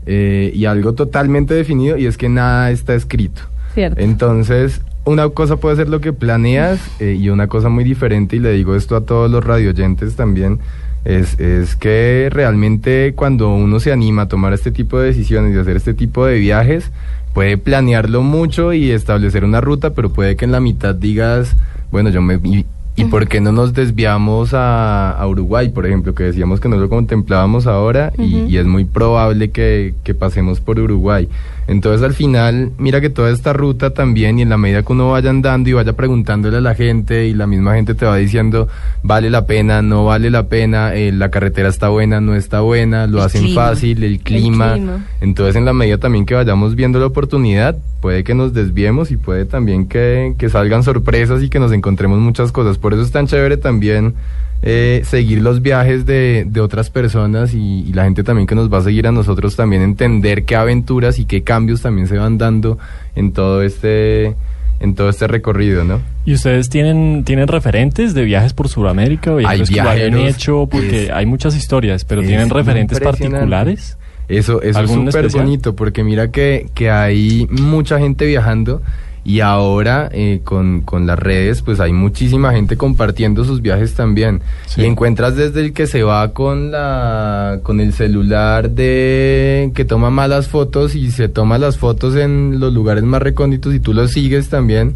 eh, 0.05 0.51
y 0.53 0.65
algo 0.65 0.95
totalmente 0.95 1.55
definido 1.55 1.97
y 1.97 2.07
es 2.07 2.17
que 2.19 2.29
nada 2.29 2.71
está 2.73 2.95
escrito. 2.95 3.43
Cierto. 3.75 4.01
Entonces, 4.01 4.81
una 5.05 5.29
cosa 5.31 5.57
puede 5.57 5.77
ser 5.77 5.89
lo 5.89 6.01
que 6.01 6.13
planeas 6.13 6.81
eh, 7.01 7.17
y 7.19 7.29
una 7.31 7.47
cosa 7.49 7.69
muy 7.69 7.85
diferente, 7.85 8.37
y 8.37 8.39
le 8.39 8.53
digo 8.53 8.77
esto 8.77 8.97
a 8.97 9.01
todos 9.03 9.31
los 9.31 9.43
radioyentes 9.45 10.15
también, 10.15 10.59
es, 11.05 11.39
es 11.41 11.75
que 11.75 12.29
realmente 12.31 13.13
cuando 13.17 13.53
uno 13.55 13.81
se 13.81 13.91
anima 13.93 14.23
a 14.23 14.29
tomar 14.29 14.53
este 14.53 14.71
tipo 14.71 14.99
de 15.01 15.07
decisiones 15.07 15.55
y 15.55 15.59
hacer 15.59 15.77
este 15.77 15.95
tipo 15.95 16.25
de 16.27 16.39
viajes, 16.39 16.91
puede 17.35 17.57
planearlo 17.59 18.23
mucho 18.23 18.73
y 18.73 18.91
establecer 18.91 19.45
una 19.45 19.61
ruta, 19.61 19.91
pero 19.95 20.11
puede 20.11 20.37
que 20.37 20.45
en 20.45 20.53
la 20.53 20.61
mitad 20.61 20.95
digas, 20.95 21.57
bueno, 21.91 22.11
yo 22.11 22.23
me... 22.23 22.39
Y, 22.45 22.67
¿Y 22.95 23.07
por 23.07 23.27
qué 23.27 23.41
no 23.41 23.53
nos 23.53 23.73
desviamos 23.73 24.53
a, 24.53 25.13
a 25.13 25.27
Uruguay, 25.27 25.71
por 25.71 25.87
ejemplo, 25.87 26.15
que 26.15 26.25
decíamos 26.25 26.61
que 26.61 26.69
no 26.69 26.77
lo 26.77 26.91
contemplábamos 26.91 27.67
ahora 27.67 28.13
y- 28.19 28.55
es 28.59 28.67
muy 28.67 28.85
probable 28.85 29.51
que, 29.51 29.95
que 30.05 30.13
pasemos 30.15 30.61
por 30.61 30.79
Uruguay? 30.79 31.27
Entonces 31.69 32.03
al 32.03 32.15
final, 32.15 32.73
mira 32.79 33.01
que 33.01 33.09
toda 33.11 33.31
esta 33.31 33.53
ruta 33.53 33.91
también 33.95 34.39
y 34.39 34.43
en 34.43 34.49
la 34.49 34.57
medida 34.59 34.83
que 34.83 34.93
uno 34.93 35.11
vaya 35.11 35.31
andando 35.31 35.71
y 35.71 35.73
vaya 35.73 35.93
preguntándole 35.93 36.57
a 36.57 36.61
la 36.61 36.75
gente 36.75 37.27
y 37.27 37.35
la 37.35 37.47
misma 37.47 37.75
gente 37.75 37.95
te 37.95 38.05
va 38.05 38.17
diciendo, 38.17 38.69
vale 39.03 39.31
la 39.31 39.47
pena, 39.47 39.81
no 39.83 40.05
vale 40.05 40.31
la 40.31 40.49
pena, 40.49 40.95
eh, 40.95 41.13
la 41.13 41.31
carretera 41.31 41.69
está 41.69 41.89
buena, 41.89 42.21
no 42.21 42.35
está 42.35 42.61
buena, 42.61 43.07
lo 43.07 43.19
El 43.19 43.25
hacen 43.25 43.45
clima. 43.45 43.63
fácil, 43.63 44.03
el 44.03 44.19
clima. 44.21 44.75
clima. 44.75 45.07
Entonces 45.21 45.57
en 45.57 45.65
la 45.65 45.73
medida 45.73 45.99
también 45.99 46.27
que 46.27 46.35
vayamos 46.35 46.75
viendo 46.75 46.99
la 46.99 47.07
oportunidad, 47.07 47.77
puede 48.01 48.25
que 48.25 48.35
nos 48.35 48.53
desviemos 48.53 49.11
y 49.13 49.17
puede 49.17 49.45
también 49.45 49.87
que, 49.87 50.35
que 50.39 50.49
salgan 50.49 50.83
sorpresas 50.83 51.43
y 51.43 51.49
que 51.49 51.61
nos 51.61 51.73
encontremos 51.73 52.19
muchas 52.19 52.51
cosas. 52.51 52.79
Por 52.79 52.93
eso 52.93 53.03
es 53.03 53.13
tan 53.13 53.27
chévere 53.29 53.57
también 53.57 54.15
eh, 54.63 55.03
seguir 55.05 55.43
los 55.43 55.61
viajes 55.61 56.07
de, 56.07 56.45
de 56.47 56.61
otras 56.61 56.89
personas 56.91 57.53
y, 57.55 57.81
y 57.81 57.93
la 57.93 58.05
gente 58.05 58.23
también 58.23 58.47
que 58.47 58.55
nos 58.55 58.73
va 58.73 58.79
a 58.79 58.83
seguir 58.83 59.07
a 59.09 59.13
nosotros 59.13 59.57
también 59.57 59.83
entender 59.83 60.45
qué 60.45 60.55
aventuras 60.57 61.19
y 61.19 61.25
qué 61.25 61.43
cambios 61.43 61.83
también 61.83 62.07
se 62.07 62.17
van 62.17 62.39
dando 62.39 62.79
en 63.17 63.33
todo 63.33 63.63
este 63.63 64.35
en 64.81 64.97
todo 64.97 65.09
este 65.11 65.29
recorrido, 65.29 65.85
¿no? 65.85 66.01
¿Y 66.25 66.35
ustedes 66.35 66.69
tienen, 66.69 67.23
tienen 67.25 67.47
referentes 67.47 68.15
de 68.15 68.25
viajes 68.25 68.53
por 68.53 68.69
Sudamérica 68.69 69.33
o 69.33 69.37
viajeros 69.37 69.71
que 69.71 69.77
lo 69.83 69.89
hayan 69.91 70.17
hecho? 70.19 70.67
Porque 70.69 71.05
es- 71.05 71.11
hay 71.11 71.25
muchas 71.25 71.55
historias, 71.57 72.05
pero 72.05 72.21
¿tienen 72.23 72.51
referentes 72.51 72.99
particulares? 72.99 73.97
Eso, 74.29 74.61
eso 74.61 74.71
es 74.71 74.77
¿Algún 74.77 75.07
súper 75.07 75.29
bonito 75.31 75.77
porque 75.77 76.03
mira 76.05 76.31
que, 76.31 76.67
que 76.75 76.91
hay 76.91 77.47
mucha 77.51 77.99
gente 77.99 78.25
viajando 78.27 78.83
y 79.25 79.39
ahora 79.41 80.09
eh, 80.13 80.41
con, 80.43 80.81
con 80.81 81.07
las 81.07 81.19
redes 81.19 81.63
pues 81.63 81.79
hay 81.79 81.93
muchísima 81.93 82.53
gente 82.53 82.77
compartiendo 82.77 83.45
sus 83.45 83.63
viajes 83.63 83.95
también 83.95 84.41
Sí. 84.67 84.83
y 84.83 84.85
encuentras 84.87 85.37
desde 85.37 85.61
el 85.61 85.73
que 85.73 85.87
se 85.87 86.03
va 86.03 86.33
con 86.33 86.73
la 86.73 87.61
con 87.63 87.79
el 87.81 87.93
celular 87.93 88.71
de 88.71 89.71
que 89.75 89.85
toma 89.85 90.11
malas 90.11 90.49
fotos 90.49 90.95
y 90.97 91.11
se 91.13 91.29
toma 91.29 91.59
las 91.59 91.77
fotos 91.79 92.17
en 92.17 92.59
los 92.59 92.73
lugares 92.73 93.05
más 93.05 93.23
recónditos 93.23 93.73
y 93.75 93.81
tú 93.81 93.95
lo 93.95 94.09
sigues 94.09 94.49
también 94.49 94.95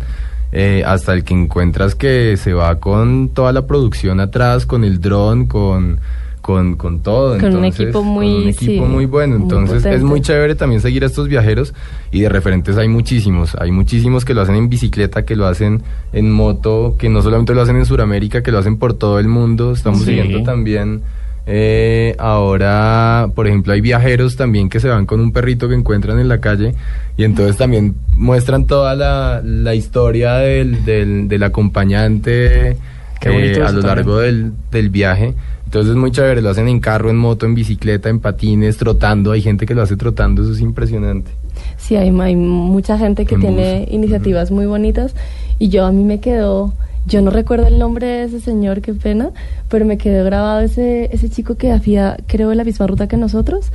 eh, 0.53 0.83
hasta 0.87 1.13
el 1.13 1.23
que 1.25 1.35
encuentras 1.35 1.95
que 1.95 2.37
se 2.37 2.53
va 2.53 2.77
con 2.81 3.29
toda 3.29 3.53
la 3.53 3.67
producción 3.67 4.19
atrás 4.21 4.67
con 4.67 4.83
el 4.85 5.01
dron 5.01 5.47
con 5.47 6.01
con, 6.47 6.77
con 6.77 7.01
todo 7.01 7.31
Con 7.39 7.57
un 7.57 7.65
entonces, 7.65 7.81
equipo 7.81 7.99
con 7.99 8.09
muy, 8.09 8.35
un 8.37 8.49
equipo 8.51 8.85
sí, 8.87 8.93
muy 8.93 9.05
bueno. 9.07 9.35
muy 9.35 9.43
entonces 9.43 9.85
es 9.85 10.03
muy 10.05 10.21
chévere 10.21 10.55
también 10.55 10.81
seguir 10.81 11.03
a 11.03 11.07
estos 11.07 11.27
viajeros 11.27 11.75
y 12.13 12.21
de 12.21 12.29
referentes 12.29 12.77
hay 12.77 12.87
muchísimos. 12.87 13.57
Hay 13.59 13.73
muchísimos 13.73 14.25
que 14.25 14.33
lo 14.33 14.43
hacen 14.43 14.55
en 14.55 14.69
bicicleta 14.69 15.25
que 15.25 15.35
lo 15.35 15.47
hacen 15.47 15.83
en 16.13 16.31
moto 16.31 16.95
que 16.97 17.09
no 17.09 17.21
solamente 17.21 17.53
lo 17.53 17.63
hacen 17.63 17.75
en 17.75 17.85
Sudamérica 17.85 18.45
que 18.45 18.53
lo 18.53 18.59
hacen 18.59 18.77
por 18.79 18.95
todo 18.95 19.19
el 19.19 19.27
mundo. 19.27 19.73
Estamos 19.73 20.01
Sí. 20.01 20.07
siguiendo 20.15 20.45
también 20.45 21.01
eh, 21.49 22.15
ahora 22.19 23.29
por 23.35 23.47
ejemplo 23.49 23.73
hay 23.73 23.81
viajeros 23.81 24.37
también 24.37 24.69
que 24.69 24.79
se 24.79 24.89
van 24.89 25.05
con 25.07 25.19
un 25.21 25.33
perrito 25.33 25.69
que 25.69 25.75
encuentran 25.75 26.19
en 26.21 26.29
la 26.29 26.39
calle 26.41 26.75
y 27.17 27.25
entonces 27.25 27.57
también 27.57 27.95
muestran 28.17 28.67
toda 28.67 28.95
la, 28.95 29.41
la 29.45 29.75
historia 29.75 30.35
del, 30.37 30.85
del, 30.85 31.27
del 31.29 31.43
acompañante 31.43 32.71
eh, 32.71 33.61
a 33.67 33.73
lo 33.73 33.81
largo 33.81 34.19
del, 34.19 34.53
del 34.71 34.91
viaje. 34.91 35.35
Entonces 35.67 35.91
es 35.91 35.97
muy 35.97 36.11
chévere, 36.13 36.41
lo 36.43 36.51
hacen 36.51 36.69
en 36.69 36.81
carro, 36.81 37.11
en 37.11 37.17
moto, 37.17 37.45
en 37.45 37.55
bicicleta, 37.55 38.09
en 38.09 38.21
patines, 38.21 38.77
trotando. 38.79 39.33
Hay 39.33 39.43
gente 39.43 39.67
que 39.67 39.75
lo 39.75 39.83
hace 39.83 39.97
trotando, 39.97 40.43
eso 40.43 40.53
es 40.53 40.61
impresionante. 40.61 41.31
Sí, 41.77 41.97
hay, 41.97 42.09
hay 42.21 42.37
mucha 42.37 42.97
gente 42.99 43.27
que 43.27 43.35
En 43.35 43.41
tiene 43.41 43.81
bus. 43.81 43.93
iniciativas 43.95 44.51
muy 44.51 44.67
bonitas 44.67 45.15
y 45.59 45.69
yo 45.69 45.85
a 45.85 45.93
mí 45.93 46.05
me 46.05 46.21
quedó, 46.21 46.73
yo 47.07 47.21
no 47.21 47.31
recuerdo 47.31 47.67
el 47.67 47.79
nombre 47.79 48.07
de 48.07 48.25
ese 48.25 48.41
señor, 48.41 48.81
qué 48.81 48.95
pena, 48.95 49.31
pero 49.69 49.85
me 49.85 49.99
quedó 49.99 50.25
grabado 50.25 50.61
ese, 50.61 51.09
ese 51.13 51.29
chico 51.31 51.57
que 51.57 51.73
hacía, 51.73 52.17
creo, 52.27 52.55
la 52.55 52.65
misma 52.65 52.87
ruta 52.87 53.09
que 53.09 53.17
nosotros, 53.17 53.73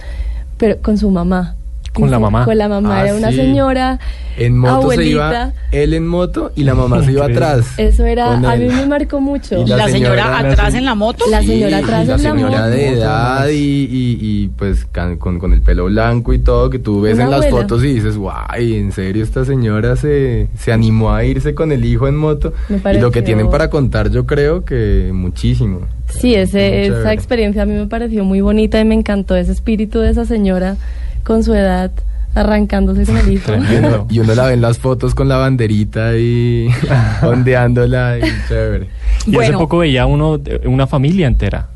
pero 0.57 0.77
con 0.81 0.97
su 0.97 1.11
mamá. 1.11 1.55
Con 1.93 2.09
la 2.09 2.19
mamá. 2.19 2.45
Con 2.45 2.57
la 2.57 2.69
mamá, 2.69 2.99
Ah, 2.99 3.03
era 3.05 3.15
una 3.15 3.31
sí. 3.31 3.35
señora 3.35 3.99
En 4.37 4.57
moto 4.57 4.91
se 4.91 5.05
iba 5.05 5.25
abuelita. 5.27 5.53
él 5.73 5.93
en 5.93 6.07
moto 6.07 6.51
y 6.55 6.63
la 6.63 6.73
mamá 6.73 7.03
se 7.03 7.11
iba 7.11 7.25
atrás. 7.25 7.65
Eso 7.77 8.05
era, 8.05 8.33
a 8.35 8.55
mí 8.55 8.65
me 8.67 8.85
marcó 8.85 9.19
mucho. 9.19 9.61
Y 9.61 9.65
La, 9.67 9.75
la 9.75 9.89
señora, 9.89 10.23
señora- 10.23 10.51
atrás 10.51 10.73
en 10.73 10.85
la 10.85 10.95
moto. 10.95 11.25
La 11.29 11.41
Sí, 11.41 11.47
señora 11.47 11.79
atrás 11.79 12.05
y 12.05 12.07
la 12.07 12.15
en 12.15 12.23
la 12.23 12.29
señora 12.31 12.57
moto. 12.59 12.69
de 12.69 12.87
edad 12.93 13.47
y, 13.49 13.53
y- 13.91 14.17
y, 14.21 14.47
pues 14.57 14.85
can- 14.85 15.17
con, 15.17 15.37
con 15.37 15.51
el 15.51 15.61
pelo 15.61 15.85
blanco 15.85 16.31
y 16.31 16.39
todo 16.39 16.69
que 16.69 16.79
tú 16.79 17.01
ves 17.01 17.15
Una 17.15 17.25
en 17.25 17.31
las 17.31 17.49
fotos 17.49 17.83
y 17.83 17.93
dices, 17.95 18.15
guay, 18.15 18.75
en 18.77 18.93
serio 18.93 19.21
esta 19.21 19.43
señora 19.43 19.97
se, 19.97 20.47
se 20.57 20.71
animó 20.71 21.13
a 21.13 21.25
irse 21.25 21.53
con 21.53 21.73
el 21.73 21.83
hijo 21.83 22.07
en 22.07 22.15
moto. 22.15 22.53
Me 22.69 22.79
Y 22.93 22.99
lo 22.99 23.11
que 23.11 23.21
tienen 23.21 23.49
para 23.49 23.69
contar 23.69 24.09
yo 24.11 24.25
creo 24.25 24.63
que 24.63 25.11
muchísimo. 25.13 25.81
Sí, 26.07 26.35
ese, 26.35 26.83
esa 26.85 26.93
chévere. 26.95 27.13
experiencia 27.13 27.61
a 27.63 27.65
mí 27.65 27.73
me 27.73 27.87
pareció 27.87 28.23
muy 28.23 28.39
bonita 28.39 28.79
y 28.79 28.85
me 28.85 28.95
encantó 28.95 29.35
ese 29.35 29.51
espíritu 29.51 29.99
de 29.99 30.09
esa 30.11 30.25
señora 30.25 30.77
con 31.23 31.43
su 31.43 31.53
edad 31.53 31.91
arrancándose 32.35 33.05
con 33.05 33.17
el 33.17 33.33
hijo. 33.33 33.45
Tremendo. 33.45 34.07
Y 34.09 34.19
uno 34.19 34.33
la 34.35 34.47
ve 34.47 34.53
en 34.53 34.61
las 34.61 34.79
fotos 34.79 35.15
con 35.15 35.27
la 35.27 35.37
banderita 35.37 36.17
y 36.17 36.69
ondeándola 37.23 38.19
y 38.19 38.21
chévere. 38.47 38.89
Y 39.25 39.37
hace 39.37 39.53
poco 39.53 39.79
veía 39.79 40.05
uno, 40.05 40.39
una 40.65 40.87
familia 40.87 41.27
entera. 41.27 41.67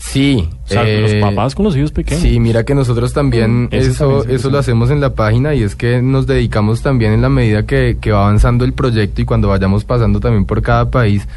Sí. 0.00 0.48
O 0.64 0.68
sea, 0.68 0.82
los 0.82 1.12
eh, 1.12 1.20
papás 1.20 1.54
con 1.54 1.64
los 1.64 1.76
hijos 1.76 1.92
pequeños. 1.92 2.22
Sí, 2.22 2.40
mira 2.40 2.64
que 2.64 2.74
nosotros 2.74 3.12
también 3.12 3.68
Eso 3.70 3.90
eso, 3.90 4.08
también 4.18 4.36
eso 4.36 4.50
lo 4.50 4.58
hacemos 4.58 4.90
en 4.90 5.00
la 5.00 5.14
página 5.14 5.54
y 5.54 5.62
es 5.62 5.76
que 5.76 6.00
nos 6.00 6.26
dedicamos 6.26 6.80
también 6.80 7.12
en 7.12 7.20
la 7.20 7.28
medida 7.28 7.66
que, 7.66 7.98
que 8.00 8.10
va 8.10 8.22
avanzando 8.22 8.64
el 8.64 8.72
proyecto 8.72 9.20
y 9.20 9.24
cuando 9.26 9.48
vayamos 9.48 9.84
pasando 9.84 10.18
también 10.18 10.46
por 10.46 10.62
cada 10.62 10.90
país, 10.90 11.28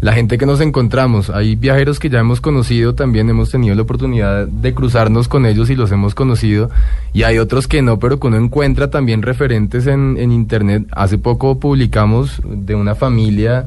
la 0.00 0.12
gente 0.12 0.38
que 0.38 0.46
nos 0.46 0.60
encontramos, 0.60 1.30
hay 1.30 1.56
viajeros 1.56 1.98
que 1.98 2.08
ya 2.08 2.20
hemos 2.20 2.40
conocido, 2.40 2.94
también 2.94 3.28
hemos 3.30 3.50
tenido 3.50 3.74
la 3.74 3.82
oportunidad 3.82 4.46
de 4.46 4.74
cruzarnos 4.74 5.26
con 5.28 5.44
ellos 5.44 5.70
y 5.70 5.74
los 5.74 5.90
hemos 5.90 6.14
conocido 6.14 6.70
y 7.12 7.24
hay 7.24 7.38
otros 7.38 7.66
que 7.66 7.82
no, 7.82 7.98
pero 7.98 8.20
que 8.20 8.28
uno 8.28 8.36
encuentra 8.36 8.90
también 8.90 9.22
referentes 9.22 9.86
en, 9.86 10.16
en 10.18 10.30
internet. 10.30 10.86
Hace 10.92 11.18
poco 11.18 11.58
publicamos 11.58 12.40
de 12.44 12.74
una 12.74 12.94
familia 12.94 13.66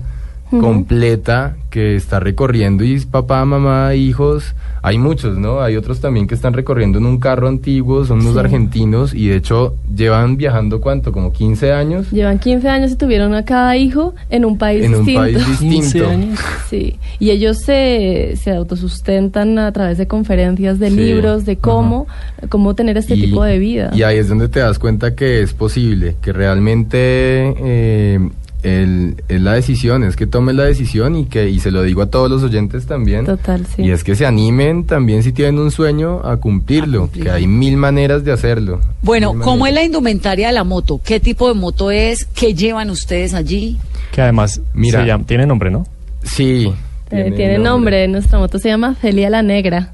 Completa 0.59 1.55
que 1.69 1.95
está 1.95 2.19
recorriendo 2.19 2.83
y 2.83 2.95
es 2.95 3.05
papá, 3.05 3.45
mamá, 3.45 3.95
hijos. 3.95 4.53
Hay 4.83 4.97
muchos, 4.97 5.37
¿no? 5.37 5.61
Hay 5.61 5.77
otros 5.77 6.01
también 6.01 6.25
que 6.27 6.33
están 6.35 6.53
recorriendo 6.53 6.97
en 6.97 7.05
un 7.05 7.19
carro 7.19 7.47
antiguo, 7.47 8.03
son 8.03 8.19
unos 8.21 8.33
Sí. 8.33 8.39
argentinos 8.39 9.13
y 9.13 9.27
de 9.27 9.35
hecho 9.37 9.75
llevan 9.95 10.37
viajando 10.37 10.81
cuánto, 10.81 11.11
como 11.11 11.31
15 11.31 11.71
años. 11.71 12.09
Llevan 12.11 12.39
15 12.39 12.67
años 12.67 12.91
y 12.91 12.95
tuvieron 12.95 13.33
a 13.35 13.45
cada 13.45 13.77
hijo 13.77 14.15
en 14.29 14.43
un 14.43 14.57
país 14.57 14.83
En 14.83 14.95
un 14.95 15.05
distinto. 15.05 15.21
país 15.21 15.37
distinto. 15.47 15.75
15 15.81 16.05
años. 16.05 16.39
Sí, 16.69 16.97
y 17.19 17.29
ellos 17.29 17.59
se, 17.59 18.33
se 18.37 18.51
autosustentan 18.51 19.59
a 19.59 19.71
través 19.71 19.97
de 19.99 20.07
conferencias, 20.07 20.79
de 20.79 20.89
Sí. 20.89 20.95
libros, 20.97 21.45
de 21.45 21.57
cómo, 21.57 22.07
cómo 22.49 22.73
tener 22.73 22.97
este 22.97 23.15
Y- 23.15 23.21
tipo 23.21 23.43
de 23.43 23.59
vida. 23.59 23.91
Y 23.93 24.01
ahí 24.03 24.17
es 24.17 24.27
donde 24.27 24.49
te 24.49 24.59
das 24.59 24.79
cuenta 24.79 25.15
que 25.15 25.41
es 25.43 25.53
posible, 25.53 26.15
que 26.21 26.33
realmente 26.33 27.53
eh, 27.59 28.29
el- 28.63 29.15
es 29.27 29.41
la 29.41 29.53
decisión, 29.53 30.03
es 30.03 30.15
que 30.15 30.27
tomes 30.27 30.55
la 30.55 30.63
decisión 30.63 31.15
y 31.15 31.25
que 31.25 31.49
y 31.49 31.59
se 31.59 31.71
lo 31.71 31.81
digo 31.83 32.01
a 32.01 32.07
todos 32.09 32.29
los 32.29 32.43
oyentes 32.43 32.85
también. 32.85 33.25
Total, 33.25 33.65
sí. 33.65 33.83
Y 33.83 33.91
es 33.91 34.03
que 34.03 34.15
se 34.15 34.25
animen 34.25 34.85
también 34.85 35.23
si 35.23 35.31
tienen 35.31 35.59
un 35.59 35.71
sueño 35.71 36.21
a 36.23 36.37
cumplirlo, 36.37 37.09
que 37.11 37.29
hay 37.29 37.47
mil 37.47 37.77
maneras 37.77 38.23
de 38.23 38.31
hacerlo. 38.31 38.81
Bueno, 39.01 39.33
¿cómo 39.41 39.65
es 39.67 39.73
la 39.73 39.83
indumentaria 39.83 40.47
de 40.47 40.53
la 40.53 40.63
moto? 40.63 41.01
¿Qué 41.03 41.19
tipo 41.19 41.47
de 41.47 41.53
moto 41.53 41.91
es? 41.91 42.25
¿Qué 42.25 42.53
llevan 42.53 42.89
ustedes 42.89 43.33
allí? 43.33 43.77
Que 44.11 44.21
además 44.21 44.61
Mira. 44.73 45.01
se 45.01 45.07
llama- 45.07 45.25
tiene 45.25 45.45
nombre, 45.45 45.71
¿no? 45.71 45.85
Sí. 46.23 46.71
Eh, 47.09 47.33
tiene, 47.35 47.57
nombre. 47.57 48.07
nuestra 48.07 48.39
moto 48.39 48.57
se 48.59 48.69
llama 48.69 48.95
Celia 49.01 49.29
la 49.29 49.41
Negra. 49.43 49.91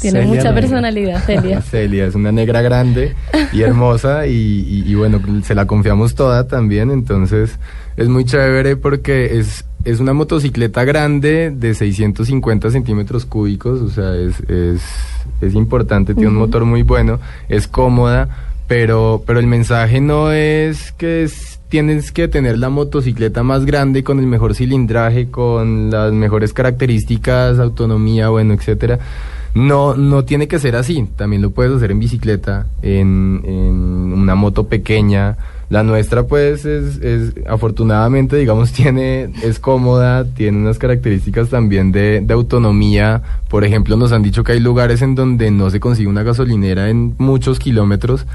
Tiene 0.00 0.20
Celia 0.20 0.34
mucha 0.34 0.54
personalidad, 0.54 1.22
Celia. 1.24 1.60
Celia 1.70 2.06
es 2.06 2.14
una 2.14 2.30
negra 2.32 2.62
grande 2.62 3.14
y 3.52 3.62
hermosa 3.62 4.26
y, 4.26 4.32
y- 4.32 4.84
y 4.86 4.94
bueno, 4.94 5.20
se 5.42 5.54
la 5.54 5.66
confiamos 5.66 6.14
toda 6.14 6.46
también, 6.46 6.90
entonces 6.90 7.58
es 8.00 8.08
muy 8.08 8.24
chévere 8.24 8.76
porque 8.76 9.38
es, 9.38 9.64
es 9.84 10.00
una 10.00 10.12
motocicleta 10.12 10.84
grande 10.84 11.50
de 11.54 11.74
650 11.74 12.70
centímetros 12.70 13.24
cúbicos, 13.26 13.80
o 13.80 13.88
sea, 13.90 14.16
es, 14.16 14.40
es, 14.48 14.82
es 15.40 15.54
importante, 15.54 16.14
tiene 16.14 16.30
un 16.30 16.36
motor 16.36 16.64
muy 16.64 16.82
bueno, 16.82 17.20
es 17.48 17.68
cómoda, 17.68 18.28
pero, 18.66 19.22
pero 19.26 19.38
el 19.38 19.46
mensaje 19.46 20.00
no 20.00 20.32
es 20.32 20.92
que 20.92 21.22
es- 21.24 21.58
tienes 21.68 22.10
que 22.10 22.26
tener 22.26 22.58
la 22.58 22.68
motocicleta 22.68 23.44
más 23.44 23.64
grande 23.64 24.02
con 24.02 24.18
el 24.18 24.26
mejor 24.26 24.56
cilindraje, 24.56 25.30
con 25.30 25.88
las 25.90 26.12
mejores 26.12 26.52
características, 26.52 27.60
autonomía, 27.60 28.28
bueno, 28.28 28.54
etcétera. 28.54 28.98
No, 29.54 29.94
no 29.94 30.24
tiene 30.24 30.48
que 30.48 30.58
ser 30.58 30.74
así. 30.74 31.06
También 31.16 31.42
lo 31.42 31.50
puedes 31.50 31.72
hacer 31.72 31.92
en 31.92 32.00
bicicleta, 32.00 32.66
en, 32.82 33.40
en 33.44 34.12
una 34.14 34.34
moto 34.34 34.66
pequeña. 34.66 35.36
La 35.70 35.84
nuestra, 35.84 36.24
pues, 36.24 36.64
es, 36.64 36.96
es 36.98 37.32
afortunadamente, 37.46 38.36
digamos, 38.36 38.72
tiene, 38.74 39.30
es 39.42 39.60
cómoda, 39.60 40.24
tiene 40.24 40.58
unas 40.58 40.78
características 40.78 41.48
también 41.48 41.92
de, 41.92 42.20
de 42.20 42.34
autonomía. 42.34 43.22
Por 43.48 43.64
ejemplo, 43.64 43.96
nos 43.96 44.10
han 44.10 44.22
dicho 44.22 44.42
que 44.42 44.52
hay 44.52 44.60
lugares 44.60 45.00
en 45.00 45.14
donde 45.14 45.52
no 45.52 45.70
se 45.70 45.78
consigue 45.78 46.08
una 46.08 46.24
gasolinera 46.24 46.90
en 46.90 47.14
muchos 47.18 47.60
kilómetros. 47.60 48.26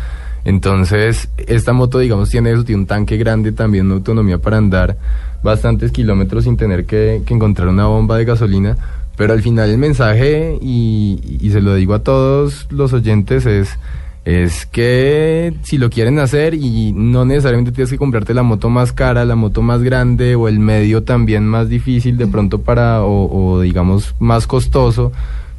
Entonces, 0.45 1.27
esta 1.45 1.73
moto, 1.73 1.99
digamos, 1.99 2.29
tiene 2.29 2.51
eso, 2.51 2.63
tiene 2.63 2.83
un 2.83 2.87
tanque 2.87 3.17
grande, 3.17 3.51
también 3.51 3.87
una 3.87 3.95
autonomía 3.95 4.37
para 4.37 4.57
andar 4.57 4.95
bastantes 5.43 5.91
kilómetros 5.91 6.45
sin 6.45 6.55
tener 6.55 6.85
que, 6.85 7.21
que 7.25 7.33
encontrar 7.33 7.67
una 7.67 7.87
bomba 7.87 8.17
de 8.17 8.23
gasolina. 8.23 8.77
Pero 9.17 9.33
al 9.33 9.41
final 9.41 9.69
el 9.69 9.77
mensaje, 9.77 10.57
y, 10.61 11.19
y 11.41 11.49
se 11.49 11.59
lo 11.59 11.75
digo 11.75 11.95
a 11.95 11.99
todos 11.99 12.67
los 12.69 12.93
oyentes, 12.93 13.45
es, 13.45 13.77
es 14.25 14.65
que 14.65 15.53
si 15.61 15.77
lo 15.77 15.91
quieren 15.91 16.17
hacer 16.17 16.55
y 16.55 16.91
no 16.93 17.25
necesariamente 17.25 17.71
tienes 17.71 17.91
que 17.91 17.97
comprarte 17.97 18.33
la 18.33 18.41
moto 18.41 18.69
más 18.69 18.91
cara, 18.91 19.23
la 19.23 19.35
moto 19.35 19.61
más 19.61 19.83
grande 19.83 20.33
o 20.33 20.47
el 20.47 20.59
medio 20.59 21.03
también 21.03 21.45
más 21.45 21.69
difícil 21.69 22.17
de 22.17 22.25
pronto 22.25 22.61
para, 22.61 23.03
o, 23.03 23.53
o 23.53 23.61
digamos 23.61 24.15
más 24.19 24.47
costoso, 24.47 25.11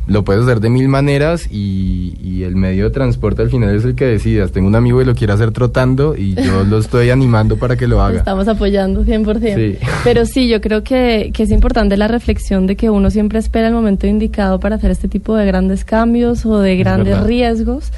lo 0.08 0.24
puedes 0.24 0.42
hacer 0.42 0.60
de 0.60 0.68
mil 0.68 0.88
maneras 0.88 1.48
y, 1.50 2.16
y 2.22 2.44
el 2.44 2.54
medio 2.56 2.84
de 2.84 2.90
transporte 2.90 3.42
al 3.42 3.50
final 3.50 3.74
es 3.74 3.84
el 3.84 3.94
que 3.94 4.04
decidas. 4.04 4.52
Tengo 4.52 4.68
un 4.68 4.74
amigo 4.74 4.98
que 4.98 5.04
lo 5.04 5.14
quiere 5.14 5.32
hacer 5.32 5.50
trotando 5.50 6.16
y 6.16 6.34
yo 6.34 6.64
lo 6.68 6.78
estoy 6.78 7.10
animando 7.10 7.56
para 7.56 7.76
que 7.76 7.86
lo 7.86 8.00
haga. 8.02 8.18
Estamos 8.18 8.48
apoyando 8.48 9.04
100%. 9.04 9.54
Sí. 9.54 9.78
Pero 10.04 10.26
sí, 10.26 10.48
yo 10.48 10.60
creo 10.60 10.82
que, 10.82 11.30
que 11.34 11.42
es 11.42 11.50
importante 11.50 11.96
la 11.96 12.08
reflexión 12.08 12.66
de 12.66 12.76
que 12.76 12.90
uno 12.90 13.10
siempre 13.10 13.38
espera 13.38 13.68
el 13.68 13.74
momento 13.74 14.06
indicado 14.06 14.60
para 14.60 14.76
hacer 14.76 14.90
este 14.90 15.08
tipo 15.08 15.36
de 15.36 15.46
grandes 15.46 15.84
cambios 15.84 16.46
o 16.46 16.60
de 16.60 16.76
grandes 16.76 17.20
riesgos. 17.22 17.90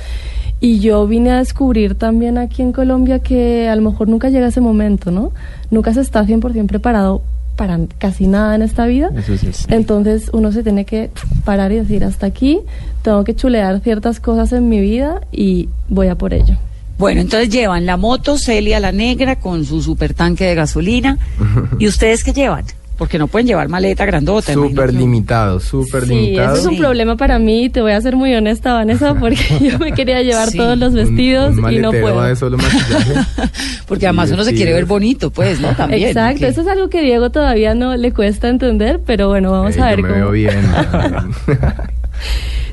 Y 0.61 0.81
yo 0.81 1.07
vine 1.07 1.31
a 1.31 1.39
descubrir 1.39 1.95
también 1.95 2.37
aquí 2.37 2.63
en 2.63 2.73
Colombia 2.73 3.21
que 3.21 3.69
a 3.69 3.77
lo 3.77 3.91
mejor 3.91 4.09
nunca 4.09 4.29
llega 4.29 4.49
ese 4.49 4.61
momento, 4.61 5.11
¿no? 5.11 5.33
Nunca 5.71 5.95
se 5.95 6.01
está 6.01 6.25
100% 6.25 6.67
preparado 6.67 7.23
para 7.57 7.79
casi 7.99 8.27
nada 8.27 8.55
en 8.55 8.63
esta 8.63 8.87
vida. 8.87 9.11
Eso 9.17 9.37
sí. 9.37 9.51
Entonces 9.69 10.31
uno 10.33 10.53
se 10.53 10.63
tiene 10.63 10.85
que 10.85 11.11
parar 11.45 11.73
y 11.73 11.77
decir, 11.77 12.05
hasta 12.05 12.27
aquí 12.27 12.61
tengo 13.03 13.25
que 13.25 13.35
chulear 13.35 13.81
ciertas 13.81 14.21
cosas 14.21 14.53
en 14.53 14.69
mi 14.69 14.81
vida 14.81 15.21
y 15.33 15.69
voy 15.89 16.09
a 16.09 16.17
por 16.17 16.35
ello. 16.35 16.57
Bueno, 16.99 17.21
entonces 17.21 17.49
llevan 17.49 17.87
la 17.87 17.97
moto 17.97 18.39
Celia 18.39 18.81
la 18.81 18.91
Negra 18.91 19.37
con 19.37 19.65
su 19.65 19.81
super 19.83 20.15
tanque 20.15 20.45
de 20.45 20.57
gasolina. 20.57 21.19
¿Y 21.79 21.87
ustedes 21.87 22.25
qué 22.25 22.33
llevan? 22.33 22.65
Porque 22.99 23.17
no 23.17 23.29
pueden 23.29 23.47
llevar 23.47 23.69
maleta 23.69 24.05
grandota. 24.05 24.53
Súper 24.53 24.93
limitado, 24.93 25.61
súper 25.61 26.03
Sí, 26.03 26.09
limitado. 26.09 26.55
eso 26.57 26.63
es 26.63 26.67
un 26.67 26.79
problema 26.79 27.17
para 27.17 27.39
mí 27.39 27.67
y 27.67 27.71
te 27.71 27.81
voy 27.81 27.93
a 27.93 28.01
ser 28.01 28.17
muy 28.17 28.35
honesta, 28.35 28.75
Vanessa, 28.75 29.15
porque 29.21 29.39
yo 29.61 29.79
me 29.79 29.93
quería 29.93 30.21
llevar 30.23 30.51
Sí. 30.51 30.59
todos 30.59 30.77
los 30.77 30.93
vestidos 30.95 31.57
un 31.57 31.73
y 31.73 31.79
no 31.79 31.91
puedo. 31.93 32.21
de 32.23 32.35
solo 32.35 32.57
maquillaje. 32.59 33.15
Porque 33.87 34.07
además 34.07 34.29
Sí, 34.29 34.35
uno 34.35 34.45
se 34.45 34.53
quiere 34.53 34.73
ver 34.75 34.85
bonito, 34.85 35.31
pues, 35.31 35.61
¿no? 35.61 35.69
También. 35.77 36.09
Exacto, 36.09 36.45
eso 36.47 36.61
es 36.61 36.67
algo 36.67 36.89
que 36.91 37.01
Diego 37.01 37.31
todavía 37.31 37.75
no 37.75 37.97
le 37.97 38.13
cuesta 38.13 38.49
entender, 38.49 39.01
pero 39.07 39.29
bueno, 39.29 39.51
vamos 39.53 39.77
Eh, 39.77 39.81
a 39.81 39.87
ver 39.87 39.97
yo 39.99 40.03
me 40.03 40.09
cómo. 40.09 40.21
veo 40.25 40.31
bien. 40.33 40.59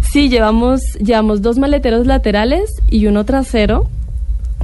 Sí, 0.01 0.29
llevamos, 0.29 0.81
llevamos 0.99 1.41
dos 1.41 1.57
maleteros 1.57 2.07
laterales 2.07 2.69
y 2.89 3.05
uno 3.07 3.25
trasero 3.25 3.89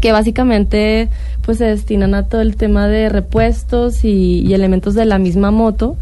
que 0.02 0.12
básicamente 0.12 1.08
pues 1.44 1.60
se 1.60 1.66
destinan 1.66 2.14
a 2.14 2.28
todo 2.28 2.42
el 2.42 2.58
tema 2.58 2.88
de 2.88 3.08
repuestos 3.08 4.04
y, 4.04 4.42
y 4.42 4.54
elementos 4.54 4.96
de 4.96 5.06
la 5.06 5.20
misma 5.20 5.52
moto. 5.52 5.96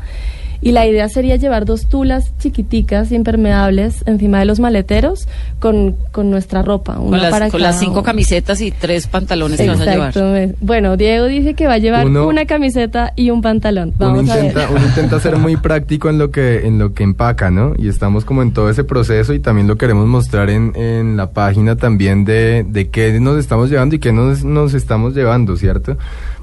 Y 0.62 0.72
la 0.74 0.86
idea 0.86 1.08
sería 1.10 1.36
llevar 1.38 1.66
dos 1.66 1.86
tulas 1.88 2.34
chiquiticas, 2.40 3.12
impermeables, 3.12 4.04
encima 4.06 4.40
de 4.40 4.46
los 4.46 4.60
maleteros 4.60 5.28
con, 5.60 5.96
con 6.12 6.30
nuestra 6.32 6.62
ropa. 6.64 6.96
Con, 6.96 7.08
una 7.08 7.18
las, 7.18 7.32
para 7.32 7.50
con 7.50 7.60
cada 7.60 7.72
las 7.72 7.80
cinco 7.80 7.94
uno. 7.94 8.04
camisetas 8.04 8.60
y 8.62 8.72
tres 8.72 9.08
pantalones 9.08 9.60
que 9.60 9.68
vas 9.70 9.80
a 9.82 9.86
llevar. 9.86 10.14
Bueno, 10.60 10.98
Diego 10.98 11.26
dice 11.28 11.54
que 11.54 11.68
va 11.68 11.74
a 11.74 11.78
llevar 11.78 12.06
Uno- 12.08 12.28
una 12.28 12.46
camiseta 12.46 13.14
y 13.16 13.30
un 13.30 13.42
pantalón. 13.42 13.94
uno 14.00 14.14
Vamos 14.16 14.30
a 14.30 14.36
ver. 14.36 14.54
uno 14.70 14.86
intenta 14.86 15.20
ser 15.20 15.38
muy 15.38 15.56
práctico 15.58 16.10
en 16.10 16.18
lo 16.18 16.32
que 16.32 16.68
en 16.68 16.78
lo 16.80 16.94
que 16.94 17.04
empaca, 17.04 17.50
¿no? 17.52 17.74
Y 17.78 17.88
estamos 17.88 18.26
como 18.26 18.42
en 18.42 18.52
todo 18.52 18.70
ese 18.70 18.84
proceso 18.84 19.34
y 19.34 19.40
también 19.40 19.68
lo 19.68 19.78
queremos 19.78 20.08
mostrar 20.08 20.50
en, 20.50 20.74
en 20.76 21.16
la 21.16 21.32
página 21.32 21.76
también 21.78 22.26
de, 22.26 22.66
de 22.68 22.90
qué 22.90 23.20
nos 23.20 23.38
estamos 23.38 23.70
llevando 23.70 23.96
y 23.96 24.00
qué 24.00 24.12
nos, 24.12 24.44
nos 24.44 24.74
estamos 24.74 25.14
llevando, 25.16 25.56
¿cierto? 25.56 25.98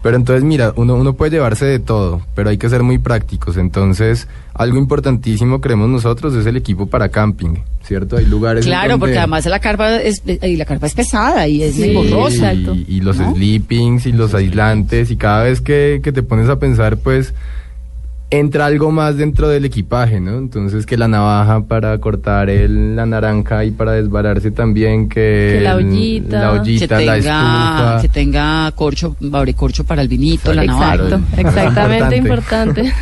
Pero 0.06 0.18
entonces, 0.18 0.44
mira, 0.44 0.72
uno, 0.76 0.94
uno 0.94 1.14
puede 1.14 1.32
llevarse 1.32 1.64
de 1.64 1.80
todo, 1.80 2.20
pero 2.36 2.48
hay 2.50 2.58
que 2.58 2.68
ser 2.68 2.84
muy 2.84 2.98
prácticos. 2.98 3.56
Entonces, 3.56 4.28
algo 4.54 4.78
importantísimo, 4.78 5.60
creemos 5.60 5.88
nosotros, 5.88 6.32
es 6.36 6.46
el 6.46 6.56
equipo 6.56 6.86
para 6.86 7.08
camping, 7.08 7.56
¿cierto? 7.82 8.16
Hay 8.16 8.24
lugares. 8.26 8.64
Claro, 8.66 8.90
donde- 8.92 9.00
porque 9.00 9.18
además 9.18 9.44
la 9.46 9.58
carpa 9.58 9.96
es, 9.96 10.22
y 10.24 10.54
la 10.54 10.64
carpa 10.64 10.86
es 10.86 10.94
pesada 10.94 11.48
y 11.48 11.60
es 11.64 11.74
Sí, 11.74 11.92
borrosa. 11.92 12.54
y, 12.54 12.84
y 12.86 13.00
los 13.00 13.16
¿no? 13.18 13.34
sleepings 13.34 14.06
y 14.06 14.12
los 14.12 14.32
aislantes 14.32 15.10
y 15.10 15.16
cada 15.16 15.42
vez 15.42 15.60
que, 15.60 16.00
que 16.04 16.12
te 16.12 16.22
pones 16.22 16.48
a 16.48 16.60
pensar 16.60 16.98
pues 16.98 17.34
entra 18.30 18.66
algo 18.66 18.90
más 18.90 19.16
dentro 19.16 19.48
del 19.48 19.64
equipaje, 19.64 20.20
¿no? 20.20 20.38
Entonces 20.38 20.84
que 20.84 20.96
la 20.96 21.06
navaja 21.06 21.62
para 21.64 21.96
cortar 21.98 22.50
el, 22.50 22.96
la 22.96 23.06
naranja 23.06 23.64
y 23.64 23.70
para 23.70 23.92
desbararse 23.92 24.50
también, 24.50 25.08
que, 25.08 25.54
Que 25.54 25.60
la 25.62 25.76
ollita. 25.76 26.40
la, 26.40 26.52
ollita, 26.52 26.98
que 26.98 27.06
la 27.06 27.14
tenga, 27.14 27.76
estufa. 27.76 28.02
que 28.02 28.08
tenga 28.08 28.72
corcho, 28.72 29.16
corcho 29.54 29.84
para 29.84 30.02
el 30.02 30.08
vinito, 30.08 30.52
la 30.52 30.64
navaja. 30.64 30.94
Exacto, 30.94 31.20
exactamente 31.36 32.16
importante. 32.16 32.80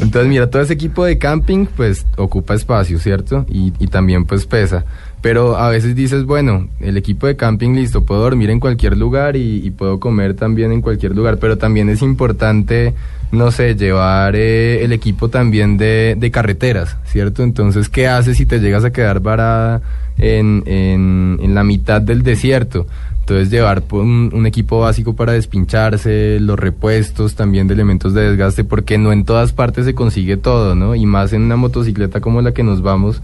Entonces, 0.00 0.26
mira, 0.26 0.50
todo 0.50 0.60
ese 0.60 0.74
equipo 0.74 1.04
de 1.04 1.16
camping, 1.16 1.66
pues, 1.66 2.06
ocupa 2.16 2.54
espacio, 2.54 2.98
¿cierto? 2.98 3.46
Y, 3.48 3.72
y 3.78 3.86
también, 3.86 4.26
pues, 4.26 4.44
pesa. 4.44 4.84
Pero 5.22 5.56
a 5.56 5.70
veces 5.70 5.96
dices, 5.96 6.24
bueno, 6.24 6.68
el 6.80 6.98
equipo 6.98 7.26
de 7.26 7.36
camping, 7.36 7.70
listo, 7.70 8.04
puedo 8.04 8.20
dormir 8.20 8.50
en 8.50 8.60
cualquier 8.60 8.98
lugar 8.98 9.36
y, 9.36 9.66
y 9.66 9.70
puedo 9.70 9.98
comer 9.98 10.34
también 10.34 10.70
en 10.70 10.82
cualquier 10.82 11.16
lugar, 11.16 11.38
pero 11.38 11.56
también 11.56 11.88
es 11.88 12.02
importante, 12.02 12.92
no 13.34 13.50
sé, 13.50 13.74
llevar 13.74 14.36
eh, 14.36 14.84
el 14.84 14.92
equipo 14.92 15.28
también 15.28 15.76
de, 15.76 16.16
de 16.18 16.30
carreteras, 16.30 16.96
¿cierto? 17.04 17.42
Entonces, 17.42 17.88
¿qué 17.88 18.08
haces 18.08 18.36
si 18.36 18.46
te 18.46 18.60
llegas 18.60 18.84
a 18.84 18.92
quedar 18.92 19.20
varada 19.20 19.82
en, 20.18 20.62
en, 20.66 21.38
en 21.42 21.54
la 21.54 21.64
mitad 21.64 22.00
del 22.00 22.22
desierto? 22.22 22.86
Entonces 23.24 23.50
llevar 23.50 23.82
un, 23.90 24.30
un 24.34 24.46
equipo 24.46 24.80
básico 24.80 25.16
para 25.16 25.32
despincharse, 25.32 26.38
los 26.40 26.58
repuestos 26.58 27.34
también 27.34 27.66
de 27.66 27.72
elementos 27.72 28.12
de 28.12 28.28
desgaste, 28.28 28.64
porque 28.64 28.98
no 28.98 29.12
en 29.12 29.24
todas 29.24 29.54
partes 29.54 29.86
se 29.86 29.94
consigue 29.94 30.36
todo, 30.36 30.74
¿no? 30.74 30.94
Y 30.94 31.06
más 31.06 31.32
en 31.32 31.40
una 31.40 31.56
motocicleta 31.56 32.20
como 32.20 32.42
la 32.42 32.52
que 32.52 32.62
nos 32.62 32.82
vamos, 32.82 33.22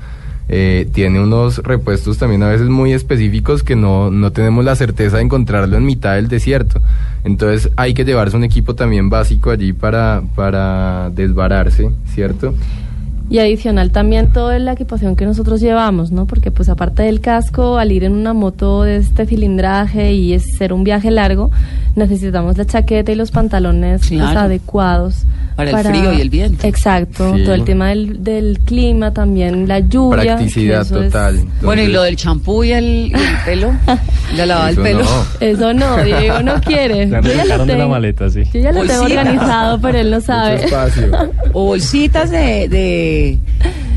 eh, 0.52 0.88
tiene 0.92 1.20
unos 1.22 1.58
repuestos 1.58 2.18
también 2.18 2.42
a 2.42 2.48
veces 2.48 2.68
muy 2.68 2.92
específicos 2.92 3.62
que 3.62 3.76
no, 3.76 4.10
no 4.10 4.32
tenemos 4.32 4.64
la 4.64 4.74
certeza 4.74 5.18
de 5.18 5.22
encontrarlo 5.22 5.76
en 5.76 5.84
mitad 5.84 6.16
del 6.16 6.26
desierto. 6.26 6.80
Entonces 7.22 7.70
hay 7.76 7.94
que 7.94 8.04
llevarse 8.04 8.36
un 8.36 8.42
equipo 8.42 8.74
también 8.74 9.08
básico 9.10 9.50
allí 9.50 9.72
para, 9.72 10.22
para 10.34 11.08
desbararse, 11.10 11.90
¿cierto? 12.12 12.52
Y 13.28 13.38
adicional 13.38 13.92
también 13.92 14.32
toda 14.32 14.58
la 14.58 14.72
equipación 14.72 15.14
que 15.14 15.24
nosotros 15.24 15.60
llevamos, 15.60 16.10
¿no? 16.10 16.26
Porque 16.26 16.50
pues 16.50 16.68
aparte 16.68 17.04
del 17.04 17.20
casco, 17.20 17.78
al 17.78 17.92
ir 17.92 18.02
en 18.02 18.14
una 18.14 18.32
moto 18.32 18.82
de 18.82 18.96
este 18.96 19.24
cilindraje 19.24 20.14
y 20.14 20.32
es 20.32 20.56
ser 20.58 20.72
un 20.72 20.82
viaje 20.82 21.12
largo, 21.12 21.52
necesitamos 21.94 22.58
la 22.58 22.64
chaqueta 22.64 23.12
y 23.12 23.14
los 23.14 23.30
pantalones 23.30 24.00
pues, 24.00 24.20
Claro. 24.20 24.40
adecuados. 24.40 25.26
Para 25.70 25.90
el 25.90 25.94
frío 25.96 26.12
y 26.12 26.20
el 26.20 26.30
viento. 26.30 26.66
Exacto, 26.66 27.34
Sí. 27.36 27.44
todo 27.44 27.54
el 27.54 27.64
tema 27.64 27.88
del, 27.88 28.22
del 28.22 28.58
clima 28.64 29.12
también, 29.12 29.66
la 29.68 29.80
lluvia. 29.80 30.22
Practicidad 30.36 30.82
es- 30.82 30.88
total. 30.88 31.40
Bueno, 31.62 31.82
y 31.82 31.88
lo 31.88 32.02
del 32.02 32.16
champú 32.16 32.64
y 32.64 32.72
el, 32.72 32.84
y 32.84 33.12
el 33.14 33.36
pelo, 33.44 33.72
la 34.36 34.46
lavada 34.46 34.66
del 34.68 34.76
pelo. 34.76 35.00
no. 35.04 35.24
Eso 35.40 35.72
no, 35.74 36.02
Diego 36.02 36.42
no 36.42 36.60
quiere. 36.64 37.08
Ya 37.08 37.20
me 37.20 37.28
Yo 37.28 37.34
ya 37.34 37.36
lo 37.36 37.42
sacaron 37.44 37.66
de 37.68 37.76
la 37.78 37.86
maleta, 37.88 38.30
sí. 38.30 38.42
Yo 38.52 38.60
ya 38.60 38.72
lo 38.72 38.84
tengo 38.84 39.02
organizado, 39.02 39.80
pero 39.80 39.98
él 39.98 40.10
no 40.10 40.20
sabe. 40.20 40.66
O 41.52 41.64
bolsitas 41.66 42.30
de, 42.30 42.68
de 42.68 43.38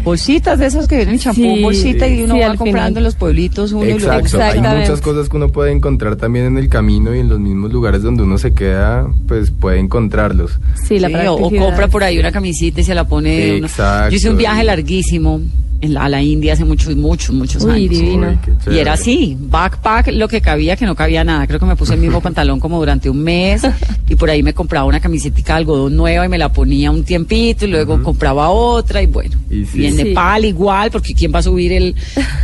bolsitas 0.03 0.59
de 0.59 0.65
esas 0.65 0.87
que 0.87 0.97
vienen 0.97 1.17
champú, 1.19 1.41
Sí, 1.41 1.61
bolsita 1.63 2.07
y 2.07 2.23
uno 2.23 2.35
sí, 2.35 2.39
va 2.41 2.47
comprando 2.55 2.65
final. 2.87 2.97
en 2.97 3.03
los 3.03 3.15
pueblitos 3.15 3.71
uno 3.71 3.85
y 3.85 3.99
luego 3.99 4.19
Exacto, 4.19 4.41
hay 4.69 4.79
muchas 4.79 5.01
cosas 5.01 5.29
que 5.29 5.37
uno 5.37 5.49
puede 5.49 5.71
encontrar 5.71 6.15
también 6.17 6.45
en 6.45 6.57
el 6.57 6.69
camino 6.69 7.15
y 7.15 7.19
en 7.19 7.29
los 7.29 7.39
mismos 7.39 7.71
lugares 7.71 8.01
donde 8.03 8.23
uno 8.23 8.37
se 8.37 8.53
queda, 8.53 9.07
pues 9.27 9.51
puede 9.51 9.79
encontrarlos. 9.79 10.59
Sí, 10.87 10.99
la 10.99 11.07
Sí, 11.07 11.15
o, 11.27 11.37
compra 11.49 11.87
por 11.87 12.03
ahí 12.03 12.19
una 12.19 12.31
camisita 12.31 12.81
y 12.81 12.83
se 12.83 12.93
la 12.95 13.05
pone. 13.07 13.57
uno. 13.57 13.67
Exacto. 13.67 14.09
Yo 14.11 14.17
hice 14.17 14.29
un 14.29 14.37
viaje 14.37 14.63
larguísimo 14.63 15.41
en 15.83 15.93
la- 15.93 16.05
a 16.05 16.09
la 16.09 16.21
India 16.23 16.53
hace 16.53 16.65
muchos, 16.65 16.95
muchos, 16.95 17.35
muchos 17.35 17.63
Uy, 17.63 17.71
años. 17.71 17.89
divino. 17.89 18.29
Uy, 18.29 18.37
qué 18.65 18.73
Y 18.73 18.79
era 18.79 18.93
así, 18.93 19.37
backpack, 19.39 20.07
lo 20.13 20.27
que 20.27 20.41
cabía, 20.41 20.75
que 20.75 20.85
no 20.85 20.95
cabía 20.95 21.23
nada. 21.23 21.45
Creo 21.45 21.59
que 21.59 21.65
me 21.65 21.75
puse 21.75 21.93
el 21.93 21.99
mismo 21.99 22.21
pantalón 22.21 22.59
como 22.59 22.79
durante 22.79 23.09
un 23.09 23.19
mes 23.21 23.61
y 24.09 24.15
por 24.15 24.29
ahí 24.29 24.41
me 24.41 24.53
compraba 24.53 24.85
una 24.85 24.99
camiseta 24.99 25.41
de 25.43 25.51
algodón 25.53 25.95
nueva 25.95 26.25
y 26.25 26.29
me 26.29 26.37
la 26.37 26.51
ponía 26.51 26.89
un 26.91 27.03
tiempito 27.03 27.65
y 27.65 27.69
luego 27.69 28.01
compraba 28.01 28.49
otra 28.49 29.01
y 29.01 29.07
bueno. 29.07 29.35
Y 29.49 29.85
en 29.85 29.95
Sí. 29.97 30.03
Nepal 30.03 30.45
igual, 30.45 30.89
porque 30.91 31.13
¿quién 31.13 31.31
va 31.33 31.39
a 31.39 31.43
subir 31.43 31.71
el, 31.73 31.95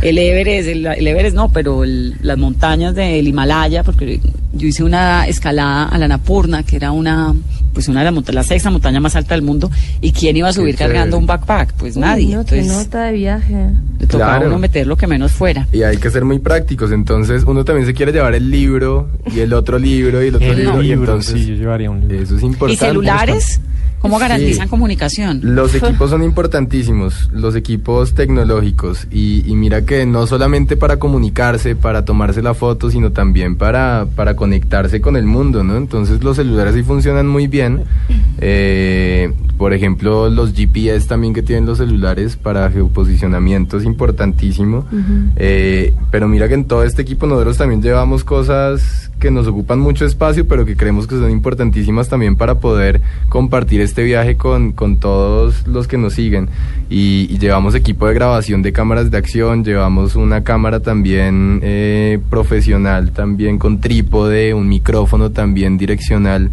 el 0.02 0.18
Everest? 0.18 0.68
El, 0.68 0.86
el 0.86 1.06
Everest 1.06 1.34
no, 1.34 1.50
pero 1.50 1.82
el- 1.84 2.14
las 2.22 2.36
montañas 2.38 2.94
del 2.94 3.26
Himalaya, 3.26 3.82
porque 3.82 4.20
yo 4.52 4.66
hice 4.68 4.84
una 4.84 5.26
escalada 5.26 5.84
a 5.84 5.98
la 5.98 6.08
Napurna, 6.08 6.62
que 6.62 6.76
era 6.76 6.92
una, 6.92 7.34
pues 7.72 7.88
una 7.88 8.00
de 8.00 8.04
las 8.06 8.14
monta- 8.14 8.32
la 8.32 8.42
sexta 8.42 8.70
montaña 8.70 9.00
más 9.00 9.16
alta 9.16 9.34
del 9.34 9.42
mundo. 9.42 9.70
¿Y 10.00 10.12
quién 10.12 10.36
iba 10.36 10.48
a 10.48 10.52
subir 10.52 10.74
Qué 10.74 10.84
cargando 10.84 11.16
chévere. 11.16 11.16
un 11.18 11.26
backpack? 11.26 11.74
Pues 11.74 11.96
Uy, 11.96 12.02
nadie. 12.02 12.34
no, 12.36 12.44
qué 12.44 12.58
Entonces 12.58 12.84
nota 12.86 13.04
de 13.04 13.12
viaje. 13.12 13.54
le 13.98 14.06
tocaba 14.06 14.30
Claro. 14.36 14.46
uno 14.48 14.58
meter 14.58 14.86
lo 14.86 14.96
que 14.96 15.06
menos 15.06 15.32
fuera. 15.32 15.66
Y 15.72 15.82
hay 15.82 15.96
que 15.98 16.10
ser 16.10 16.24
muy 16.24 16.38
prácticos, 16.38 16.90
entonces 16.92 17.44
uno 17.46 17.64
también 17.64 17.86
se 17.86 17.94
quiere 17.94 18.12
llevar 18.12 18.34
el 18.34 18.50
libro 18.50 19.08
y 19.34 19.40
el 19.40 19.52
otro 19.52 19.78
libro 19.78 20.22
y 20.22 20.28
el 20.28 20.34
otro 20.36 20.46
El 20.50 20.56
libro, 20.58 20.82
y 20.82 20.92
entonces 20.92 21.34
sí, 21.40 21.46
yo 21.46 21.54
llevaría 21.54 21.90
un 21.90 22.00
libro. 22.00 22.22
eso 22.24 22.36
es 22.36 22.42
¿Y 22.42 22.46
importante. 22.46 22.84
celulares? 22.86 23.60
¿Cómo 24.00 24.16
Sí. 24.16 24.22
garantizan 24.22 24.68
comunicación? 24.68 25.40
Los 25.42 25.74
equipos 25.74 26.08
son 26.08 26.22
importantísimos, 26.22 27.28
los 27.32 27.54
equipos 27.54 28.14
tecnológicos. 28.14 29.06
Y, 29.10 29.42
y 29.46 29.54
mira 29.56 29.84
que 29.84 30.06
no 30.06 30.26
solamente 30.26 30.76
para 30.78 30.98
comunicarse, 30.98 31.76
para 31.76 32.04
tomarse 32.06 32.40
la 32.40 32.54
foto, 32.54 32.90
sino 32.90 33.12
también 33.12 33.56
para, 33.56 34.06
para 34.16 34.36
conectarse 34.36 35.02
con 35.02 35.16
el 35.16 35.26
mundo, 35.26 35.64
¿no? 35.64 35.76
Entonces 35.76 36.24
los 36.24 36.36
celulares 36.36 36.74
sí 36.74 36.82
funcionan 36.82 37.26
muy 37.28 37.46
bien. 37.46 37.59
Eh, 38.40 39.32
por 39.58 39.74
ejemplo, 39.74 40.30
los 40.30 40.54
GPS 40.54 41.06
también 41.06 41.34
que 41.34 41.42
tienen 41.42 41.66
los 41.66 41.78
celulares 41.78 42.36
para 42.36 42.70
geoposicionamiento 42.70 43.76
es 43.76 43.84
importantísimo. 43.84 44.86
Eh, 45.36 45.92
pero 46.10 46.28
mira 46.28 46.48
que 46.48 46.54
en 46.54 46.64
todo 46.64 46.82
este 46.82 47.02
equipo 47.02 47.26
nosotros 47.26 47.58
también 47.58 47.82
llevamos 47.82 48.24
cosas 48.24 49.10
que 49.20 49.30
nos 49.30 49.46
ocupan 49.46 49.78
mucho 49.78 50.06
espacio, 50.06 50.48
pero 50.48 50.64
que 50.64 50.76
creemos 50.76 51.06
que 51.06 51.16
son 51.16 51.30
importantísimas 51.30 52.08
también 52.08 52.36
para 52.36 52.54
poder 52.54 53.02
compartir 53.28 53.82
este 53.82 54.02
viaje 54.02 54.36
con, 54.36 54.72
con 54.72 54.96
todos 54.96 55.66
los 55.66 55.86
que 55.86 55.98
nos 55.98 56.14
siguen. 56.14 56.48
Y, 56.88 57.28
y 57.30 57.38
llevamos 57.38 57.74
equipo 57.74 58.06
de 58.06 58.14
grabación 58.14 58.62
de 58.62 58.72
cámaras 58.72 59.10
de 59.10 59.18
acción, 59.18 59.62
llevamos 59.62 60.16
una 60.16 60.42
cámara 60.42 60.80
también 60.80 61.60
eh, 61.62 62.18
profesional, 62.30 63.10
también 63.10 63.58
con 63.58 63.78
trípode, 63.80 64.54
un 64.54 64.68
micrófono 64.68 65.30
también 65.30 65.76
direccional. 65.76 66.50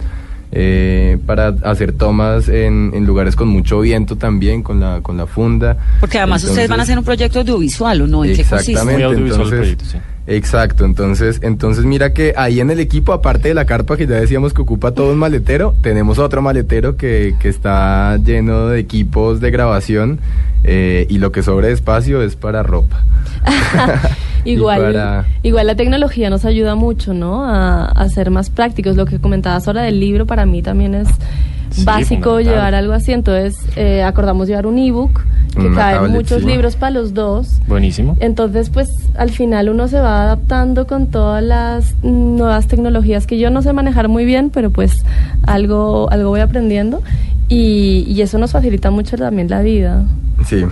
Eh, 0.52 1.18
para 1.26 1.48
hacer 1.64 1.94
tomas 1.94 2.48
en, 2.50 2.92
en 2.94 3.06
lugares 3.06 3.36
con 3.36 3.48
mucho 3.48 3.82
viento 3.82 4.16
también, 4.16 4.64
con 4.64 4.80
la, 4.80 5.02
con 5.02 5.18
la 5.18 5.28
funda. 5.28 5.78
Porque 6.00 6.18
además 6.18 6.44
ustedes 6.44 6.70
van 6.70 6.80
a 6.80 6.84
hacer 6.84 6.98
un 6.98 7.04
proyecto 7.04 7.40
audiovisual, 7.40 8.02
¿o 8.02 8.08
no? 8.08 8.24
¿En 8.24 8.36
qué 8.36 8.44
consiste? 8.44 8.72
Exactamente, 8.72 9.06
Muy 9.06 9.14
audiovisual 9.14 9.48
el 9.48 9.58
proyecto, 9.60 9.86
sí. 9.86 9.98
Exacto, 10.28 10.86
entonces, 10.86 11.40
entonces 11.42 11.86
mira 11.86 12.14
que 12.14 12.34
ahí 12.38 12.60
en 12.60 12.70
el 12.70 12.80
equipo, 12.80 13.14
aparte 13.14 13.48
de 13.50 13.54
la 13.54 13.66
carpa 13.66 13.98
que 13.98 14.06
ya 14.08 14.16
decíamos 14.16 14.54
que 14.54 14.62
ocupa 14.62 14.92
todo 14.92 15.12
un 15.14 15.18
maletero, 15.18 15.74
tenemos 15.82 16.20
otro 16.20 16.42
maletero 16.42 16.98
que, 16.98 17.36
que 17.40 17.50
está 17.50 18.18
lleno 18.18 18.68
de 18.68 18.80
equipos 18.80 19.40
de 19.40 19.52
grabación 19.52 20.20
eh, 20.64 21.06
y 21.10 21.18
lo 21.20 21.32
que 21.32 21.44
sobra 21.44 21.68
de 21.68 21.74
espacio 21.74 22.22
es 22.22 22.36
para 22.36 22.62
ropa. 22.64 23.04
Igual, 24.46 24.82
para- 24.82 25.26
igual 25.44 25.68
la 25.68 25.76
tecnología 25.76 26.30
nos 26.30 26.46
ayuda 26.46 26.76
mucho, 26.76 27.14
¿no? 27.14 27.44
A, 27.44 27.86
a 27.86 28.10
ser 28.10 28.30
más 28.32 28.50
prácticos. 28.50 28.96
Lo 28.96 29.06
que 29.06 29.20
comentabas 29.20 29.68
ahora 29.68 29.82
del 29.82 30.00
libro 30.00 30.26
para 30.26 30.46
mí 30.46 30.62
también 30.62 30.96
es 30.96 31.08
Sí, 31.70 31.84
básico 31.84 32.40
llevar 32.40 32.74
algo 32.74 32.94
así. 32.94 33.12
Entonces 33.12 33.60
eh, 33.76 34.04
acordamos 34.04 34.48
llevar 34.48 34.66
un 34.66 34.78
ebook 34.80 35.22
que 35.58 35.68
Una 35.68 35.76
caben 35.76 36.12
muchos 36.12 36.42
sí. 36.42 36.48
libros 36.48 36.76
para 36.76 36.92
los 36.92 37.14
dos. 37.14 37.60
Buenísimo. 37.68 38.16
Entonces, 38.20 38.70
pues 38.70 38.88
al 39.16 39.32
final 39.32 39.70
uno 39.70 39.88
se 39.88 40.00
va 40.00 40.24
adaptando 40.24 40.88
con 40.88 41.08
todas 41.08 41.44
las 41.44 41.96
nuevas 42.04 42.68
tecnologías 42.68 43.28
que 43.28 43.38
yo 43.38 43.50
no 43.50 43.62
sé 43.62 43.74
manejar 43.74 44.08
muy 44.08 44.26
bien, 44.26 44.50
pero 44.50 44.70
pues 44.70 45.04
algo, 45.44 46.10
algo 46.12 46.30
voy 46.30 46.40
aprendiendo 46.42 47.02
y, 47.50 48.06
y 48.08 48.22
eso 48.22 48.38
nos 48.38 48.52
facilita 48.52 48.92
mucho 48.92 49.18
también 49.18 49.50
la 49.50 49.62
vida. 49.62 50.04
Sí, 50.46 50.64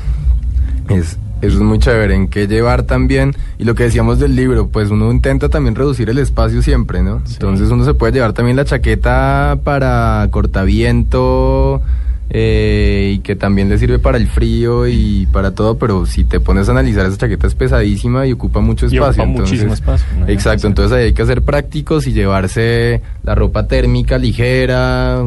es, 0.90 1.18
eso 1.42 1.58
es 1.58 1.62
muy 1.62 1.80
chévere. 1.80 2.16
En 2.16 2.28
qué 2.28 2.48
llevar 2.48 2.84
también, 2.84 3.36
y 3.58 3.64
lo 3.64 3.76
que 3.76 3.84
decíamos 3.84 4.20
del 4.20 4.36
libro, 4.36 4.68
pues 4.68 4.90
uno 4.90 5.12
intenta 5.12 5.50
también 5.50 5.76
reducir 5.76 6.10
el 6.10 6.18
espacio 6.18 6.62
siempre, 6.62 7.02
¿no? 7.02 7.22
Entonces 7.32 7.70
uno 7.70 7.86
se 7.86 7.94
puede 7.94 8.14
llevar 8.14 8.34
también 8.34 8.58
la 8.58 8.66
chaqueta 8.66 9.58
para 9.64 10.28
cortaviento. 10.32 11.82
Eh, 12.30 13.14
y 13.16 13.20
que 13.20 13.36
también 13.36 13.70
le 13.70 13.78
sirve 13.78 14.00
para 14.00 14.18
el 14.18 14.28
frío 14.28 14.88
y 14.88 15.28
para 15.32 15.52
todo, 15.52 15.78
pero 15.78 16.06
si 16.06 16.24
te 16.24 16.40
pones 16.40 16.68
a 16.68 16.72
analizar 16.72 17.06
esa 17.06 17.18
chaqueta 17.18 17.48
es 17.48 17.56
pesadísima 17.56 18.26
y 18.26 18.32
ocupa 18.34 18.60
mucho 18.62 18.88
Y 18.88 18.96
espacio. 18.96 19.24
ocupa 19.24 19.40
muchísimo 19.42 19.74
espacio, 19.74 20.08
¿no? 20.20 20.28
Exacto, 20.28 20.68
entonces 20.68 20.98
ahí 20.98 21.04
hay 21.06 21.14
que 21.14 21.26
ser 21.26 21.42
prácticos 21.44 22.08
y 22.08 22.14
llevarse 22.14 23.02
la 23.24 23.36
ropa 23.36 23.68
térmica 23.68 24.18
ligera. 24.18 25.22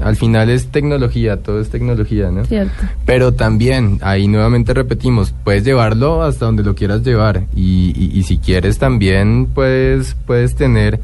Al 0.00 0.16
final 0.16 0.48
es 0.50 0.68
tecnología, 0.68 1.36
todo 1.42 1.60
es 1.60 1.68
tecnología, 1.70 2.30
¿no? 2.30 2.44
¿Cierto? 2.46 2.72
Pero 3.04 3.32
también, 3.32 3.98
ahí 4.02 4.26
nuevamente 4.26 4.72
repetimos, 4.74 5.34
puedes 5.44 5.64
llevarlo 5.64 6.22
hasta 6.22 6.46
donde 6.46 6.62
lo 6.62 6.74
quieras 6.74 7.02
llevar. 7.02 7.44
Y, 7.54 7.92
y- 7.96 8.18
y 8.18 8.22
si 8.24 8.38
quieres 8.38 8.78
también 8.78 9.46
puedes, 9.46 10.16
puedes 10.26 10.54
tener 10.56 11.00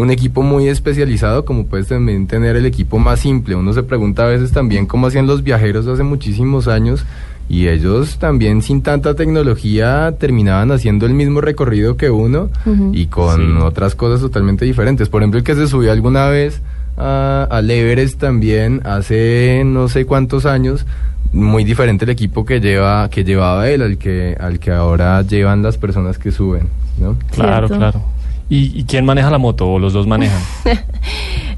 un 0.00 0.10
equipo 0.10 0.42
muy 0.42 0.68
especializado 0.68 1.44
como 1.44 1.66
puedes 1.66 1.88
también 1.88 2.26
tener 2.26 2.56
el 2.56 2.66
equipo 2.66 2.98
más 2.98 3.20
simple. 3.20 3.54
Uno 3.54 3.72
se 3.72 3.82
pregunta 3.82 4.24
a 4.24 4.26
veces 4.28 4.52
también 4.52 4.86
cómo 4.86 5.06
hacían 5.06 5.26
los 5.26 5.42
viajeros 5.42 5.86
hace 5.86 6.02
muchísimos 6.02 6.68
años 6.68 7.04
y 7.48 7.66
ellos 7.68 8.18
también 8.18 8.62
sin 8.62 8.80
tanta 8.82 9.14
tecnología 9.14 10.14
terminaban 10.18 10.70
haciendo 10.70 11.04
el 11.06 11.14
mismo 11.14 11.40
recorrido 11.40 11.96
que 11.96 12.08
uno 12.08 12.48
y 12.92 13.06
con 13.06 13.58
otras 13.58 13.94
cosas 13.94 14.20
totalmente 14.20 14.64
diferentes. 14.64 15.08
Por 15.08 15.22
ejemplo, 15.22 15.38
el 15.38 15.44
que 15.44 15.56
se 15.56 15.66
subió 15.66 15.90
alguna 15.90 16.28
vez 16.28 16.62
a, 16.96 17.48
al 17.50 17.70
Everest 17.70 18.20
también 18.20 18.80
hace 18.84 19.62
no 19.66 19.88
sé 19.88 20.06
cuántos 20.06 20.46
años, 20.46 20.86
muy 21.32 21.64
diferente 21.64 22.04
el 22.04 22.10
equipo 22.10 22.44
que 22.44 22.60
lleva 22.60 23.08
que 23.08 23.24
llevaba 23.24 23.68
él 23.68 23.82
al 23.82 23.98
que 23.98 24.36
al 24.38 24.58
que 24.58 24.70
ahora 24.72 25.22
llevan 25.22 25.62
las 25.62 25.76
personas 25.76 26.18
que 26.18 26.30
suben, 26.30 26.68
¿no? 26.98 27.16
Claro, 27.32 27.66
Cierto. 27.66 27.76
claro. 27.76 28.19
¿Y, 28.50 28.78
y 28.78 28.84
quién 28.84 29.04
maneja 29.06 29.30
la 29.30 29.38
moto 29.38 29.66
o 29.68 29.78
los 29.78 29.92
dos 29.92 30.06
manejan? 30.06 30.40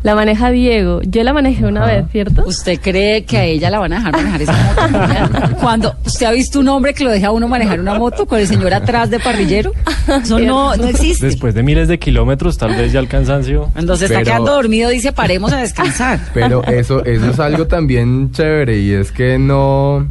La 0.02 0.16
maneja 0.16 0.50
Diego. 0.50 1.00
Yo 1.04 1.22
la 1.22 1.32
manejé 1.32 1.64
una 1.64 1.86
vez, 1.86 2.06
¿cierto? 2.10 2.44
¿Usted 2.44 2.80
cree 2.80 3.22
que 3.24 3.38
a 3.38 3.44
ella 3.44 3.70
la 3.70 3.78
van 3.78 3.92
a 3.92 3.96
dejar 3.98 4.12
manejar 4.12 4.42
esa 4.42 4.74
moto? 4.74 5.56
Cuando 5.60 5.94
usted 6.04 6.26
ha 6.26 6.32
visto 6.32 6.58
un 6.58 6.68
hombre 6.68 6.92
que 6.92 7.04
lo 7.04 7.10
deja 7.10 7.28
a 7.28 7.30
uno 7.30 7.46
manejar 7.46 7.78
una 7.78 7.94
moto 7.94 8.26
con 8.26 8.40
el 8.40 8.48
señor 8.48 8.74
atrás 8.74 9.10
de 9.10 9.20
parrillero, 9.20 9.70
eso 10.20 10.40
no, 10.40 10.74
no 10.76 10.88
existe. 10.88 11.26
Después 11.26 11.54
de 11.54 11.62
miles 11.62 11.86
de 11.86 12.00
kilómetros, 12.00 12.58
tal 12.58 12.74
vez 12.74 12.90
ya 12.92 12.98
el 12.98 13.06
cansancio. 13.06 13.68
Cuando 13.74 13.96
se 13.96 14.06
está 14.06 14.18
Pero- 14.18 14.24
quedando 14.26 14.52
dormido 14.54 14.90
dice 14.90 15.12
paremos 15.12 15.52
a 15.52 15.58
descansar. 15.58 16.18
Pero 16.34 16.64
eso, 16.64 17.04
eso 17.04 17.30
es 17.30 17.38
algo 17.38 17.68
también 17.68 18.32
chévere 18.32 18.80
y 18.80 18.90
es 18.90 19.12
que 19.12 19.38
no, 19.38 20.04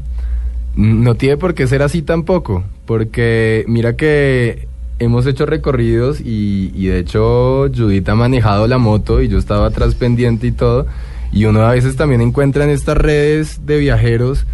no 0.77 1.15
tiene 1.15 1.35
por 1.35 1.53
qué 1.53 1.67
ser 1.67 1.81
así 1.81 2.01
tampoco, 2.01 2.63
porque 2.85 3.65
mira 3.67 3.97
que 3.97 4.69
hemos 5.03 5.25
hecho 5.25 5.45
recorridos 5.45 6.19
y, 6.21 6.71
y 6.75 6.87
de 6.87 6.99
hecho 6.99 7.67
Judith 7.75 8.07
ha 8.09 8.15
manejado 8.15 8.67
la 8.67 8.77
moto 8.77 9.21
y 9.21 9.27
yo 9.27 9.37
estaba 9.37 9.67
atrás 9.67 9.95
pendiente 9.95 10.47
y 10.47 10.51
todo, 10.51 10.85
y 11.31 11.45
uno 11.45 11.61
a 11.65 11.71
veces 11.71 11.95
también 11.95 12.21
encuentra 12.21 12.63
en 12.63 12.69
estas 12.69 12.97
redes 12.97 13.65
de 13.65 13.77
viajeros 13.77 14.45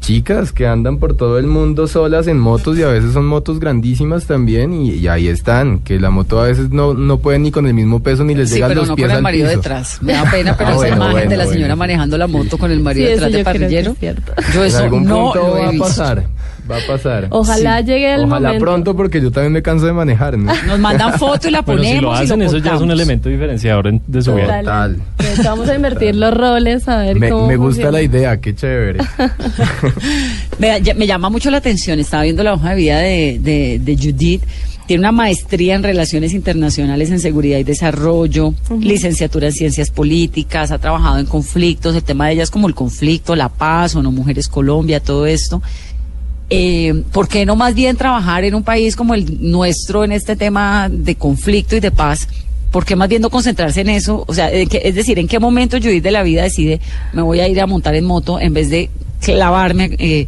chicas 0.00 0.52
que 0.52 0.64
andan 0.66 0.98
por 0.98 1.16
todo 1.16 1.38
el 1.40 1.48
mundo 1.48 1.88
solas 1.88 2.28
en 2.28 2.38
motos 2.38 2.78
y 2.78 2.82
a 2.84 2.88
veces 2.88 3.12
son 3.12 3.26
motos 3.26 3.58
grandísimas 3.58 4.26
también 4.26 4.72
y, 4.72 4.90
y 4.92 5.08
ahí 5.08 5.26
están, 5.26 5.80
que 5.80 5.98
la 5.98 6.10
moto 6.10 6.40
a 6.40 6.44
veces 6.46 6.70
no, 6.70 6.94
no 6.94 7.18
puede 7.18 7.40
ni 7.40 7.50
con 7.50 7.66
el 7.66 7.74
mismo 7.74 8.00
peso 8.00 8.22
ni 8.24 8.34
les 8.36 8.48
Sí, 8.48 8.54
llega 8.56 8.68
pero 8.68 8.80
los 8.82 8.88
no 8.90 8.94
pies 8.96 9.06
con 9.06 9.10
el 9.10 9.16
al 9.16 9.22
marido 9.24 9.48
piso. 9.48 9.56
detrás. 9.58 9.98
Me 10.00 10.12
da 10.12 10.30
pena, 10.30 10.56
pero 10.56 10.68
Ah, 10.70 10.72
esa 10.72 10.78
bueno, 10.78 10.96
imagen 10.96 11.12
bueno, 11.12 11.30
de 11.30 11.36
la 11.36 11.44
bueno. 11.44 11.52
señora 11.56 11.76
manejando 11.76 12.16
la 12.16 12.26
moto 12.28 12.58
con 12.58 12.70
el 12.70 12.80
marido 12.80 13.06
Sí, 13.08 13.12
detrás 13.14 13.32
de 13.32 13.44
parrillero. 13.44 13.96
Yo 14.54 14.60
en 14.62 14.66
eso 14.68 14.78
algún 14.78 15.04
no 15.04 15.32
punto 15.32 15.48
lo 15.48 15.52
va 15.54 15.66
a 15.66 15.70
visto. 15.72 15.84
pasar, 15.86 16.26
va 16.70 16.76
a 16.78 16.86
pasar. 16.86 17.26
Ojalá 17.30 17.80
llegue 17.80 18.14
el 18.14 18.24
Ojalá 18.24 18.48
momento. 18.48 18.64
pronto 18.64 18.96
porque 18.96 19.20
yo 19.20 19.30
también 19.30 19.52
me 19.52 19.62
canso 19.62 19.86
de 19.86 19.92
manejar, 19.92 20.36
¿no? 20.38 20.52
Nos 20.66 20.78
mandan 20.78 21.12
foto 21.18 21.48
y 21.48 21.50
la 21.50 21.62
Bueno, 21.62 21.80
ponemos 21.82 21.96
si 21.98 22.02
lo 22.02 22.12
y 22.12 22.24
hacen, 22.24 22.40
lo 22.40 22.46
eso 22.46 22.58
ya 22.58 22.74
es 22.74 22.80
un 22.80 22.90
elemento 22.90 23.28
diferenciador 23.28 23.86
en- 23.88 24.02
de 24.06 24.22
su 24.22 24.34
vida. 24.34 24.60
Total. 24.60 24.96
Vamos 25.44 25.68
a 25.68 25.74
invertir 25.74 26.14
los 26.16 26.34
roles 26.34 26.88
a 26.88 26.98
ver 26.98 27.16
Me, 27.18 27.30
cómo 27.30 27.46
me 27.46 27.56
gusta 27.56 27.82
funciona. 27.84 27.90
la 27.92 28.02
idea, 28.02 28.40
qué 28.40 28.54
chévere. 28.54 28.98
Me 30.58 31.06
llama 31.06 31.30
mucho 31.30 31.50
la 31.50 31.58
atención, 31.58 31.98
estaba 32.00 32.24
viendo 32.24 32.42
la 32.42 32.54
hoja 32.54 32.70
de 32.70 32.76
vida 32.76 32.98
de, 32.98 33.38
de- 33.40 33.80
de 33.82 33.96
Judith. 33.96 34.42
Tiene 34.86 35.02
una 35.02 35.12
maestría 35.12 35.74
en 35.74 35.82
Relaciones 35.82 36.32
Internacionales 36.32 37.10
en 37.10 37.20
Seguridad 37.20 37.58
y 37.58 37.62
Desarrollo, 37.62 38.54
licenciatura 38.80 39.48
en 39.48 39.52
Ciencias 39.52 39.90
Políticas, 39.90 40.70
ha 40.70 40.78
trabajado 40.78 41.18
en 41.18 41.26
conflictos, 41.26 41.94
el 41.94 42.02
tema 42.02 42.26
de 42.26 42.32
ella 42.32 42.42
es 42.44 42.50
como 42.50 42.68
el 42.68 42.74
conflicto, 42.74 43.36
la 43.36 43.50
paz, 43.50 43.94
o 43.96 44.02
no 44.02 44.10
Mujeres 44.10 44.48
Colombia, 44.48 45.00
todo 45.00 45.26
esto. 45.26 45.60
Eh, 46.50 47.02
¿Por 47.12 47.28
qué 47.28 47.44
no 47.44 47.56
más 47.56 47.74
bien 47.74 47.96
trabajar 47.96 48.44
en 48.44 48.54
un 48.54 48.62
país 48.62 48.96
como 48.96 49.12
el 49.14 49.50
nuestro 49.50 50.02
en 50.04 50.12
este 50.12 50.34
tema 50.34 50.88
de 50.90 51.14
conflicto 51.14 51.76
y 51.76 51.80
de 51.80 51.90
paz? 51.90 52.26
¿Por 52.70 52.84
qué 52.84 52.96
más 52.96 53.08
bien 53.08 53.22
no 53.22 53.30
concentrarse 53.30 53.80
en 53.82 53.90
eso? 53.90 54.24
O 54.26 54.32
sea, 54.34 54.50
¿en 54.52 54.68
qué- 54.68 54.80
es 54.84 54.94
decir, 54.94 55.18
¿en 55.18 55.28
qué 55.28 55.38
momento 55.38 55.76
Judith 55.78 56.02
de 56.02 56.10
la 56.10 56.22
vida 56.22 56.42
decide 56.42 56.80
me 57.12 57.22
voy 57.22 57.40
a 57.40 57.48
ir 57.48 57.60
a 57.60 57.66
montar 57.66 57.94
en 57.94 58.04
moto 58.04 58.40
en 58.40 58.54
vez 58.54 58.70
de 58.70 58.88
clavarme 59.20 59.94
eh, 59.98 60.26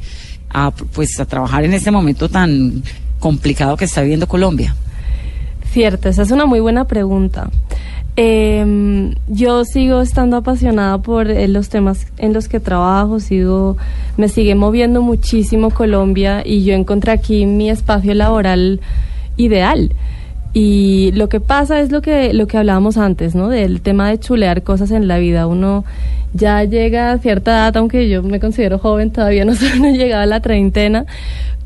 a, 0.51 0.71
pues, 0.71 1.19
a 1.21 1.25
trabajar 1.27 1.65
en 1.65 1.73
este 1.75 1.91
momento 1.91 2.29
tan 2.29 2.83
complicado 3.19 3.77
que 3.77 3.85
está 3.87 4.01
viviendo 4.03 4.27
Colombia? 4.27 4.75
Cierto, 5.73 6.09
esa 6.09 6.23
es 6.23 6.31
una 6.33 6.47
muy 6.47 6.61
buena 6.61 6.87
pregunta. 6.87 7.49
Eh, 8.23 9.15
yo 9.29 9.65
sigo 9.65 10.03
estando 10.03 10.37
apasionada 10.37 10.99
por 10.99 11.31
eh, 11.31 11.49
los 11.49 11.71
temas 11.71 12.07
en 12.19 12.35
los 12.35 12.49
que 12.49 12.61
trabajo, 12.61 13.19
sigo, 13.19 13.79
me 14.19 14.29
sigue 14.29 14.55
moviendo 14.55 15.01
muchísimo 15.01 15.71
Colombia 15.71 16.43
y 16.45 16.63
yo 16.63 16.75
encontré 16.75 17.13
aquí 17.13 17.47
mi 17.47 17.71
espacio 17.71 18.13
laboral 18.13 18.81
ideal. 19.39 19.95
Y 20.53 21.13
lo 21.13 21.31
que 21.31 21.41
pasa 21.41 21.81
es 21.81 21.93
lo 21.93 22.03
que, 22.03 22.35
lo 22.35 22.47
que 22.47 22.59
hablábamos 22.59 22.99
antes, 22.99 23.35
¿no? 23.35 23.49
Del 23.49 23.81
tema 23.81 24.11
de 24.11 24.21
chulear 24.21 24.63
cosas 24.65 24.91
en 24.91 25.09
la 25.09 25.17
vida. 25.17 25.47
Uno 25.47 25.87
ya 26.35 26.63
llega 26.65 27.13
a 27.13 27.19
cierta 27.19 27.53
edad, 27.53 27.77
aunque 27.79 28.11
yo 28.11 28.23
me 28.23 28.39
considero 28.39 28.79
joven, 28.79 29.13
todavía 29.13 29.47
no, 29.47 29.55
no 29.79 29.87
he 29.87 29.97
llegado 29.97 30.25
a 30.25 30.27
la 30.27 30.41
treintena, 30.41 31.07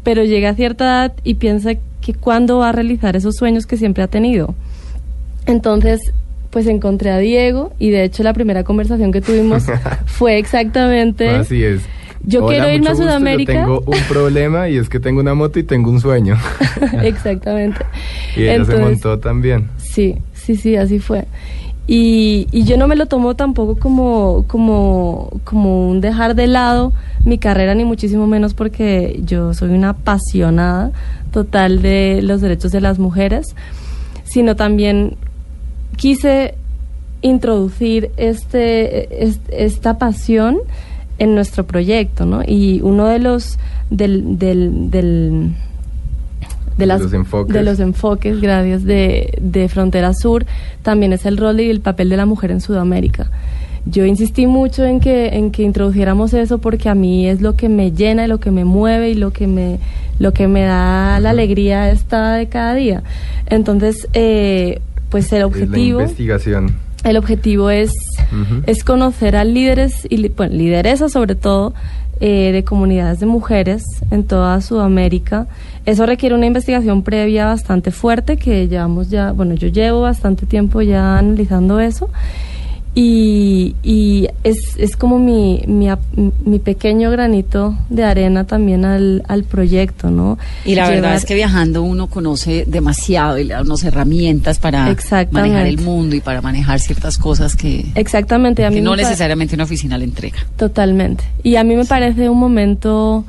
pero 0.04 0.22
llega 0.22 0.50
a 0.50 0.54
cierta 0.54 0.84
edad 0.84 1.12
y 1.24 1.34
piensa 1.34 1.72
que 2.00 2.14
cuándo 2.14 2.58
va 2.58 2.68
a 2.68 2.72
realizar 2.72 3.16
esos 3.16 3.34
sueños 3.34 3.66
que 3.66 3.76
siempre 3.76 4.04
ha 4.04 4.08
tenido. 4.08 4.54
Entonces, 5.46 6.00
pues 6.54 6.68
encontré 6.68 7.10
a 7.10 7.18
Diego 7.18 7.72
y 7.80 7.90
de 7.90 8.04
hecho 8.04 8.22
la 8.22 8.32
primera 8.32 8.62
conversación 8.62 9.10
que 9.10 9.20
tuvimos 9.20 9.64
fue 10.06 10.38
exactamente... 10.38 11.28
Así 11.28 11.64
es. 11.64 11.82
Yo 12.22 12.46
quiero 12.46 12.70
irme 12.70 12.86
a 12.86 12.90
gusto, 12.92 13.06
Sudamérica. 13.06 13.52
Yo 13.52 13.58
tengo 13.58 13.82
un 13.84 13.98
problema 14.08 14.68
y 14.68 14.76
es 14.76 14.88
que 14.88 15.00
tengo 15.00 15.20
una 15.20 15.34
moto 15.34 15.58
y 15.58 15.64
tengo 15.64 15.90
un 15.90 16.00
sueño. 16.00 16.38
Exactamente. 17.02 17.84
y 18.36 18.44
ella 18.44 18.64
se 18.64 18.76
montó 18.76 19.18
también. 19.18 19.68
Sí, 19.78 20.14
sí, 20.32 20.54
sí, 20.54 20.76
así 20.76 21.00
fue. 21.00 21.24
Y, 21.88 22.46
y 22.52 22.62
yo 22.62 22.76
no 22.76 22.86
me 22.86 22.94
lo 22.94 23.06
tomo 23.06 23.34
tampoco 23.34 23.76
como, 23.76 24.44
como, 24.46 25.30
como 25.42 25.90
un 25.90 26.00
dejar 26.00 26.36
de 26.36 26.46
lado 26.46 26.92
mi 27.24 27.38
carrera, 27.38 27.74
ni 27.74 27.84
muchísimo 27.84 28.28
menos 28.28 28.54
porque 28.54 29.20
yo 29.24 29.54
soy 29.54 29.70
una 29.70 29.88
apasionada 29.88 30.92
total 31.32 31.82
de 31.82 32.20
los 32.22 32.40
derechos 32.40 32.70
de 32.70 32.80
las 32.80 33.00
mujeres, 33.00 33.56
sino 34.22 34.54
también 34.54 35.16
quise 35.96 36.54
introducir 37.22 38.10
este, 38.16 39.24
es- 39.24 39.40
esta 39.50 39.98
pasión 39.98 40.58
en 41.18 41.34
nuestro 41.34 41.64
proyecto, 41.64 42.26
¿no? 42.26 42.42
Y 42.46 42.80
uno 42.82 43.06
de 43.06 43.18
los 43.18 43.58
del, 43.90 44.38
del, 44.38 44.90
del 44.90 45.52
de, 46.76 46.86
las, 46.86 47.00
los 47.02 47.12
enfoques. 47.12 47.54
de 47.54 47.62
los 47.62 47.78
enfoques, 47.80 48.40
gracias, 48.40 48.84
de, 48.84 49.32
de 49.40 49.68
Frontera 49.68 50.12
Sur, 50.12 50.44
también 50.82 51.12
es 51.12 51.24
el 51.24 51.36
rol 51.36 51.60
y 51.60 51.70
el 51.70 51.80
papel 51.80 52.08
de 52.08 52.16
la 52.16 52.26
mujer 52.26 52.50
en 52.50 52.60
Sudamérica. 52.60 53.30
Yo 53.86 54.04
insistí 54.06 54.46
mucho 54.46 54.84
en 54.84 54.98
que, 54.98 55.28
en 55.36 55.50
que 55.50 55.62
introduciéramos 55.62 56.32
eso 56.34 56.58
porque 56.58 56.88
a 56.88 56.94
mí 56.94 57.28
es 57.28 57.40
lo 57.42 57.54
que 57.54 57.68
me 57.68 57.92
llena, 57.92 58.24
y 58.24 58.28
lo 58.28 58.40
que 58.40 58.50
me 58.50 58.64
mueve 58.64 59.10
y 59.10 59.14
lo 59.14 59.30
que 59.30 59.46
me, 59.46 59.78
lo 60.18 60.32
que 60.32 60.48
me 60.48 60.62
da 60.62 61.20
la 61.20 61.30
alegría 61.30 61.90
esta 61.90 62.32
de 62.34 62.46
cada 62.48 62.74
día. 62.74 63.02
Entonces, 63.46 64.08
eh, 64.14 64.80
pues 65.14 65.32
el 65.32 65.42
Es 65.42 65.44
objetivo... 65.44 65.98
la 65.98 66.06
investigación. 66.06 66.74
El 67.04 67.16
objetivo 67.16 67.70
es, 67.70 67.92
es 68.66 68.82
conocer 68.82 69.36
a 69.36 69.44
líderes 69.44 70.08
y 70.10 70.28
bueno, 70.30 70.56
lideresas 70.56 71.12
sobre 71.12 71.36
todo 71.36 71.72
eh, 72.18 72.50
de 72.50 72.64
comunidades 72.64 73.20
de 73.20 73.26
mujeres 73.26 73.84
en 74.10 74.24
toda 74.24 74.60
Sudamérica. 74.60 75.46
Eso 75.86 76.04
requiere 76.04 76.34
una 76.34 76.46
investigación 76.46 77.04
previa 77.04 77.46
bastante 77.46 77.92
fuerte 77.92 78.38
que 78.38 78.66
llevamos 78.66 79.08
ya, 79.08 79.30
bueno, 79.30 79.54
yo 79.54 79.68
llevo 79.68 80.00
bastante 80.00 80.46
tiempo 80.46 80.82
ya 80.82 81.16
analizando 81.16 81.78
eso. 81.78 82.08
Y, 82.96 83.74
y 83.82 84.28
es, 84.44 84.76
es 84.78 84.96
como 84.96 85.18
mi, 85.18 85.64
mi, 85.66 86.58
pequeño 86.60 87.10
granito 87.10 87.76
de 87.88 88.04
arena 88.04 88.44
también 88.44 88.84
al, 88.84 89.24
al 89.26 89.42
proyecto, 89.42 90.12
¿no? 90.12 90.38
Y 90.64 90.76
la 90.76 90.88
verdad 90.88 91.16
es 91.16 91.24
que 91.24 91.34
viajando 91.34 91.82
uno 91.82 92.06
conoce 92.06 92.64
demasiado 92.68 93.36
y 93.38 93.44
le 93.44 93.54
da 93.54 93.62
unas 93.62 93.82
herramientas 93.82 94.60
para 94.60 94.94
manejar 95.32 95.66
el 95.66 95.80
mundo 95.80 96.14
y 96.14 96.20
para 96.20 96.40
manejar 96.40 96.78
ciertas 96.78 97.18
cosas 97.18 97.56
que, 97.56 97.84
Exactamente, 97.96 98.64
a 98.64 98.70
mí 98.70 98.76
que 98.76 98.82
no 98.82 98.94
necesariamente 98.94 99.56
una 99.56 99.64
oficina 99.64 99.98
le 99.98 100.04
entrega. 100.04 100.38
Totalmente. 100.56 101.24
Y 101.42 101.56
a 101.56 101.64
mí 101.64 101.74
me 101.74 101.86
parece 101.86 102.28
un 102.28 102.38
momento 102.38 103.24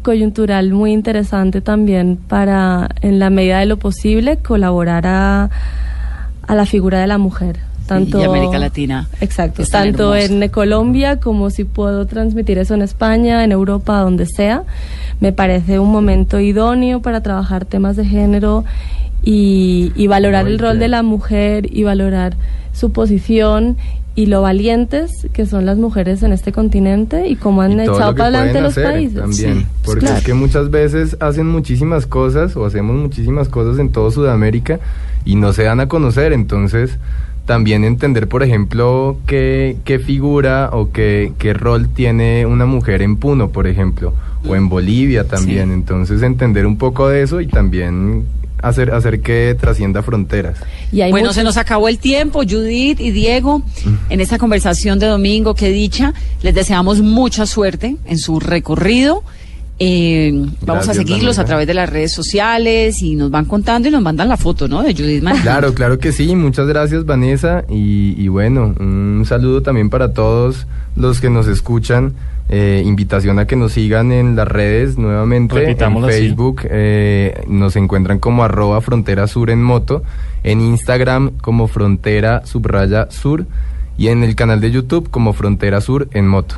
coyuntural 0.00 0.72
muy 0.72 0.92
interesante 0.92 1.60
también 1.60 2.16
para, 2.16 2.88
en 3.02 3.18
la 3.18 3.28
medida 3.28 3.58
de 3.58 3.66
lo 3.66 3.76
posible, 3.76 4.38
colaborar 4.38 5.06
a, 5.06 5.50
a 6.46 6.54
la 6.54 6.64
figura 6.64 7.00
de 7.00 7.08
la 7.08 7.18
mujer. 7.18 7.58
Tanto, 7.86 8.20
y 8.20 8.24
América 8.24 8.58
Latina. 8.58 9.08
Exacto, 9.20 9.62
tanto 9.70 10.14
hermoso. 10.14 10.42
en 10.42 10.48
Colombia 10.50 11.20
como 11.20 11.50
si 11.50 11.64
puedo 11.64 12.06
transmitir 12.06 12.58
eso 12.58 12.74
en 12.74 12.82
España, 12.82 13.44
en 13.44 13.52
Europa, 13.52 14.00
donde 14.00 14.26
sea. 14.26 14.62
Me 15.20 15.32
parece 15.32 15.78
un 15.78 15.90
momento 15.90 16.40
idóneo 16.40 17.00
para 17.00 17.22
trabajar 17.22 17.64
temas 17.64 17.96
de 17.96 18.04
género 18.04 18.64
y, 19.22 19.92
y 19.96 20.06
valorar 20.06 20.44
Muy 20.44 20.52
el 20.52 20.58
rol 20.58 20.70
bien. 20.72 20.80
de 20.80 20.88
la 20.88 21.02
mujer 21.02 21.68
y 21.74 21.82
valorar 21.84 22.34
su 22.72 22.92
posición 22.92 23.76
y 24.14 24.26
lo 24.26 24.40
valientes 24.40 25.10
que 25.34 25.44
son 25.44 25.66
las 25.66 25.76
mujeres 25.76 26.22
en 26.22 26.32
este 26.32 26.50
continente 26.50 27.28
y 27.28 27.36
cómo 27.36 27.60
han 27.60 27.72
Y 27.78 27.82
echado 27.82 28.14
para 28.14 28.28
adelante 28.38 28.60
los 28.62 28.74
países. 28.74 29.18
También, 29.20 29.60
Sí, 29.60 29.66
porque 29.84 30.00
claro. 30.00 30.16
es 30.18 30.24
que 30.24 30.32
muchas 30.34 30.70
veces 30.70 31.16
hacen 31.20 31.46
muchísimas 31.48 32.06
cosas 32.06 32.56
o 32.56 32.64
hacemos 32.64 32.96
muchísimas 32.96 33.48
cosas 33.48 33.78
en 33.78 33.90
todo 33.90 34.10
Sudamérica 34.10 34.80
y 35.26 35.36
no 35.36 35.52
se 35.52 35.64
dan 35.64 35.80
a 35.80 35.88
conocer, 35.88 36.32
entonces 36.32 36.98
también 37.46 37.84
entender, 37.84 38.28
por 38.28 38.42
ejemplo, 38.42 39.16
qué, 39.26 39.76
qué 39.84 39.98
figura 39.98 40.70
o 40.72 40.90
qué, 40.92 41.32
qué 41.38 41.54
rol 41.54 41.88
tiene 41.88 42.44
una 42.44 42.66
mujer 42.66 43.02
en 43.02 43.16
Puno, 43.16 43.50
por 43.50 43.66
ejemplo, 43.66 44.12
o 44.48 44.54
en 44.56 44.68
Bolivia 44.68 45.24
también, 45.26 45.70
entonces 45.72 46.22
entender 46.22 46.66
un 46.66 46.76
poco 46.76 47.08
de 47.08 47.22
eso 47.22 47.40
y 47.40 47.46
también 47.46 48.24
hacer, 48.62 48.90
hacer 48.92 49.20
que 49.20 49.56
trascienda 49.60 50.02
fronteras. 50.02 50.58
Y 50.90 51.02
hay 51.02 51.10
bueno, 51.10 51.26
muchos- 51.26 51.36
se 51.36 51.44
nos 51.44 51.56
acabó 51.56 51.88
el 51.88 51.98
tiempo, 51.98 52.40
Judith 52.48 53.00
y 53.00 53.10
Diego, 53.12 53.62
en 54.08 54.20
esta 54.20 54.38
conversación 54.38 54.98
de 54.98 55.06
domingo, 55.06 55.54
que 55.54 55.68
dicha, 55.70 56.14
les 56.42 56.54
deseamos 56.54 57.00
mucha 57.00 57.46
suerte 57.46 57.96
en 58.06 58.18
su 58.18 58.40
recorrido. 58.40 59.22
Eh, 59.78 60.32
vamos 60.62 60.88
a 60.88 60.94
seguirlos 60.94 61.38
a 61.38 61.44
través 61.44 61.66
de 61.66 61.74
las 61.74 61.90
redes 61.90 62.12
sociales 62.12 63.02
y 63.02 63.14
nos 63.14 63.30
van 63.30 63.44
contando 63.44 63.88
y 63.88 63.90
nos 63.90 64.02
mandan 64.02 64.28
la 64.28 64.38
foto, 64.38 64.68
¿no? 64.68 64.82
De 64.82 64.94
Judith 64.94 65.22
Mann. 65.22 65.38
Claro, 65.42 65.74
claro 65.74 65.98
que 65.98 66.12
sí. 66.12 66.34
Muchas 66.34 66.66
gracias, 66.66 67.04
Vanessa. 67.04 67.64
Y, 67.68 68.14
y 68.16 68.28
bueno, 68.28 68.74
un 68.80 69.24
saludo 69.26 69.62
también 69.62 69.90
para 69.90 70.12
todos 70.14 70.66
los 70.96 71.20
que 71.20 71.28
nos 71.28 71.46
escuchan. 71.46 72.14
Eh, 72.48 72.82
invitación 72.86 73.40
a 73.40 73.46
que 73.46 73.56
nos 73.56 73.72
sigan 73.72 74.12
en 74.12 74.36
las 74.36 74.46
redes 74.46 74.96
nuevamente. 74.96 75.70
En. 75.70 75.76
Facebook 76.04 76.62
eh, 76.70 77.42
nos 77.48 77.74
encuentran 77.76 78.18
como 78.18 78.44
arroba 78.44 78.80
frontera 78.80 79.26
sur 79.26 79.50
en 79.50 79.62
moto. 79.62 80.02
En 80.42 80.60
Instagram 80.60 81.32
como 81.40 81.66
frontera 81.66 82.46
subraya 82.46 83.10
sur. 83.10 83.46
Y 83.98 84.08
en 84.08 84.22
el 84.22 84.36
canal 84.36 84.60
de 84.60 84.70
YouTube 84.70 85.10
como 85.10 85.32
frontera 85.32 85.80
sur 85.80 86.08
en 86.12 86.28
moto. 86.28 86.56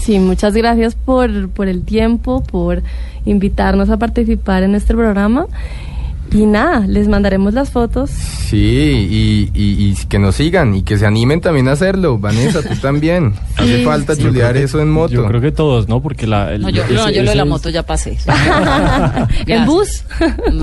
Sí, 0.00 0.18
muchas 0.18 0.54
gracias 0.54 0.94
por, 0.94 1.48
por 1.50 1.68
el 1.68 1.82
tiempo, 1.84 2.42
por 2.42 2.82
invitarnos 3.24 3.90
a 3.90 3.96
participar 3.98 4.62
en 4.62 4.74
este 4.74 4.94
programa. 4.94 5.46
Y 6.32 6.46
nada, 6.46 6.86
les 6.86 7.08
mandaremos 7.08 7.54
las 7.54 7.70
fotos. 7.70 8.08
Sí, 8.10 8.56
y, 8.56 9.50
y- 9.52 9.90
y 9.90 10.06
que 10.06 10.20
nos 10.20 10.36
sigan 10.36 10.76
y 10.76 10.82
que 10.82 10.96
se 10.96 11.04
animen 11.04 11.40
también 11.40 11.66
a 11.66 11.72
hacerlo. 11.72 12.18
Vanessa, 12.18 12.62
tú 12.62 12.76
también. 12.80 13.34
Hace 13.56 13.84
falta 13.84 14.16
chulear 14.16 14.54
que- 14.54 14.62
eso 14.62 14.80
en 14.80 14.90
moto. 14.90 15.12
Yo 15.12 15.26
creo 15.26 15.40
que 15.40 15.50
todos, 15.50 15.88
¿no? 15.88 16.00
Porque 16.00 16.28
la... 16.28 16.52
el- 16.52 16.62
No, 16.62 16.68
yo, 16.70 16.84
ese- 16.84 16.94
no, 16.94 17.10
yo 17.10 17.22
lo 17.24 17.30
de 17.30 17.36
la 17.36 17.44
moto 17.44 17.68
es- 17.68 17.74
ya 17.74 17.82
pasé. 17.84 18.16
¿En 19.46 19.66
bus? 19.66 20.04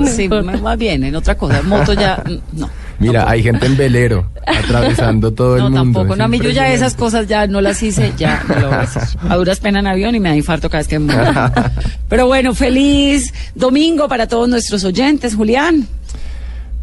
Sí, 0.06 0.30
más 0.64 0.78
bien, 0.78 1.04
en 1.04 1.16
otra 1.16 1.36
cosa. 1.36 1.62
Moto 1.64 1.94
ya, 1.94 2.24
no. 2.54 2.70
Mira, 3.00 3.30
hay 3.30 3.43
gente 3.43 3.66
en 3.66 3.78
velero 3.78 4.32
atravesando 4.45 5.32
todo 5.32 5.56
el 5.58 5.64
No, 5.64 5.70
mundo. 5.70 6.00
tampoco. 6.00 6.16
No, 6.16 6.24
a 6.24 6.28
mí 6.28 6.39
yo 6.39 6.50
ya 6.50 6.72
esas 6.72 6.95
cosas 6.95 7.28
ya 7.28 7.45
no 7.48 7.62
las 7.62 7.82
hice, 7.84 8.14
ya 8.18 8.43
no 8.48 8.56
lo 8.60 8.68
voy 8.68 8.76
a 8.78 8.82
hacer. 8.82 9.04
A 9.30 9.36
duras 9.36 9.60
penas 9.60 9.82
en 9.82 9.88
avión 9.88 10.16
y 10.16 10.20
me 10.20 10.30
da 10.30 10.36
infarto 10.36 10.70
cada 10.70 10.80
vez 10.80 10.88
que 10.88 10.98
me 11.00 11.14
muevo. 11.14 11.32
Pero 12.10 12.26
bueno, 12.28 12.54
feliz 12.56 13.34
domingo 13.56 14.08
para 14.08 14.28
todos 14.28 14.50
nuestros 14.50 14.84
oyentes, 14.84 15.36
Julián. 15.36 15.88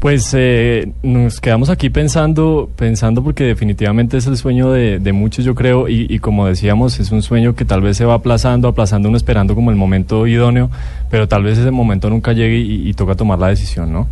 Pues 0.04 0.34
eh, 0.36 0.92
nos 1.02 1.40
quedamos 1.40 1.70
aquí 1.70 1.88
pensando, 1.88 2.68
pensando 2.76 3.24
porque 3.24 3.44
definitivamente 3.44 4.18
es 4.18 4.26
el 4.26 4.36
sueño 4.36 4.70
de, 4.70 4.98
de 4.98 5.12
muchos, 5.14 5.46
yo 5.46 5.54
creo, 5.54 5.88
y, 5.88 6.04
y 6.10 6.18
como 6.18 6.46
decíamos, 6.46 7.00
es 7.00 7.10
un 7.10 7.22
sueño 7.22 7.54
que 7.54 7.64
tal 7.64 7.80
vez 7.80 7.96
se 7.96 8.04
va 8.04 8.12
aplazando, 8.12 8.68
aplazando 8.68 9.08
uno 9.08 9.16
esperando 9.16 9.54
como 9.54 9.70
el 9.70 9.78
momento 9.78 10.26
idóneo, 10.26 10.68
pero 11.10 11.26
tal 11.26 11.44
vez 11.44 11.56
ese 11.56 11.70
momento 11.70 12.10
nunca 12.10 12.34
llegue 12.34 12.58
y, 12.58 12.86
y 12.86 12.92
toca 12.92 13.14
tomar 13.14 13.38
la 13.38 13.48
decisión, 13.48 13.94
¿no? 13.94 14.06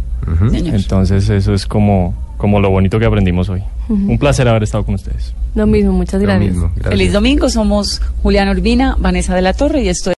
Entonces 0.55 1.29
eso 1.29 1.53
es 1.53 1.67
como, 1.67 2.15
como 2.39 2.59
lo 2.59 2.71
bonito 2.71 2.99
que 2.99 3.05
aprendimos 3.05 3.51
hoy. 3.51 3.63
Un 3.91 4.17
placer 4.17 4.49
haber 4.49 4.63
estado 4.63 4.87
con 4.87 4.95
ustedes. 4.95 5.35
Lo 5.55 5.67
mismo, 5.67 5.93
muchas 5.93 6.23
Lo 6.23 6.27
gracias. 6.27 6.53
mismo, 6.53 6.69
gracias. 6.75 6.89
Feliz 6.89 7.13
domingo. 7.13 7.51
Somos 7.51 8.01
Julián 8.23 8.49
Urbina, 8.49 8.97
Vanessa 8.99 9.35
de 9.35 9.43
la 9.43 9.53
Torre 9.53 9.83
y 9.83 9.89
esto 9.89 10.09
es 10.09 10.11